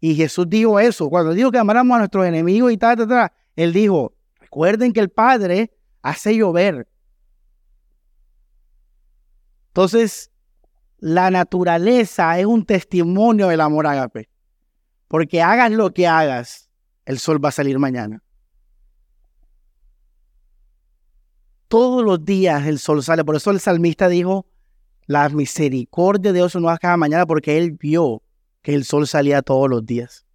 Y 0.00 0.14
Jesús 0.14 0.46
dijo 0.48 0.78
eso. 0.78 1.08
Cuando 1.08 1.32
dijo 1.32 1.50
que 1.50 1.58
amáramos 1.58 1.96
a 1.96 1.98
nuestros 1.98 2.26
enemigos 2.26 2.72
y 2.72 2.76
tal, 2.76 2.96
tal, 2.96 3.08
tal, 3.08 3.32
él 3.56 3.72
dijo, 3.72 4.14
Recuerden 4.48 4.94
que 4.94 5.00
el 5.00 5.10
Padre 5.10 5.70
hace 6.00 6.34
llover. 6.34 6.88
Entonces, 9.68 10.30
la 10.96 11.30
naturaleza 11.30 12.38
es 12.38 12.46
un 12.46 12.64
testimonio 12.64 13.48
del 13.48 13.60
amor 13.60 13.86
ágape. 13.86 14.30
Porque 15.06 15.42
hagas 15.42 15.70
lo 15.70 15.92
que 15.92 16.06
hagas, 16.06 16.70
el 17.04 17.18
sol 17.18 17.44
va 17.44 17.50
a 17.50 17.52
salir 17.52 17.78
mañana. 17.78 18.22
Todos 21.68 22.02
los 22.02 22.24
días 22.24 22.66
el 22.66 22.78
sol 22.78 23.02
sale. 23.02 23.24
Por 23.24 23.36
eso 23.36 23.50
el 23.50 23.60
salmista 23.60 24.08
dijo, 24.08 24.46
la 25.06 25.28
misericordia 25.28 26.32
de 26.32 26.38
Dios 26.38 26.56
no 26.56 26.74
cada 26.78 26.96
mañana 26.96 27.26
porque 27.26 27.58
él 27.58 27.72
vio 27.72 28.22
que 28.62 28.74
el 28.74 28.84
sol 28.84 29.06
salía 29.06 29.42
todos 29.42 29.68
los 29.68 29.84
días. 29.84 30.26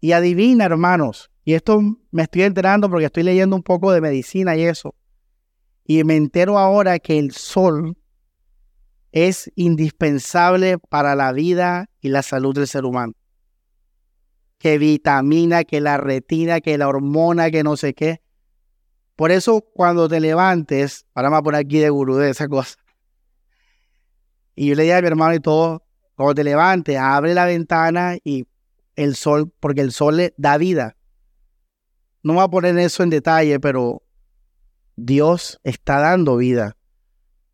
Y 0.00 0.12
adivina, 0.12 0.66
hermanos, 0.66 1.30
y 1.46 1.54
esto 1.54 1.80
me 2.10 2.24
estoy 2.24 2.42
enterando 2.42 2.90
porque 2.90 3.06
estoy 3.06 3.22
leyendo 3.22 3.54
un 3.54 3.62
poco 3.62 3.92
de 3.92 4.00
medicina 4.00 4.56
y 4.56 4.64
eso. 4.64 4.96
Y 5.84 6.02
me 6.02 6.16
entero 6.16 6.58
ahora 6.58 6.98
que 6.98 7.20
el 7.20 7.30
sol 7.30 7.96
es 9.12 9.52
indispensable 9.54 10.76
para 10.76 11.14
la 11.14 11.30
vida 11.30 11.88
y 12.00 12.08
la 12.08 12.22
salud 12.22 12.52
del 12.52 12.66
ser 12.66 12.84
humano. 12.84 13.12
Que 14.58 14.76
vitamina, 14.76 15.62
que 15.62 15.80
la 15.80 15.98
retina, 15.98 16.60
que 16.60 16.76
la 16.78 16.88
hormona, 16.88 17.52
que 17.52 17.62
no 17.62 17.76
sé 17.76 17.94
qué. 17.94 18.22
Por 19.14 19.30
eso 19.30 19.60
cuando 19.60 20.08
te 20.08 20.18
levantes, 20.18 21.06
ahora 21.14 21.30
me 21.30 21.34
voy 21.34 21.38
a 21.38 21.44
poner 21.44 21.60
aquí 21.60 21.78
de 21.78 21.90
gurú 21.90 22.16
de 22.16 22.30
esa 22.30 22.48
cosa. 22.48 22.74
Y 24.56 24.70
yo 24.70 24.74
le 24.74 24.82
dije 24.82 24.96
a 24.96 25.00
mi 25.00 25.06
hermano 25.06 25.36
y 25.36 25.40
todo, 25.40 25.84
cuando 26.16 26.34
te 26.34 26.42
levantes, 26.42 26.98
abre 26.98 27.34
la 27.34 27.44
ventana 27.44 28.16
y 28.24 28.48
el 28.96 29.14
sol, 29.14 29.52
porque 29.60 29.82
el 29.82 29.92
sol 29.92 30.16
le 30.16 30.34
da 30.36 30.58
vida. 30.58 30.96
No 32.26 32.34
voy 32.34 32.42
a 32.42 32.48
poner 32.48 32.76
eso 32.80 33.04
en 33.04 33.10
detalle, 33.10 33.60
pero 33.60 34.02
Dios 34.96 35.60
está 35.62 36.00
dando 36.00 36.36
vida. 36.36 36.76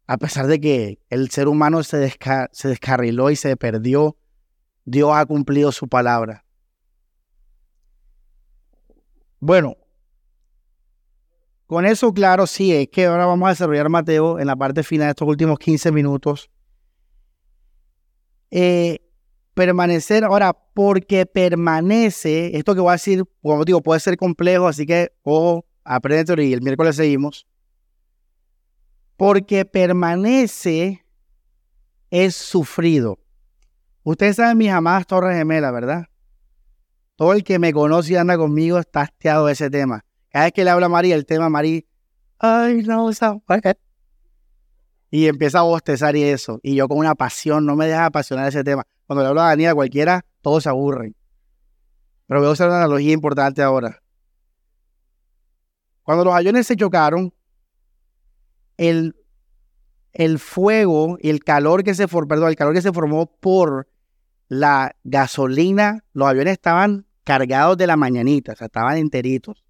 A 0.06 0.16
pesar 0.16 0.46
de 0.46 0.62
que 0.62 0.98
el 1.10 1.28
ser 1.28 1.48
humano 1.48 1.82
se, 1.82 1.98
descarriló 1.98 3.28
y 3.28 3.36
se 3.36 3.54
perdió, 3.58 4.16
Dios 4.86 5.10
ha 5.12 5.26
cumplido 5.26 5.72
su 5.72 5.88
palabra. 5.88 6.46
Bueno, 9.40 9.76
con 11.66 11.84
eso 11.84 12.14
claro, 12.14 12.46
sí, 12.46 12.72
es 12.74 12.88
que 12.88 13.04
ahora 13.04 13.26
vamos 13.26 13.48
a 13.48 13.50
desarrollar 13.50 13.90
Mateo 13.90 14.38
en 14.38 14.46
la 14.46 14.56
parte 14.56 14.82
final 14.82 15.08
de 15.08 15.10
estos 15.10 15.28
últimos 15.28 15.58
15 15.58 15.92
minutos. 15.92 16.50
Eh, 18.50 19.01
permanecer, 19.54 20.24
ahora, 20.24 20.52
porque 20.74 21.26
permanece, 21.26 22.56
esto 22.56 22.74
que 22.74 22.80
voy 22.80 22.90
a 22.90 22.92
decir, 22.92 23.24
como 23.42 23.64
digo, 23.64 23.82
puede 23.82 24.00
ser 24.00 24.16
complejo, 24.16 24.66
así 24.66 24.86
que 24.86 25.12
ojo, 25.22 25.66
aprende 25.84 26.44
y 26.44 26.52
el 26.52 26.62
miércoles 26.62 26.96
seguimos. 26.96 27.46
Porque 29.16 29.64
permanece 29.64 31.04
es 32.10 32.34
sufrido. 32.34 33.18
Ustedes 34.02 34.36
saben 34.36 34.58
mis 34.58 34.70
amadas 34.70 35.06
torres 35.06 35.36
gemelas, 35.36 35.72
¿verdad? 35.72 36.06
Todo 37.16 37.34
el 37.34 37.44
que 37.44 37.58
me 37.58 37.72
conoce 37.72 38.14
y 38.14 38.16
anda 38.16 38.36
conmigo 38.36 38.78
está 38.78 39.02
hastiado 39.02 39.46
de 39.46 39.52
ese 39.52 39.70
tema. 39.70 40.04
Cada 40.30 40.46
vez 40.46 40.52
que 40.52 40.64
le 40.64 40.70
habla 40.70 40.86
a 40.86 40.88
María, 40.88 41.14
el 41.14 41.26
tema 41.26 41.48
María, 41.48 41.82
ay, 42.38 42.82
no, 42.82 43.10
esa 43.10 43.38
Y 45.14 45.26
empieza 45.26 45.58
a 45.58 45.62
bostezar 45.62 46.16
y 46.16 46.22
eso. 46.22 46.58
Y 46.62 46.74
yo 46.74 46.88
con 46.88 46.96
una 46.96 47.14
pasión, 47.14 47.66
no 47.66 47.76
me 47.76 47.86
deja 47.86 48.06
apasionar 48.06 48.48
ese 48.48 48.64
tema. 48.64 48.84
Cuando 49.06 49.22
le 49.22 49.28
hablo 49.28 49.42
a 49.42 49.48
Daniela, 49.48 49.74
cualquiera, 49.74 50.24
todos 50.40 50.62
se 50.62 50.70
aburren. 50.70 51.14
Pero 52.26 52.40
voy 52.40 52.48
a 52.48 52.52
usar 52.52 52.68
una 52.68 52.78
analogía 52.78 53.12
importante 53.12 53.60
ahora. 53.62 54.02
Cuando 56.02 56.24
los 56.24 56.34
aviones 56.34 56.66
se 56.66 56.76
chocaron, 56.76 57.34
el, 58.78 59.14
el 60.14 60.38
fuego 60.38 61.18
y 61.20 61.28
el 61.28 61.44
calor 61.44 61.84
que 61.84 61.94
se 61.94 62.08
formó, 62.08 62.28
perdón, 62.28 62.48
el 62.48 62.56
calor 62.56 62.72
que 62.72 62.80
se 62.80 62.90
formó 62.90 63.26
por 63.26 63.90
la 64.48 64.96
gasolina, 65.04 66.04
los 66.14 66.26
aviones 66.26 66.54
estaban 66.54 67.06
cargados 67.22 67.76
de 67.76 67.86
la 67.86 67.98
mañanita, 67.98 68.52
o 68.52 68.56
sea, 68.56 68.68
estaban 68.68 68.96
enteritos. 68.96 69.62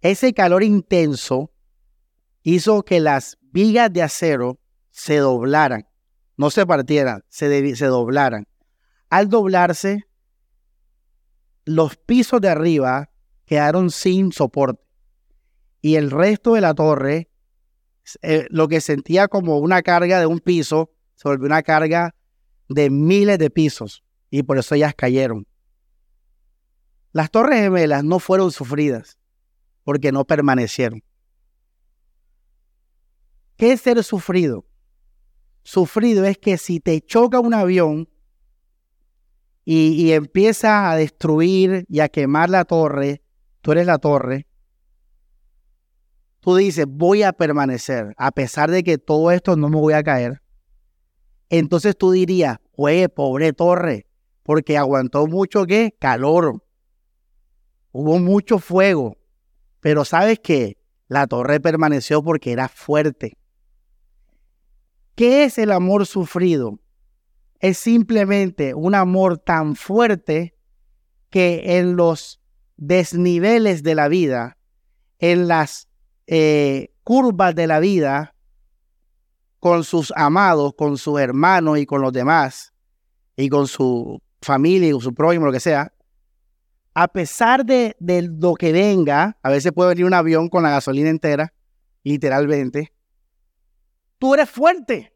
Ese 0.00 0.34
calor 0.34 0.64
intenso 0.64 1.52
hizo 2.42 2.82
que 2.82 2.98
las 2.98 3.38
vigas 3.52 3.92
de 3.92 4.02
acero 4.02 4.58
se 4.90 5.18
doblaran, 5.18 5.86
no 6.36 6.50
se 6.50 6.66
partieran, 6.66 7.22
se, 7.28 7.76
se 7.76 7.86
doblaran. 7.86 8.46
Al 9.08 9.28
doblarse, 9.28 10.06
los 11.64 11.96
pisos 11.96 12.40
de 12.40 12.48
arriba 12.48 13.10
quedaron 13.44 13.90
sin 13.90 14.32
soporte 14.32 14.90
y 15.80 15.96
el 15.96 16.10
resto 16.10 16.54
de 16.54 16.60
la 16.60 16.74
torre, 16.74 17.30
eh, 18.22 18.46
lo 18.50 18.68
que 18.68 18.80
sentía 18.80 19.28
como 19.28 19.58
una 19.58 19.82
carga 19.82 20.20
de 20.20 20.26
un 20.26 20.40
piso, 20.40 20.90
se 21.14 21.28
volvió 21.28 21.46
una 21.46 21.62
carga 21.62 22.14
de 22.68 22.90
miles 22.90 23.38
de 23.38 23.50
pisos 23.50 24.04
y 24.30 24.42
por 24.42 24.58
eso 24.58 24.74
ellas 24.74 24.94
cayeron. 24.94 25.46
Las 27.12 27.30
torres 27.30 27.60
gemelas 27.60 28.04
no 28.04 28.18
fueron 28.18 28.52
sufridas 28.52 29.18
porque 29.84 30.12
no 30.12 30.24
permanecieron. 30.24 31.02
¿Qué 33.60 33.72
es 33.72 33.82
ser 33.82 34.02
sufrido? 34.02 34.64
Sufrido 35.64 36.24
es 36.24 36.38
que 36.38 36.56
si 36.56 36.80
te 36.80 37.02
choca 37.02 37.40
un 37.40 37.52
avión 37.52 38.08
y, 39.66 40.12
empieza 40.12 40.90
a 40.90 40.96
destruir 40.96 41.84
y 41.86 42.00
a 42.00 42.08
quemar 42.08 42.48
la 42.48 42.64
torre, 42.64 43.22
tú 43.60 43.72
eres 43.72 43.84
la 43.84 43.98
torre, 43.98 44.46
tú 46.40 46.56
dices, 46.56 46.86
voy 46.88 47.22
a 47.22 47.34
permanecer, 47.34 48.14
a 48.16 48.32
pesar 48.32 48.70
de 48.70 48.82
que 48.82 48.96
todo 48.96 49.30
esto 49.30 49.54
no 49.56 49.68
me 49.68 49.76
voy 49.76 49.92
a 49.92 50.02
caer, 50.02 50.40
entonces 51.50 51.94
tú 51.98 52.12
dirías, 52.12 52.56
oye, 52.76 53.10
pobre 53.10 53.52
torre, 53.52 54.06
porque 54.42 54.78
aguantó 54.78 55.26
mucho 55.26 55.66
qué? 55.66 55.94
Calor. 56.00 56.64
Hubo 57.92 58.18
mucho 58.18 58.58
fuego. 58.58 59.18
Pero 59.80 60.06
sabes 60.06 60.38
que 60.38 60.78
la 61.08 61.26
torre 61.26 61.60
permaneció 61.60 62.22
porque 62.22 62.52
era 62.52 62.66
fuerte. 62.66 63.36
¿Qué 65.20 65.44
es 65.44 65.58
el 65.58 65.70
amor 65.70 66.06
sufrido? 66.06 66.78
Es 67.58 67.76
simplemente 67.76 68.72
un 68.72 68.94
amor 68.94 69.36
tan 69.36 69.76
fuerte 69.76 70.56
que 71.28 71.76
en 71.78 71.94
los 71.94 72.40
desniveles 72.78 73.82
de 73.82 73.94
la 73.94 74.08
vida, 74.08 74.56
en 75.18 75.46
las 75.46 75.90
eh, 76.26 76.94
curvas 77.04 77.54
de 77.54 77.66
la 77.66 77.80
vida, 77.80 78.34
con 79.58 79.84
sus 79.84 80.10
amados, 80.16 80.72
con 80.74 80.96
sus 80.96 81.20
hermanos 81.20 81.76
y 81.76 81.84
con 81.84 82.00
los 82.00 82.14
demás, 82.14 82.72
y 83.36 83.50
con 83.50 83.66
su 83.66 84.22
familia 84.40 84.88
y 84.88 84.92
con 84.92 85.02
su 85.02 85.12
prójimo, 85.12 85.44
lo 85.44 85.52
que 85.52 85.60
sea, 85.60 85.92
a 86.94 87.08
pesar 87.08 87.66
de, 87.66 87.94
de, 88.00 88.22
lo 88.22 88.54
que 88.54 88.72
venga, 88.72 89.36
a 89.42 89.50
veces 89.50 89.72
puede 89.72 89.90
venir 89.90 90.06
un 90.06 90.14
avión 90.14 90.48
con 90.48 90.62
la 90.62 90.70
gasolina 90.70 91.10
entera, 91.10 91.52
literalmente, 92.04 92.94
tú 94.20 94.34
eres 94.34 94.48
fuerte. 94.48 95.09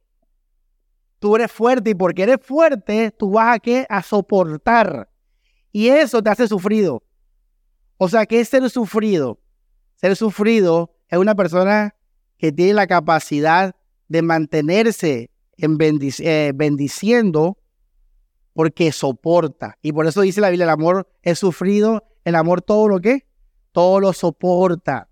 Tú 1.24 1.36
eres 1.36 1.50
fuerte 1.50 1.88
y 1.88 1.94
porque 1.94 2.24
eres 2.24 2.36
fuerte, 2.42 3.10
tú 3.10 3.30
vas 3.30 3.56
a 3.56 3.58
qué? 3.58 3.86
A 3.88 4.02
soportar. 4.02 5.08
Y 5.72 5.88
eso 5.88 6.22
te 6.22 6.28
hace 6.28 6.46
sufrido. 6.46 7.02
O 7.96 8.10
sea, 8.10 8.26
¿qué 8.26 8.40
es 8.40 8.50
ser 8.50 8.68
sufrido? 8.68 9.40
Ser 9.94 10.16
sufrido 10.16 10.94
es 11.08 11.16
una 11.16 11.34
persona 11.34 11.94
que 12.36 12.52
tiene 12.52 12.74
la 12.74 12.86
capacidad 12.86 13.74
de 14.06 14.20
mantenerse 14.20 15.30
en 15.56 15.78
eh, 15.80 16.52
bendiciendo 16.54 17.56
porque 18.52 18.92
soporta. 18.92 19.78
Y 19.80 19.92
por 19.92 20.06
eso 20.06 20.20
dice 20.20 20.42
la 20.42 20.50
Biblia, 20.50 20.64
el 20.64 20.70
amor 20.72 21.08
es 21.22 21.38
sufrido, 21.38 22.04
el 22.24 22.34
amor 22.34 22.60
todo 22.60 22.86
lo 22.86 23.00
que, 23.00 23.26
todo 23.72 23.98
lo 23.98 24.12
soporta. 24.12 25.08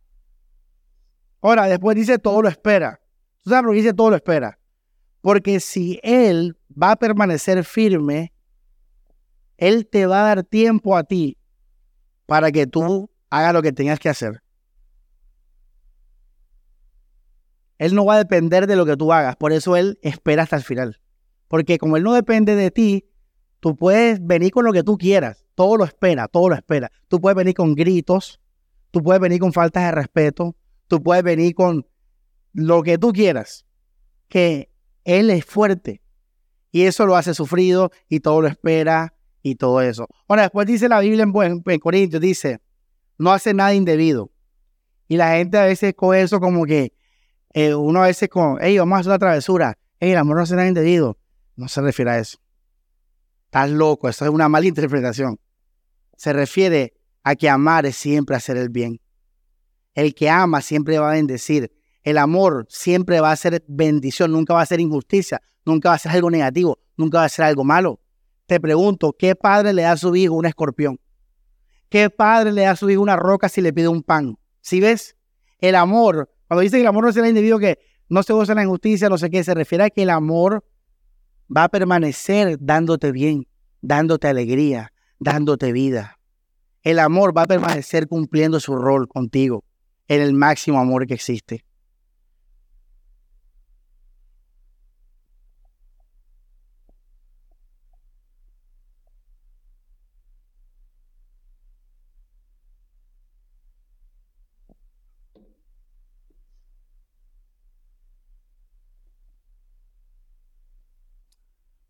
Ahora, 1.41 1.69
después 1.69 1.97
dice 1.97 2.19
todo 2.19 2.43
lo 2.43 2.51
espera. 2.51 3.01
¿Tú 3.43 3.49
sabes 3.49 3.65
por 3.65 3.73
qué 3.73 3.81
dice 3.81 3.95
todo 3.95 4.11
lo 4.11 4.17
espera? 4.17 4.59
Porque 5.23 5.59
si 5.61 5.99
Él 6.03 6.59
va 6.71 6.93
a 6.93 6.97
permanecer 6.97 7.65
firme, 7.65 8.35
Él 9.57 9.87
te 9.87 10.05
va 10.05 10.23
a 10.25 10.27
dar 10.27 10.45
tiempo 10.45 10.95
a 10.97 11.05
ti 11.05 11.39
para 12.27 12.53
que 12.53 12.67
tú 12.67 13.11
hagas 13.31 13.55
lo 13.55 13.63
que 13.63 13.73
tengas 13.73 13.99
que 13.99 14.11
hacer. 14.11 14.43
Él 17.79 17.95
no 17.95 18.05
va 18.05 18.15
a 18.15 18.19
depender 18.19 18.67
de 18.67 18.77
lo 18.77 18.85
que 18.85 18.99
tú 18.99 19.11
hagas, 19.15 19.37
por 19.37 19.53
eso 19.53 19.77
Él 19.77 19.99
espera 20.03 20.43
hasta 20.43 20.57
el 20.57 20.63
final. 20.63 21.01
Porque 21.49 21.79
como 21.79 21.97
Él 21.97 22.03
no 22.03 22.13
depende 22.13 22.55
de 22.55 22.71
ti, 22.71 23.07
Tú 23.63 23.77
puedes 23.77 24.19
venir 24.21 24.51
con 24.51 24.65
lo 24.65 24.73
que 24.73 24.83
tú 24.83 24.99
quieras, 24.99 25.47
todo 25.55 25.77
lo 25.77 25.85
espera, 25.85 26.27
todo 26.27 26.49
lo 26.49 26.57
espera. 26.57 26.91
Tú 27.07 27.21
puedes 27.21 27.37
venir 27.37 27.55
con 27.55 27.77
gritos, 27.77 28.41
tú 28.91 29.05
puedes 29.05 29.21
venir 29.21 29.39
con 29.39 29.53
faltas 29.53 29.85
de 29.85 29.93
respeto, 29.93 30.57
tú 30.89 31.01
puedes 31.01 31.23
venir 31.23 31.55
con 31.55 31.87
lo 32.55 32.83
que 32.83 32.99
tú 32.99 33.13
quieras, 33.13 33.65
que 34.27 34.72
Él 35.05 35.31
es 35.31 35.45
fuerte 35.45 36.03
y 36.71 36.83
eso 36.83 37.07
lo 37.07 37.17
hace 37.17 37.35
sufrido 37.35 37.91
y 38.09 38.21
todo 38.21 38.41
lo 38.41 38.49
espera 38.49 39.15
y 39.43 39.57
todo 39.57 39.81
eso. 39.83 40.09
Ahora, 40.27 40.43
después 40.43 40.67
dice 40.67 40.89
la 40.89 41.01
Biblia 41.01 41.25
en, 41.25 41.79
Corintios, 41.79 42.21
dice, 42.21 42.61
no 43.19 43.31
hace 43.31 43.53
nada 43.53 43.75
indebido. 43.75 44.31
Y 45.07 45.17
la 45.17 45.37
gente 45.37 45.59
a 45.59 45.67
veces 45.67 45.95
coge 45.95 46.23
eso 46.23 46.41
como 46.41 46.65
que 46.65 46.95
eh, 47.53 47.75
uno 47.75 48.03
a 48.03 48.07
veces 48.07 48.29
con, 48.31 48.57
hey, 48.61 48.79
vamos 48.79 48.97
a 48.97 49.01
hacer 49.01 49.11
una 49.11 49.19
travesura. 49.19 49.79
el 50.01 50.17
amor 50.17 50.39
no 50.39 50.47
será 50.47 50.67
indebido. 50.67 51.19
No 51.57 51.69
se 51.69 51.83
refiere 51.83 52.11
a 52.13 52.19
eso. 52.19 52.39
Estás 53.45 53.71
loco, 53.71 54.09
eso 54.09 54.25
es 54.25 54.31
una 54.31 54.49
mala 54.49 54.67
interpretación. 54.67 55.39
Se 56.17 56.33
refiere 56.33 56.95
a 57.23 57.37
que 57.37 57.51
amar 57.51 57.85
es 57.85 57.97
siempre 57.97 58.35
hacer 58.35 58.57
el 58.57 58.71
bien. 58.71 59.01
El 59.95 60.15
que 60.15 60.31
ama 60.31 60.63
siempre 60.63 60.99
va 60.99 61.11
a 61.11 61.15
bendecir. 61.15 61.71
El 62.03 62.19
amor 62.19 62.67
siempre 62.69 63.21
va 63.21 63.31
a 63.31 63.37
ser 63.37 63.65
bendición, 63.69 64.33
nunca 64.33 64.55
va 64.55 64.63
a 64.63 64.67
ser 64.67 64.81
injusticia, 64.81 65.41
nunca 65.65 65.91
va 65.91 65.95
a 65.95 65.99
ser 65.99 66.13
algo 66.13 66.31
negativo, 66.31 66.79
nunca 66.97 67.19
va 67.19 67.25
a 67.25 67.29
ser 67.29 67.45
algo 67.45 67.65
malo. 67.65 68.01
Te 68.47 68.61
pregunto, 68.61 69.15
¿qué 69.17 69.35
padre 69.37 69.73
le 69.73 69.83
da 69.83 69.93
a 69.93 69.97
su 69.97 70.15
hijo 70.17 70.35
un 70.35 70.47
escorpión? 70.47 70.99
¿Qué 71.89 72.11
padre 72.11 72.53
le 72.53 72.63
da 72.63 72.73
a 72.73 72.77
su 72.77 72.91
hijo 72.91 73.03
una 73.03 73.17
roca 73.17 73.49
si 73.49 73.61
le 73.61 73.73
pide 73.73 73.89
un 73.89 74.03
pan? 74.03 74.37
Si 74.61 74.81
ves? 74.81 75.17
El 75.59 75.77
amor, 75.77 76.31
cuando 76.49 76.63
dice 76.63 76.77
que 76.77 76.83
el 76.83 76.89
amor 76.89 77.05
no 77.05 77.11
es 77.11 77.17
el 77.17 77.27
individuo 77.27 77.59
que 77.59 77.79
no 78.09 78.23
se 78.23 78.33
goza 78.33 78.53
en 78.53 78.57
la 78.57 78.65
injusticia, 78.65 79.09
no 79.09 79.17
sé 79.17 79.31
qué, 79.31 79.45
se 79.45 79.55
refiere 79.55 79.85
a 79.85 79.91
que 79.91 80.03
el 80.03 80.11
amor 80.11 80.65
va 81.55 81.65
a 81.65 81.69
permanecer 81.69 82.59
dándote 82.61 83.13
bien, 83.13 83.47
dándote 83.81 84.27
alegría, 84.27 84.93
dándote 85.19 85.73
vida. 85.73 86.19
El 86.83 86.99
amor 86.99 87.37
va 87.37 87.43
a 87.43 87.47
permanecer 87.47 88.09
cumpliendo 88.09 88.59
su 88.59 88.75
rol 88.75 89.07
contigo 89.07 89.65
en 90.09 90.21
el 90.21 90.35
máximo 90.35 90.81
amor 90.81 91.07
que 91.07 91.15
existe. 91.15 91.65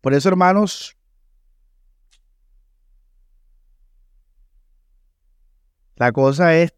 Por 0.03 0.13
eso, 0.13 0.27
hermanos, 0.27 0.97
la 5.95 6.11
cosa 6.11 6.53
es 6.57 6.73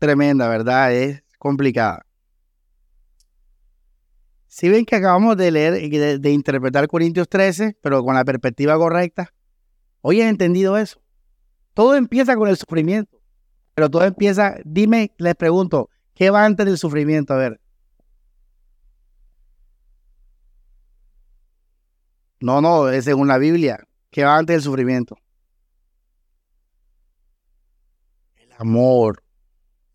tremenda, 0.00 0.48
¿verdad? 0.48 0.92
Es 0.92 1.22
complicada. 1.38 2.04
Si 4.48 4.68
ven 4.68 4.84
que 4.84 4.96
acabamos 4.96 5.36
de 5.36 5.52
leer 5.52 5.80
y 5.80 5.96
de, 5.96 6.30
interpretar 6.32 6.88
Corintios 6.88 7.28
13, 7.28 7.78
pero 7.80 8.02
con 8.02 8.16
la 8.16 8.24
perspectiva 8.24 8.76
correcta, 8.76 9.32
hoy 10.00 10.20
he 10.20 10.28
entendido 10.28 10.76
eso. 10.76 11.00
Todo 11.72 11.94
empieza 11.94 12.34
con 12.34 12.48
el 12.48 12.56
sufrimiento, 12.56 13.16
pero 13.76 13.88
todo 13.88 14.02
empieza, 14.02 14.56
dime, 14.64 15.12
les 15.18 15.36
pregunto, 15.36 15.88
¿qué 16.14 16.30
va 16.30 16.44
antes 16.44 16.66
del 16.66 16.78
sufrimiento? 16.78 17.32
A 17.32 17.36
ver. 17.36 17.60
No, 22.40 22.60
no, 22.60 22.88
es 22.88 23.04
según 23.04 23.28
la 23.28 23.38
Biblia. 23.38 23.78
¿Qué 24.10 24.24
va 24.24 24.36
antes 24.36 24.54
del 24.56 24.62
sufrimiento? 24.62 25.16
El 28.36 28.50
amor. 28.58 29.22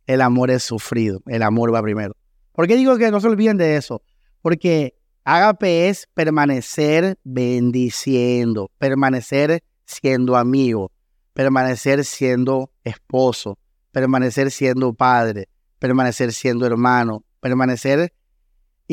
El 0.08 0.22
amor 0.22 0.52
es 0.52 0.64
sufrido. 0.64 1.22
El 1.28 1.44
amor 1.44 1.74
va 1.74 1.82
primero. 1.82 2.16
¿Por 2.52 2.68
qué 2.68 2.76
digo 2.76 2.98
que 2.98 3.12
no 3.12 3.20
se 3.20 3.28
olviden 3.28 3.58
de 3.58 3.78
eso? 3.78 4.02
Porque 4.42 4.96
agape 5.24 5.90
es 5.90 6.08
permanecer 6.14 7.18
bendiciendo, 7.24 8.72
permanecer 8.78 9.64
siendo 9.86 10.36
amigo, 10.36 10.92
permanecer 11.34 12.04
siendo 12.04 12.72
esposo, 12.84 13.58
permanecer 13.92 14.52
siendo 14.52 14.94
padre, 14.94 15.48
permanecer 15.80 16.34
siendo 16.34 16.66
hermano, 16.66 17.24
permanecer 17.40 18.14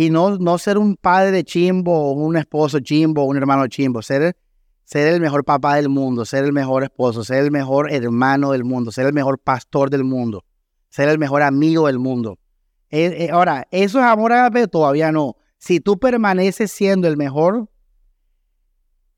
y 0.00 0.10
no, 0.10 0.38
no 0.38 0.58
ser 0.58 0.78
un 0.78 0.94
padre 0.94 1.42
chimbo, 1.42 2.12
un 2.12 2.36
esposo 2.36 2.78
chimbo, 2.78 3.24
un 3.24 3.36
hermano 3.36 3.66
chimbo, 3.66 4.00
ser, 4.00 4.36
ser 4.84 5.12
el 5.12 5.20
mejor 5.20 5.44
papá 5.44 5.74
del 5.74 5.88
mundo, 5.88 6.24
ser 6.24 6.44
el 6.44 6.52
mejor 6.52 6.84
esposo, 6.84 7.24
ser 7.24 7.42
el 7.42 7.50
mejor 7.50 7.92
hermano 7.92 8.52
del 8.52 8.62
mundo, 8.62 8.92
ser 8.92 9.06
el 9.06 9.12
mejor 9.12 9.40
pastor 9.40 9.90
del 9.90 10.04
mundo, 10.04 10.44
ser 10.88 11.08
el 11.08 11.18
mejor 11.18 11.42
amigo 11.42 11.88
del 11.88 11.98
mundo. 11.98 12.38
Eh, 12.90 13.24
eh, 13.24 13.30
ahora, 13.32 13.66
¿eso 13.72 13.98
es 13.98 14.04
amor 14.04 14.32
agape? 14.32 14.68
Todavía 14.68 15.10
no. 15.10 15.34
Si 15.58 15.80
tú 15.80 15.98
permaneces 15.98 16.70
siendo 16.70 17.08
el 17.08 17.16
mejor, 17.16 17.68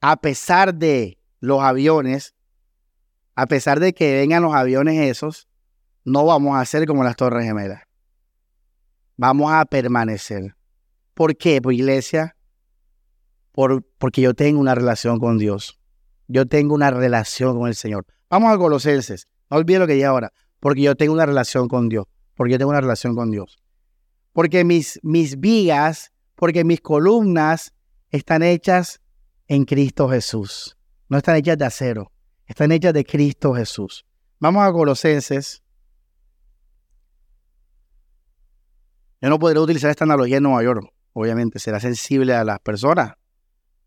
a 0.00 0.16
pesar 0.16 0.74
de 0.74 1.18
los 1.40 1.60
aviones, 1.60 2.34
a 3.34 3.44
pesar 3.44 3.80
de 3.80 3.92
que 3.92 4.14
vengan 4.14 4.42
los 4.42 4.54
aviones 4.54 4.98
esos, 4.98 5.46
no 6.06 6.24
vamos 6.24 6.56
a 6.56 6.64
ser 6.64 6.86
como 6.86 7.04
las 7.04 7.16
Torres 7.16 7.44
Gemelas. 7.44 7.82
Vamos 9.18 9.52
a 9.52 9.66
permanecer. 9.66 10.54
¿Por 11.20 11.36
qué, 11.36 11.60
pues, 11.60 11.76
iglesia? 11.76 12.34
Por, 13.52 13.84
porque 13.98 14.22
yo 14.22 14.32
tengo 14.32 14.58
una 14.58 14.74
relación 14.74 15.18
con 15.18 15.36
Dios. 15.36 15.78
Yo 16.28 16.46
tengo 16.46 16.74
una 16.74 16.90
relación 16.90 17.58
con 17.58 17.68
el 17.68 17.74
Señor. 17.74 18.06
Vamos 18.30 18.50
a 18.50 18.56
Colosenses. 18.56 19.28
No 19.50 19.58
olviden 19.58 19.80
lo 19.80 19.86
que 19.86 19.92
dije 19.92 20.06
ahora. 20.06 20.32
Porque 20.60 20.80
yo 20.80 20.96
tengo 20.96 21.12
una 21.12 21.26
relación 21.26 21.68
con 21.68 21.90
Dios. 21.90 22.06
Porque 22.34 22.52
yo 22.52 22.58
tengo 22.58 22.70
una 22.70 22.80
relación 22.80 23.14
con 23.14 23.30
Dios. 23.30 23.58
Porque 24.32 24.64
mis, 24.64 24.98
mis 25.02 25.38
vigas, 25.38 26.10
porque 26.36 26.64
mis 26.64 26.80
columnas 26.80 27.74
están 28.08 28.42
hechas 28.42 29.02
en 29.46 29.66
Cristo 29.66 30.08
Jesús. 30.08 30.78
No 31.10 31.18
están 31.18 31.36
hechas 31.36 31.58
de 31.58 31.66
acero. 31.66 32.12
Están 32.46 32.72
hechas 32.72 32.94
de 32.94 33.04
Cristo 33.04 33.52
Jesús. 33.52 34.06
Vamos 34.38 34.66
a 34.66 34.72
Colosenses 34.72 35.62
Yo 39.20 39.28
no 39.28 39.38
podré 39.38 39.58
utilizar 39.58 39.90
esta 39.90 40.04
analogía 40.04 40.38
en 40.38 40.44
Nueva 40.44 40.62
York 40.62 40.90
obviamente 41.12 41.58
será 41.58 41.80
sensible 41.80 42.34
a 42.34 42.44
las 42.44 42.60
personas. 42.60 43.14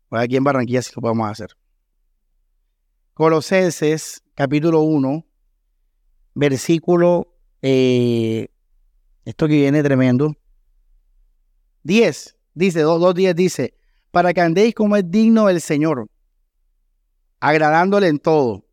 Pues 0.08 0.22
aquí 0.22 0.36
en 0.36 0.44
Barranquilla 0.44 0.82
sí 0.82 0.92
lo 0.94 1.02
podemos 1.02 1.30
hacer. 1.30 1.48
Colosenses 3.14 4.22
capítulo 4.34 4.80
1, 4.80 5.24
versículo, 6.34 7.34
eh, 7.62 8.48
esto 9.24 9.46
que 9.46 9.54
viene 9.54 9.82
tremendo, 9.82 10.34
10, 11.84 12.36
dice, 12.54 12.80
2, 12.80 13.14
10 13.14 13.36
dice, 13.36 13.74
para 14.10 14.32
que 14.32 14.40
andéis 14.40 14.74
como 14.74 14.96
es 14.96 15.10
digno 15.10 15.46
del 15.46 15.60
Señor, 15.60 16.08
agradándole 17.40 18.08
en 18.08 18.18
todo, 18.18 18.64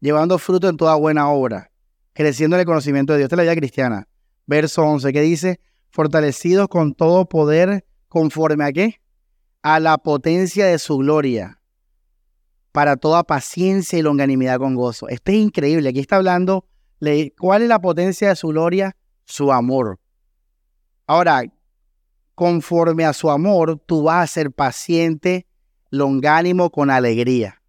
llevando 0.00 0.38
fruto 0.38 0.68
en 0.68 0.76
toda 0.76 0.94
buena 0.94 1.28
obra, 1.30 1.70
creciendo 2.12 2.56
en 2.56 2.60
el 2.60 2.66
conocimiento 2.66 3.12
de 3.12 3.18
Dios. 3.18 3.26
Esta 3.26 3.34
es 3.34 3.38
la 3.38 3.42
vida 3.42 3.56
cristiana. 3.56 4.08
Verso 4.46 4.82
11, 4.82 5.12
que 5.12 5.20
dice, 5.20 5.60
fortalecidos 5.94 6.66
con 6.66 6.92
todo 6.92 7.28
poder, 7.28 7.86
conforme 8.08 8.64
a 8.64 8.72
qué? 8.72 9.00
A 9.62 9.78
la 9.78 9.96
potencia 9.96 10.66
de 10.66 10.80
su 10.80 10.98
gloria, 10.98 11.60
para 12.72 12.96
toda 12.96 13.22
paciencia 13.22 13.96
y 13.96 14.02
longanimidad 14.02 14.58
con 14.58 14.74
gozo. 14.74 15.08
Esto 15.08 15.30
es 15.30 15.38
increíble. 15.38 15.88
Aquí 15.88 16.00
está 16.00 16.16
hablando, 16.16 16.66
¿cuál 17.38 17.62
es 17.62 17.68
la 17.68 17.80
potencia 17.80 18.30
de 18.30 18.34
su 18.34 18.48
gloria? 18.48 18.96
Su 19.24 19.52
amor. 19.52 20.00
Ahora, 21.06 21.44
conforme 22.34 23.04
a 23.04 23.12
su 23.12 23.30
amor, 23.30 23.80
tú 23.86 24.02
vas 24.02 24.24
a 24.24 24.32
ser 24.32 24.50
paciente, 24.50 25.46
longánimo, 25.90 26.70
con 26.70 26.90
alegría. 26.90 27.62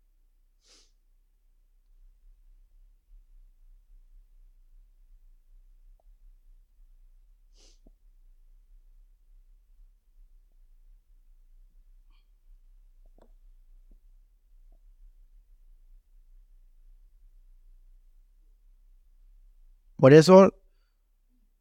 Por 20.06 20.14
eso 20.14 20.54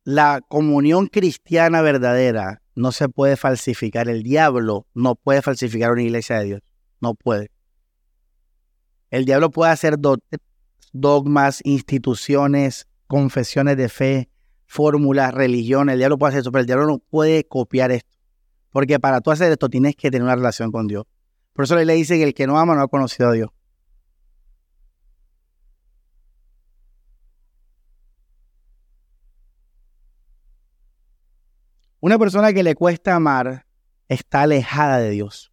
la 0.04 0.42
comunión 0.46 1.06
cristiana 1.06 1.80
verdadera 1.80 2.60
no 2.74 2.92
se 2.92 3.08
puede 3.08 3.38
falsificar. 3.38 4.10
El 4.10 4.22
diablo 4.22 4.86
no 4.92 5.14
puede 5.14 5.40
falsificar 5.40 5.92
una 5.92 6.02
iglesia 6.02 6.40
de 6.40 6.44
Dios. 6.44 6.60
No 7.00 7.14
puede. 7.14 7.50
El 9.08 9.24
diablo 9.24 9.50
puede 9.50 9.72
hacer 9.72 9.96
dogmas, 10.92 11.62
instituciones, 11.64 12.86
confesiones 13.06 13.78
de 13.78 13.88
fe, 13.88 14.28
fórmulas, 14.66 15.32
religiones. 15.32 15.94
El 15.94 16.00
diablo 16.00 16.18
puede 16.18 16.32
hacer 16.32 16.40
eso, 16.40 16.52
pero 16.52 16.60
el 16.60 16.66
diablo 16.66 16.86
no 16.86 16.98
puede 16.98 17.44
copiar 17.44 17.92
esto. 17.92 18.12
Porque 18.68 19.00
para 19.00 19.22
tú 19.22 19.30
hacer 19.30 19.50
esto 19.52 19.70
tienes 19.70 19.96
que 19.96 20.10
tener 20.10 20.24
una 20.24 20.36
relación 20.36 20.70
con 20.70 20.86
Dios. 20.86 21.06
Por 21.54 21.64
eso 21.64 21.76
le 21.76 21.94
dice 21.94 22.18
que 22.18 22.24
el 22.24 22.34
que 22.34 22.46
no 22.46 22.58
ama 22.58 22.74
no 22.74 22.82
ha 22.82 22.88
conocido 22.88 23.30
a 23.30 23.32
Dios. 23.32 23.48
Una 32.04 32.18
persona 32.18 32.52
que 32.52 32.62
le 32.62 32.74
cuesta 32.74 33.14
amar 33.14 33.64
está 34.08 34.42
alejada 34.42 34.98
de 34.98 35.08
Dios. 35.08 35.50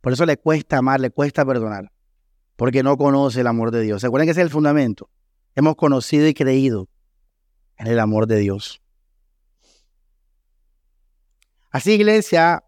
Por 0.00 0.12
eso 0.12 0.24
le 0.24 0.36
cuesta 0.36 0.78
amar, 0.78 1.00
le 1.00 1.10
cuesta 1.10 1.44
perdonar. 1.44 1.90
Porque 2.54 2.84
no 2.84 2.96
conoce 2.96 3.40
el 3.40 3.48
amor 3.48 3.72
de 3.72 3.80
Dios. 3.80 4.00
¿Se 4.00 4.06
acuerdan 4.06 4.28
que 4.28 4.30
ese 4.30 4.42
es 4.42 4.44
el 4.44 4.52
fundamento? 4.52 5.10
Hemos 5.56 5.74
conocido 5.74 6.28
y 6.28 6.34
creído 6.34 6.88
en 7.76 7.88
el 7.88 7.98
amor 7.98 8.28
de 8.28 8.38
Dios. 8.38 8.80
Así, 11.72 11.94
iglesia, 11.94 12.62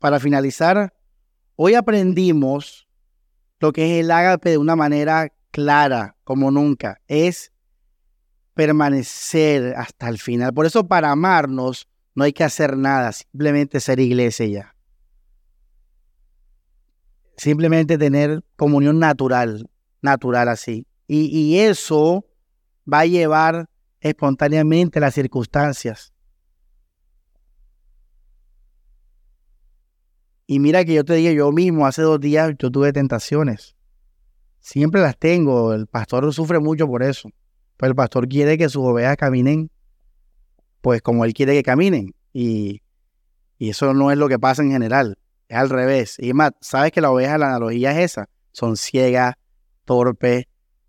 para 0.00 0.18
finalizar, 0.18 0.92
hoy 1.54 1.74
aprendimos 1.74 2.88
lo 3.60 3.72
que 3.72 3.84
es 3.84 4.04
el 4.04 4.10
ágape 4.10 4.50
de 4.50 4.58
una 4.58 4.74
manera 4.74 5.32
clara, 5.52 6.16
como 6.24 6.50
nunca. 6.50 7.00
Es 7.06 7.52
permanecer 8.54 9.76
hasta 9.76 10.08
el 10.08 10.18
final. 10.18 10.52
Por 10.52 10.66
eso 10.66 10.88
para 10.88 11.12
amarnos 11.12 11.86
no 12.14 12.24
hay 12.24 12.32
que 12.32 12.44
hacer 12.44 12.76
nada, 12.76 13.12
simplemente 13.12 13.80
ser 13.80 14.00
iglesia 14.00 14.46
ya. 14.46 14.76
Simplemente 17.36 17.98
tener 17.98 18.42
comunión 18.56 18.98
natural, 18.98 19.68
natural 20.00 20.48
así. 20.48 20.86
Y, 21.06 21.26
y 21.26 21.58
eso 21.58 22.26
va 22.90 23.00
a 23.00 23.06
llevar 23.06 23.68
espontáneamente 24.00 25.00
las 25.00 25.14
circunstancias. 25.14 26.12
Y 30.46 30.58
mira 30.58 30.84
que 30.84 30.94
yo 30.94 31.04
te 31.04 31.14
dije, 31.14 31.34
yo 31.34 31.50
mismo 31.50 31.86
hace 31.86 32.02
dos 32.02 32.20
días 32.20 32.52
yo 32.58 32.70
tuve 32.70 32.92
tentaciones. 32.92 33.74
Siempre 34.60 35.00
las 35.00 35.16
tengo. 35.16 35.72
El 35.72 35.86
pastor 35.86 36.32
sufre 36.34 36.58
mucho 36.58 36.86
por 36.86 37.02
eso. 37.02 37.30
Pues 37.76 37.88
el 37.88 37.94
pastor 37.96 38.28
quiere 38.28 38.58
que 38.58 38.68
sus 38.68 38.84
ovejas 38.84 39.16
caminen, 39.16 39.70
pues 40.82 41.00
como 41.00 41.24
él 41.24 41.32
quiere 41.32 41.54
que 41.54 41.62
caminen. 41.62 42.14
Y, 42.34 42.82
y 43.56 43.70
eso 43.70 43.94
no 43.94 44.10
es 44.10 44.18
lo 44.18 44.28
que 44.28 44.38
pasa 44.38 44.62
en 44.62 44.72
general. 44.72 45.16
Es 45.48 45.56
al 45.56 45.70
revés. 45.70 46.16
Y 46.18 46.34
más, 46.34 46.52
¿sabes 46.60 46.92
que 46.92 47.00
la 47.00 47.10
oveja, 47.10 47.38
la 47.38 47.46
analogía 47.46 47.92
es 47.92 48.12
esa? 48.12 48.28
Son 48.52 48.76
ciegas, 48.76 49.34
torpes, 49.86 50.44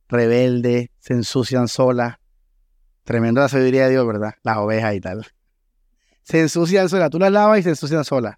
rebeldes, 0.10 0.90
se 1.00 1.14
ensucian 1.14 1.68
solas. 1.68 2.18
Tremenda 3.04 3.42
la 3.42 3.50
sabiduría 3.50 3.86
de 3.86 3.92
Dios, 3.92 4.08
¿verdad? 4.08 4.34
Las 4.44 4.58
ovejas 4.58 4.96
y 4.96 5.02
tal. 5.02 5.26
Se 6.24 6.40
ensucian 6.40 6.88
solas. 6.88 7.10
Tú 7.10 7.20
las 7.20 7.34
lavas 7.34 7.60
y 7.60 7.64
se 7.64 7.70
ensucian 7.70 8.06
solas. 8.06 8.38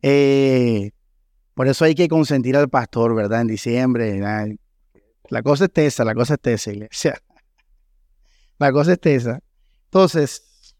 Eh, 0.00 0.92
por 1.54 1.66
eso 1.66 1.84
hay 1.84 1.96
que 1.96 2.06
consentir 2.06 2.56
al 2.56 2.68
pastor, 2.68 3.16
¿verdad? 3.16 3.40
En 3.40 3.48
diciembre. 3.48 4.20
La 5.28 5.42
cosa 5.42 5.64
es 5.64 5.72
tesa, 5.72 6.04
la 6.04 6.14
cosa 6.14 6.34
es 6.34 6.40
tesa, 6.40 6.70
iglesia. 6.70 7.20
La 8.58 8.70
cosa 8.70 8.92
es 8.92 9.00
tesa. 9.00 9.40
Entonces, 9.92 10.74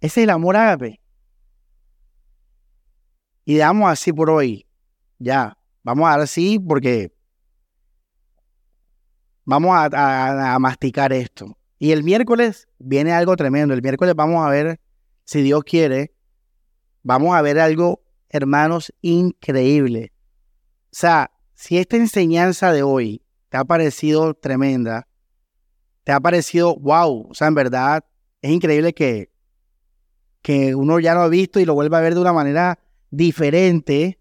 ese 0.00 0.20
es 0.20 0.24
el 0.24 0.30
amor 0.30 0.56
ágape. 0.56 1.00
Y 3.44 3.58
damos 3.58 3.88
así 3.88 4.12
por 4.12 4.28
hoy. 4.28 4.66
Ya, 5.20 5.56
vamos 5.84 6.08
a 6.08 6.10
dar 6.10 6.20
así 6.22 6.58
porque 6.58 7.14
vamos 9.44 9.70
a, 9.72 10.58
masticar 10.58 11.12
esto. 11.12 11.56
Y 11.78 11.92
el 11.92 12.02
miércoles 12.02 12.66
viene 12.80 13.12
algo 13.12 13.36
tremendo. 13.36 13.72
El 13.72 13.82
miércoles 13.82 14.16
vamos 14.16 14.44
a 14.44 14.50
ver, 14.50 14.80
si 15.22 15.40
Dios 15.42 15.62
quiere, 15.62 16.12
vamos 17.04 17.36
a 17.36 17.42
ver 17.42 17.60
algo, 17.60 18.02
hermanos, 18.30 18.92
increíble. 19.00 20.12
O 20.86 20.96
sea, 20.96 21.30
si 21.54 21.78
esta 21.78 21.98
enseñanza 21.98 22.72
de 22.72 22.82
hoy 22.82 23.24
te 23.48 23.58
ha 23.58 23.64
parecido 23.64 24.34
tremenda, 24.34 25.06
te 26.04 26.12
ha 26.12 26.20
parecido 26.20 26.76
wow, 26.76 27.28
o 27.30 27.34
sea, 27.34 27.48
en 27.48 27.54
verdad 27.54 28.04
es 28.40 28.50
increíble 28.50 28.92
que, 28.92 29.30
que 30.42 30.74
uno 30.74 30.98
ya 30.98 31.14
lo 31.14 31.22
ha 31.22 31.28
visto 31.28 31.60
y 31.60 31.64
lo 31.64 31.74
vuelva 31.74 31.98
a 31.98 32.00
ver 32.00 32.14
de 32.14 32.20
una 32.20 32.32
manera 32.32 32.78
diferente. 33.10 34.18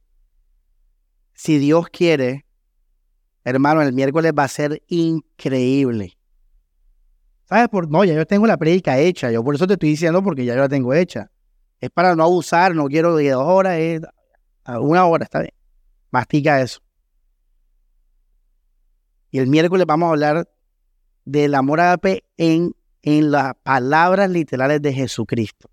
Si 1.34 1.58
Dios 1.58 1.88
quiere, 1.90 2.46
hermano, 3.44 3.82
el 3.82 3.94
miércoles 3.94 4.32
va 4.38 4.44
a 4.44 4.48
ser 4.48 4.84
increíble. 4.88 6.18
¿Sabes? 7.46 7.68
Por, 7.70 7.90
no, 7.90 8.06
ya 8.06 8.14
yo 8.14 8.26
tengo 8.28 8.46
la 8.46 8.58
prédica 8.58 9.00
hecha. 9.00 9.32
Yo 9.32 9.44
por 9.44 9.56
eso 9.56 9.66
te 9.66 9.74
estoy 9.74 9.90
diciendo 9.90 10.24
porque 10.24 10.46
ya 10.46 10.54
yo 10.54 10.62
la 10.62 10.70
tengo 10.70 10.94
hecha. 10.94 11.32
Es 11.80 11.90
para 11.90 12.16
no 12.16 12.24
abusar, 12.24 12.76
no 12.76 12.86
quiero 12.86 13.12
dos 13.20 13.44
horas, 13.44 13.80
una 14.80 15.06
hora, 15.06 15.24
está 15.24 15.40
bien. 15.40 15.54
Mastica 16.12 16.62
eso. 16.62 16.80
Y 19.32 19.40
el 19.40 19.48
miércoles 19.48 19.86
vamos 19.88 20.08
a 20.08 20.12
hablar 20.12 20.48
del 21.26 21.56
amor 21.56 21.80
ágape 21.80 22.24
en, 22.38 22.76
en 23.02 23.32
las 23.32 23.56
palabras 23.64 24.30
literales 24.30 24.82
de 24.82 24.94
Jesucristo. 24.94 25.70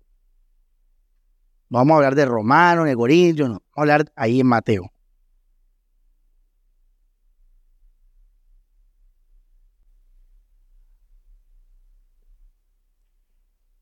Vamos 1.69 1.93
a 1.93 1.97
hablar 1.97 2.15
de 2.15 2.25
Romano, 2.25 2.83
de 2.83 2.95
Corintios, 2.95 3.47
no. 3.47 3.55
Vamos 3.55 3.77
a 3.77 3.81
hablar 3.81 4.11
ahí 4.15 4.39
en 4.39 4.47
Mateo. 4.47 4.91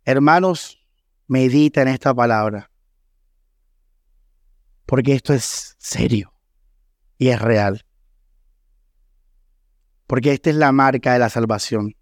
Hermanos, 0.04 0.86
medita 1.28 1.82
en 1.82 1.90
esta 1.90 2.14
palabra. 2.14 2.72
Porque 4.86 5.14
esto 5.14 5.34
es 5.34 5.76
serio 5.80 6.32
y 7.18 7.30
es 7.30 7.42
real. 7.42 7.87
Porque 10.08 10.32
esta 10.32 10.50
es 10.50 10.56
la 10.56 10.72
marca 10.72 11.14
de 11.14 11.20
la 11.20 11.30
salvación. 11.30 11.96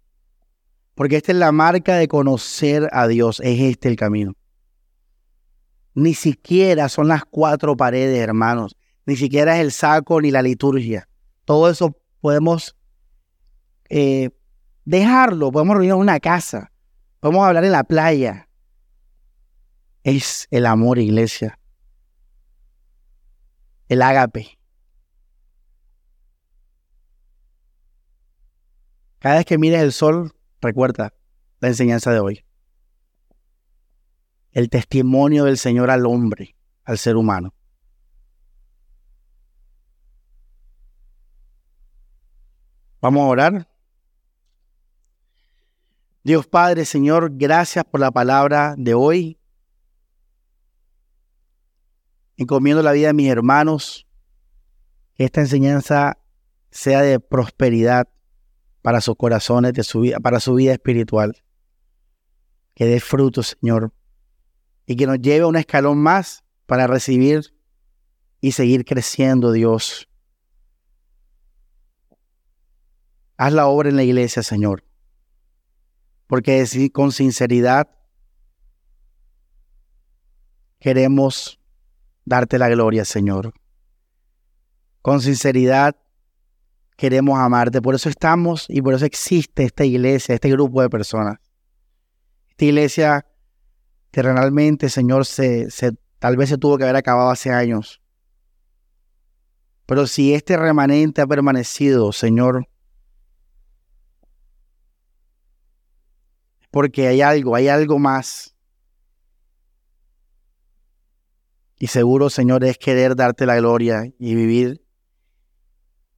Porque 0.94 1.16
esta 1.16 1.32
es 1.32 1.38
la 1.38 1.52
marca 1.52 1.96
de 1.96 2.08
conocer 2.08 2.88
a 2.92 3.08
Dios. 3.08 3.40
Es 3.40 3.60
este 3.60 3.88
el 3.88 3.96
camino. 3.96 4.34
Ni 5.94 6.14
siquiera 6.14 6.88
son 6.88 7.08
las 7.08 7.24
cuatro 7.24 7.76
paredes, 7.76 8.18
hermanos. 8.18 8.76
Ni 9.04 9.16
siquiera 9.16 9.56
es 9.56 9.62
el 9.62 9.72
saco 9.72 10.20
ni 10.20 10.30
la 10.30 10.42
liturgia. 10.42 11.08
Todo 11.44 11.68
eso 11.70 11.96
podemos 12.20 12.76
eh, 13.88 14.30
dejarlo. 14.84 15.50
Podemos 15.50 15.74
reunir 15.74 15.92
en 15.92 15.98
una 15.98 16.20
casa. 16.20 16.72
Podemos 17.20 17.46
hablar 17.46 17.64
en 17.64 17.72
la 17.72 17.84
playa. 17.84 18.48
Es 20.04 20.46
el 20.50 20.66
amor, 20.66 20.98
iglesia. 20.98 21.58
El 23.88 24.02
ágape. 24.02 24.55
Cada 29.26 29.38
vez 29.38 29.44
que 29.44 29.58
mires 29.58 29.82
el 29.82 29.92
sol, 29.92 30.36
recuerda 30.60 31.12
la 31.58 31.66
enseñanza 31.66 32.12
de 32.12 32.20
hoy. 32.20 32.44
El 34.52 34.70
testimonio 34.70 35.42
del 35.42 35.58
Señor 35.58 35.90
al 35.90 36.06
hombre, 36.06 36.54
al 36.84 36.96
ser 36.96 37.16
humano. 37.16 37.52
Vamos 43.00 43.22
a 43.22 43.26
orar. 43.26 43.68
Dios 46.22 46.46
Padre, 46.46 46.84
Señor, 46.84 47.32
gracias 47.32 47.84
por 47.84 47.98
la 47.98 48.12
palabra 48.12 48.76
de 48.78 48.94
hoy. 48.94 49.40
Encomiendo 52.36 52.80
la 52.80 52.92
vida 52.92 53.08
de 53.08 53.14
mis 53.14 53.28
hermanos. 53.28 54.06
Que 55.14 55.24
esta 55.24 55.40
enseñanza 55.40 56.16
sea 56.70 57.02
de 57.02 57.18
prosperidad, 57.18 58.06
para 58.86 59.00
sus 59.00 59.16
corazones, 59.16 59.72
de 59.72 59.82
su 59.82 59.98
vida, 59.98 60.20
para 60.20 60.38
su 60.38 60.54
vida 60.54 60.72
espiritual. 60.72 61.42
Que 62.72 62.86
dé 62.86 63.00
fruto, 63.00 63.42
Señor, 63.42 63.92
y 64.86 64.94
que 64.94 65.08
nos 65.08 65.18
lleve 65.18 65.40
a 65.40 65.48
un 65.48 65.56
escalón 65.56 65.98
más 65.98 66.44
para 66.66 66.86
recibir 66.86 67.52
y 68.40 68.52
seguir 68.52 68.84
creciendo, 68.84 69.50
Dios. 69.50 70.08
Haz 73.36 73.54
la 73.54 73.66
obra 73.66 73.88
en 73.88 73.96
la 73.96 74.04
iglesia, 74.04 74.44
Señor, 74.44 74.84
porque 76.28 76.64
con 76.92 77.10
sinceridad 77.10 77.90
queremos 80.78 81.58
darte 82.24 82.56
la 82.56 82.68
gloria, 82.68 83.04
Señor. 83.04 83.52
Con 85.02 85.20
sinceridad 85.22 85.96
queremos 86.96 87.38
amarte. 87.38 87.80
Por 87.80 87.94
eso 87.94 88.08
estamos 88.08 88.66
y 88.68 88.82
por 88.82 88.94
eso 88.94 89.04
existe 89.04 89.64
esta 89.64 89.84
iglesia, 89.84 90.34
este 90.34 90.50
grupo 90.50 90.82
de 90.82 90.90
personas. 90.90 91.38
Esta 92.50 92.64
iglesia 92.64 93.26
terrenalmente, 94.10 94.88
Señor, 94.88 95.26
se, 95.26 95.68
tal 96.18 96.36
vez 96.36 96.48
se 96.48 96.58
tuvo 96.58 96.78
que 96.78 96.84
haber 96.84 96.96
acabado 96.96 97.30
hace 97.30 97.50
años. 97.52 98.00
Pero 99.84 100.06
si 100.06 100.34
este 100.34 100.56
remanente 100.56 101.20
ha 101.20 101.26
permanecido, 101.26 102.12
Señor, 102.12 102.66
porque 106.70 107.06
hay 107.06 107.20
algo, 107.20 107.54
hay 107.54 107.68
algo 107.68 107.98
más. 107.98 108.56
Y 111.78 111.88
seguro, 111.88 112.30
Señor, 112.30 112.64
es 112.64 112.78
querer 112.78 113.14
darte 113.14 113.44
la 113.44 113.56
gloria 113.56 114.10
y 114.18 114.34
vivir 114.34 114.85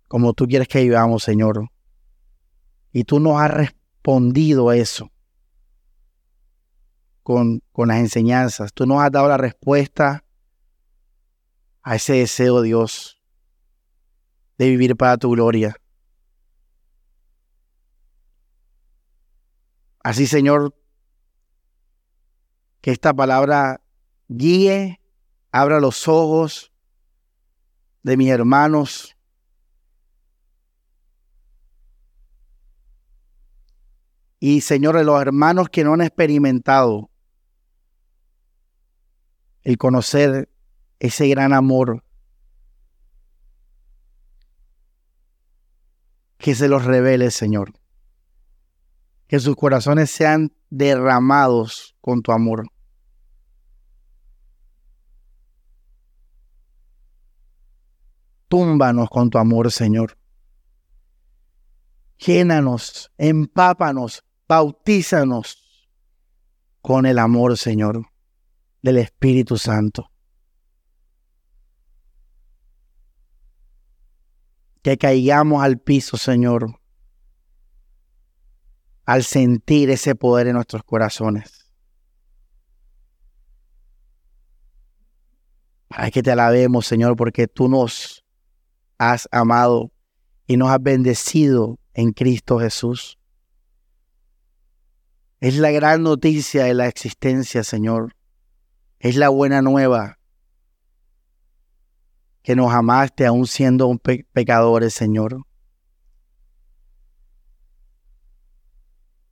como 0.09 0.33
tú 0.33 0.47
quieres 0.47 0.69
que 0.69 0.83
vivamos, 0.83 1.23
Señor. 1.23 1.69
Y 2.93 3.05
tú 3.05 3.21
nos 3.21 3.41
has 3.41 3.51
respondido 3.51 4.71
a 4.71 4.77
eso 4.77 5.13
con, 7.23 7.63
con 7.73 7.89
las 7.89 7.99
enseñanzas. 7.99 8.73
Tú 8.73 8.87
nos 8.87 9.03
has 9.03 9.13
dado 9.13 9.29
la 9.29 9.37
respuesta 9.37 10.25
a 11.83 11.97
ese 11.97 12.15
deseo, 12.15 12.63
Dios, 12.63 13.21
de 14.57 14.69
vivir 14.69 14.97
para 14.97 15.19
tu 15.19 15.31
gloria. 15.31 15.77
Así, 20.03 20.27
Señor, 20.27 20.75
que 22.81 22.93
esta 22.93 23.13
palabra 23.13 23.83
guíe 24.29 25.01
abra 25.53 25.81
los 25.81 26.09
ojos 26.09 26.73
de 28.03 28.17
mis 28.17 28.31
hermanos. 28.31 29.18
Y 34.41 34.61
Señor, 34.61 34.97
de 34.97 35.05
los 35.05 35.21
hermanos 35.21 35.69
que 35.69 35.85
no 35.85 35.95
han 35.95 36.03
experimentado 36.03 37.11
el 39.63 39.77
conocer 39.77 40.49
ese 41.01 41.29
gran 41.29 41.53
amor, 41.53 42.05
que 46.39 46.55
se 46.55 46.69
los 46.69 46.85
revele, 46.85 47.31
Señor. 47.31 47.73
Que 49.27 49.41
sus 49.41 49.57
corazones 49.57 50.11
sean 50.11 50.53
derramados 50.71 51.97
con 52.01 52.23
tu 52.23 52.33
amor. 52.33 52.67
Túmbanos 58.49 59.11
con 59.11 59.29
tu 59.29 59.37
amor, 59.37 59.71
Señor. 59.71 60.17
Llénanos, 62.19 63.13
empápanos, 63.19 64.25
bautízanos 64.49 65.89
con 66.81 67.05
el 67.05 67.19
amor, 67.19 67.59
Señor, 67.59 68.07
del 68.83 68.97
Espíritu 68.97 69.59
Santo. 69.59 70.11
Que 74.83 74.97
caigamos 74.97 75.63
al 75.63 75.79
piso, 75.79 76.17
Señor, 76.17 76.81
al 79.05 79.23
sentir 79.23 79.91
ese 79.91 80.15
poder 80.15 80.47
en 80.47 80.55
nuestros 80.55 80.83
corazones. 80.83 81.67
Para 85.89 86.11
que 86.11 86.23
te 86.23 86.31
alabemos, 86.31 86.87
Señor, 86.87 87.17
porque 87.17 87.49
tú 87.49 87.69
nos 87.69 88.25
has 88.97 89.29
amado 89.31 89.91
y 90.47 90.57
nos 90.57 90.71
has 90.71 90.83
bendecido 90.83 91.79
en 91.93 92.13
Cristo 92.13 92.59
Jesús. 92.59 93.19
Es 95.41 95.57
la 95.57 95.71
gran 95.71 96.03
noticia 96.03 96.65
de 96.65 96.75
la 96.75 96.89
existencia, 96.89 97.63
Señor. 97.63 98.17
Es 98.99 99.17
la 99.17 99.29
buena 99.29 99.63
nueva 99.63 100.19
que 102.43 102.57
nos 102.57 102.73
amaste 102.73 103.25
aún 103.25 103.47
siendo 103.47 103.89
pecadores, 104.33 104.95
Señor. 104.95 105.45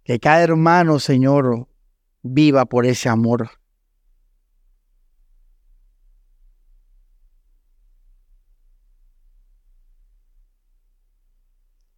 Que 0.05 0.21
cada 0.21 0.43
hermano, 0.43 1.01
Señor, 1.01 1.67
viva 2.23 2.67
por 2.67 2.87
ese 2.87 3.09
amor. 3.09 3.51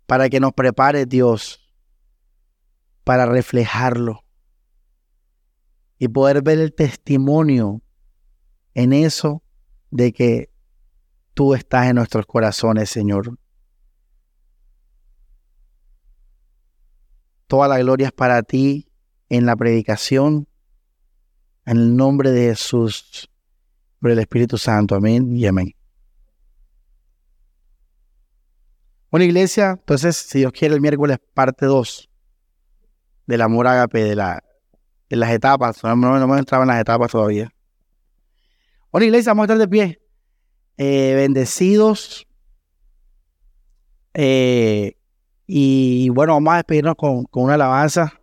para 0.06 0.30
que 0.30 0.40
nos 0.40 0.54
prepare 0.54 1.04
Dios 1.04 1.67
para 3.08 3.24
reflejarlo 3.24 4.22
y 5.96 6.08
poder 6.08 6.42
ver 6.42 6.58
el 6.58 6.74
testimonio 6.74 7.80
en 8.74 8.92
eso 8.92 9.42
de 9.90 10.12
que 10.12 10.50
tú 11.32 11.54
estás 11.54 11.86
en 11.86 11.96
nuestros 11.96 12.26
corazones, 12.26 12.90
Señor. 12.90 13.38
Toda 17.46 17.66
la 17.66 17.78
gloria 17.78 18.08
es 18.08 18.12
para 18.12 18.42
ti 18.42 18.92
en 19.30 19.46
la 19.46 19.56
predicación, 19.56 20.46
en 21.64 21.78
el 21.78 21.96
nombre 21.96 22.30
de 22.30 22.50
Jesús, 22.50 23.30
por 24.00 24.10
el 24.10 24.18
Espíritu 24.18 24.58
Santo. 24.58 24.94
Amén 24.94 25.34
y 25.34 25.46
amén. 25.46 25.74
Una 29.08 29.24
iglesia, 29.24 29.78
entonces, 29.80 30.14
si 30.14 30.40
Dios 30.40 30.52
quiere, 30.52 30.74
el 30.74 30.82
miércoles 30.82 31.16
parte 31.32 31.64
2 31.64 32.07
del 33.28 33.42
amor 33.42 33.66
ágape, 33.66 34.02
de, 34.02 34.16
la, 34.16 34.42
de 35.08 35.16
las 35.16 35.30
etapas. 35.30 35.84
No, 35.84 35.94
no, 35.94 36.20
hemos 36.20 36.38
entrado 36.38 36.64
en 36.64 36.68
las 36.68 36.80
etapas 36.80 37.12
todavía. 37.12 37.52
Una 38.90 39.04
iglesia, 39.04 39.30
vamos 39.32 39.42
a 39.42 39.52
estar 39.52 39.58
de 39.58 39.68
pie. 39.68 40.00
Eh, 40.78 41.12
bendecidos. 41.14 42.26
Eh, 44.14 44.96
y 45.46 46.08
bueno, 46.08 46.32
vamos 46.32 46.54
a 46.54 46.56
despedirnos 46.56 46.94
con, 46.96 47.24
con 47.24 47.44
una 47.44 47.54
alabanza. 47.54 48.17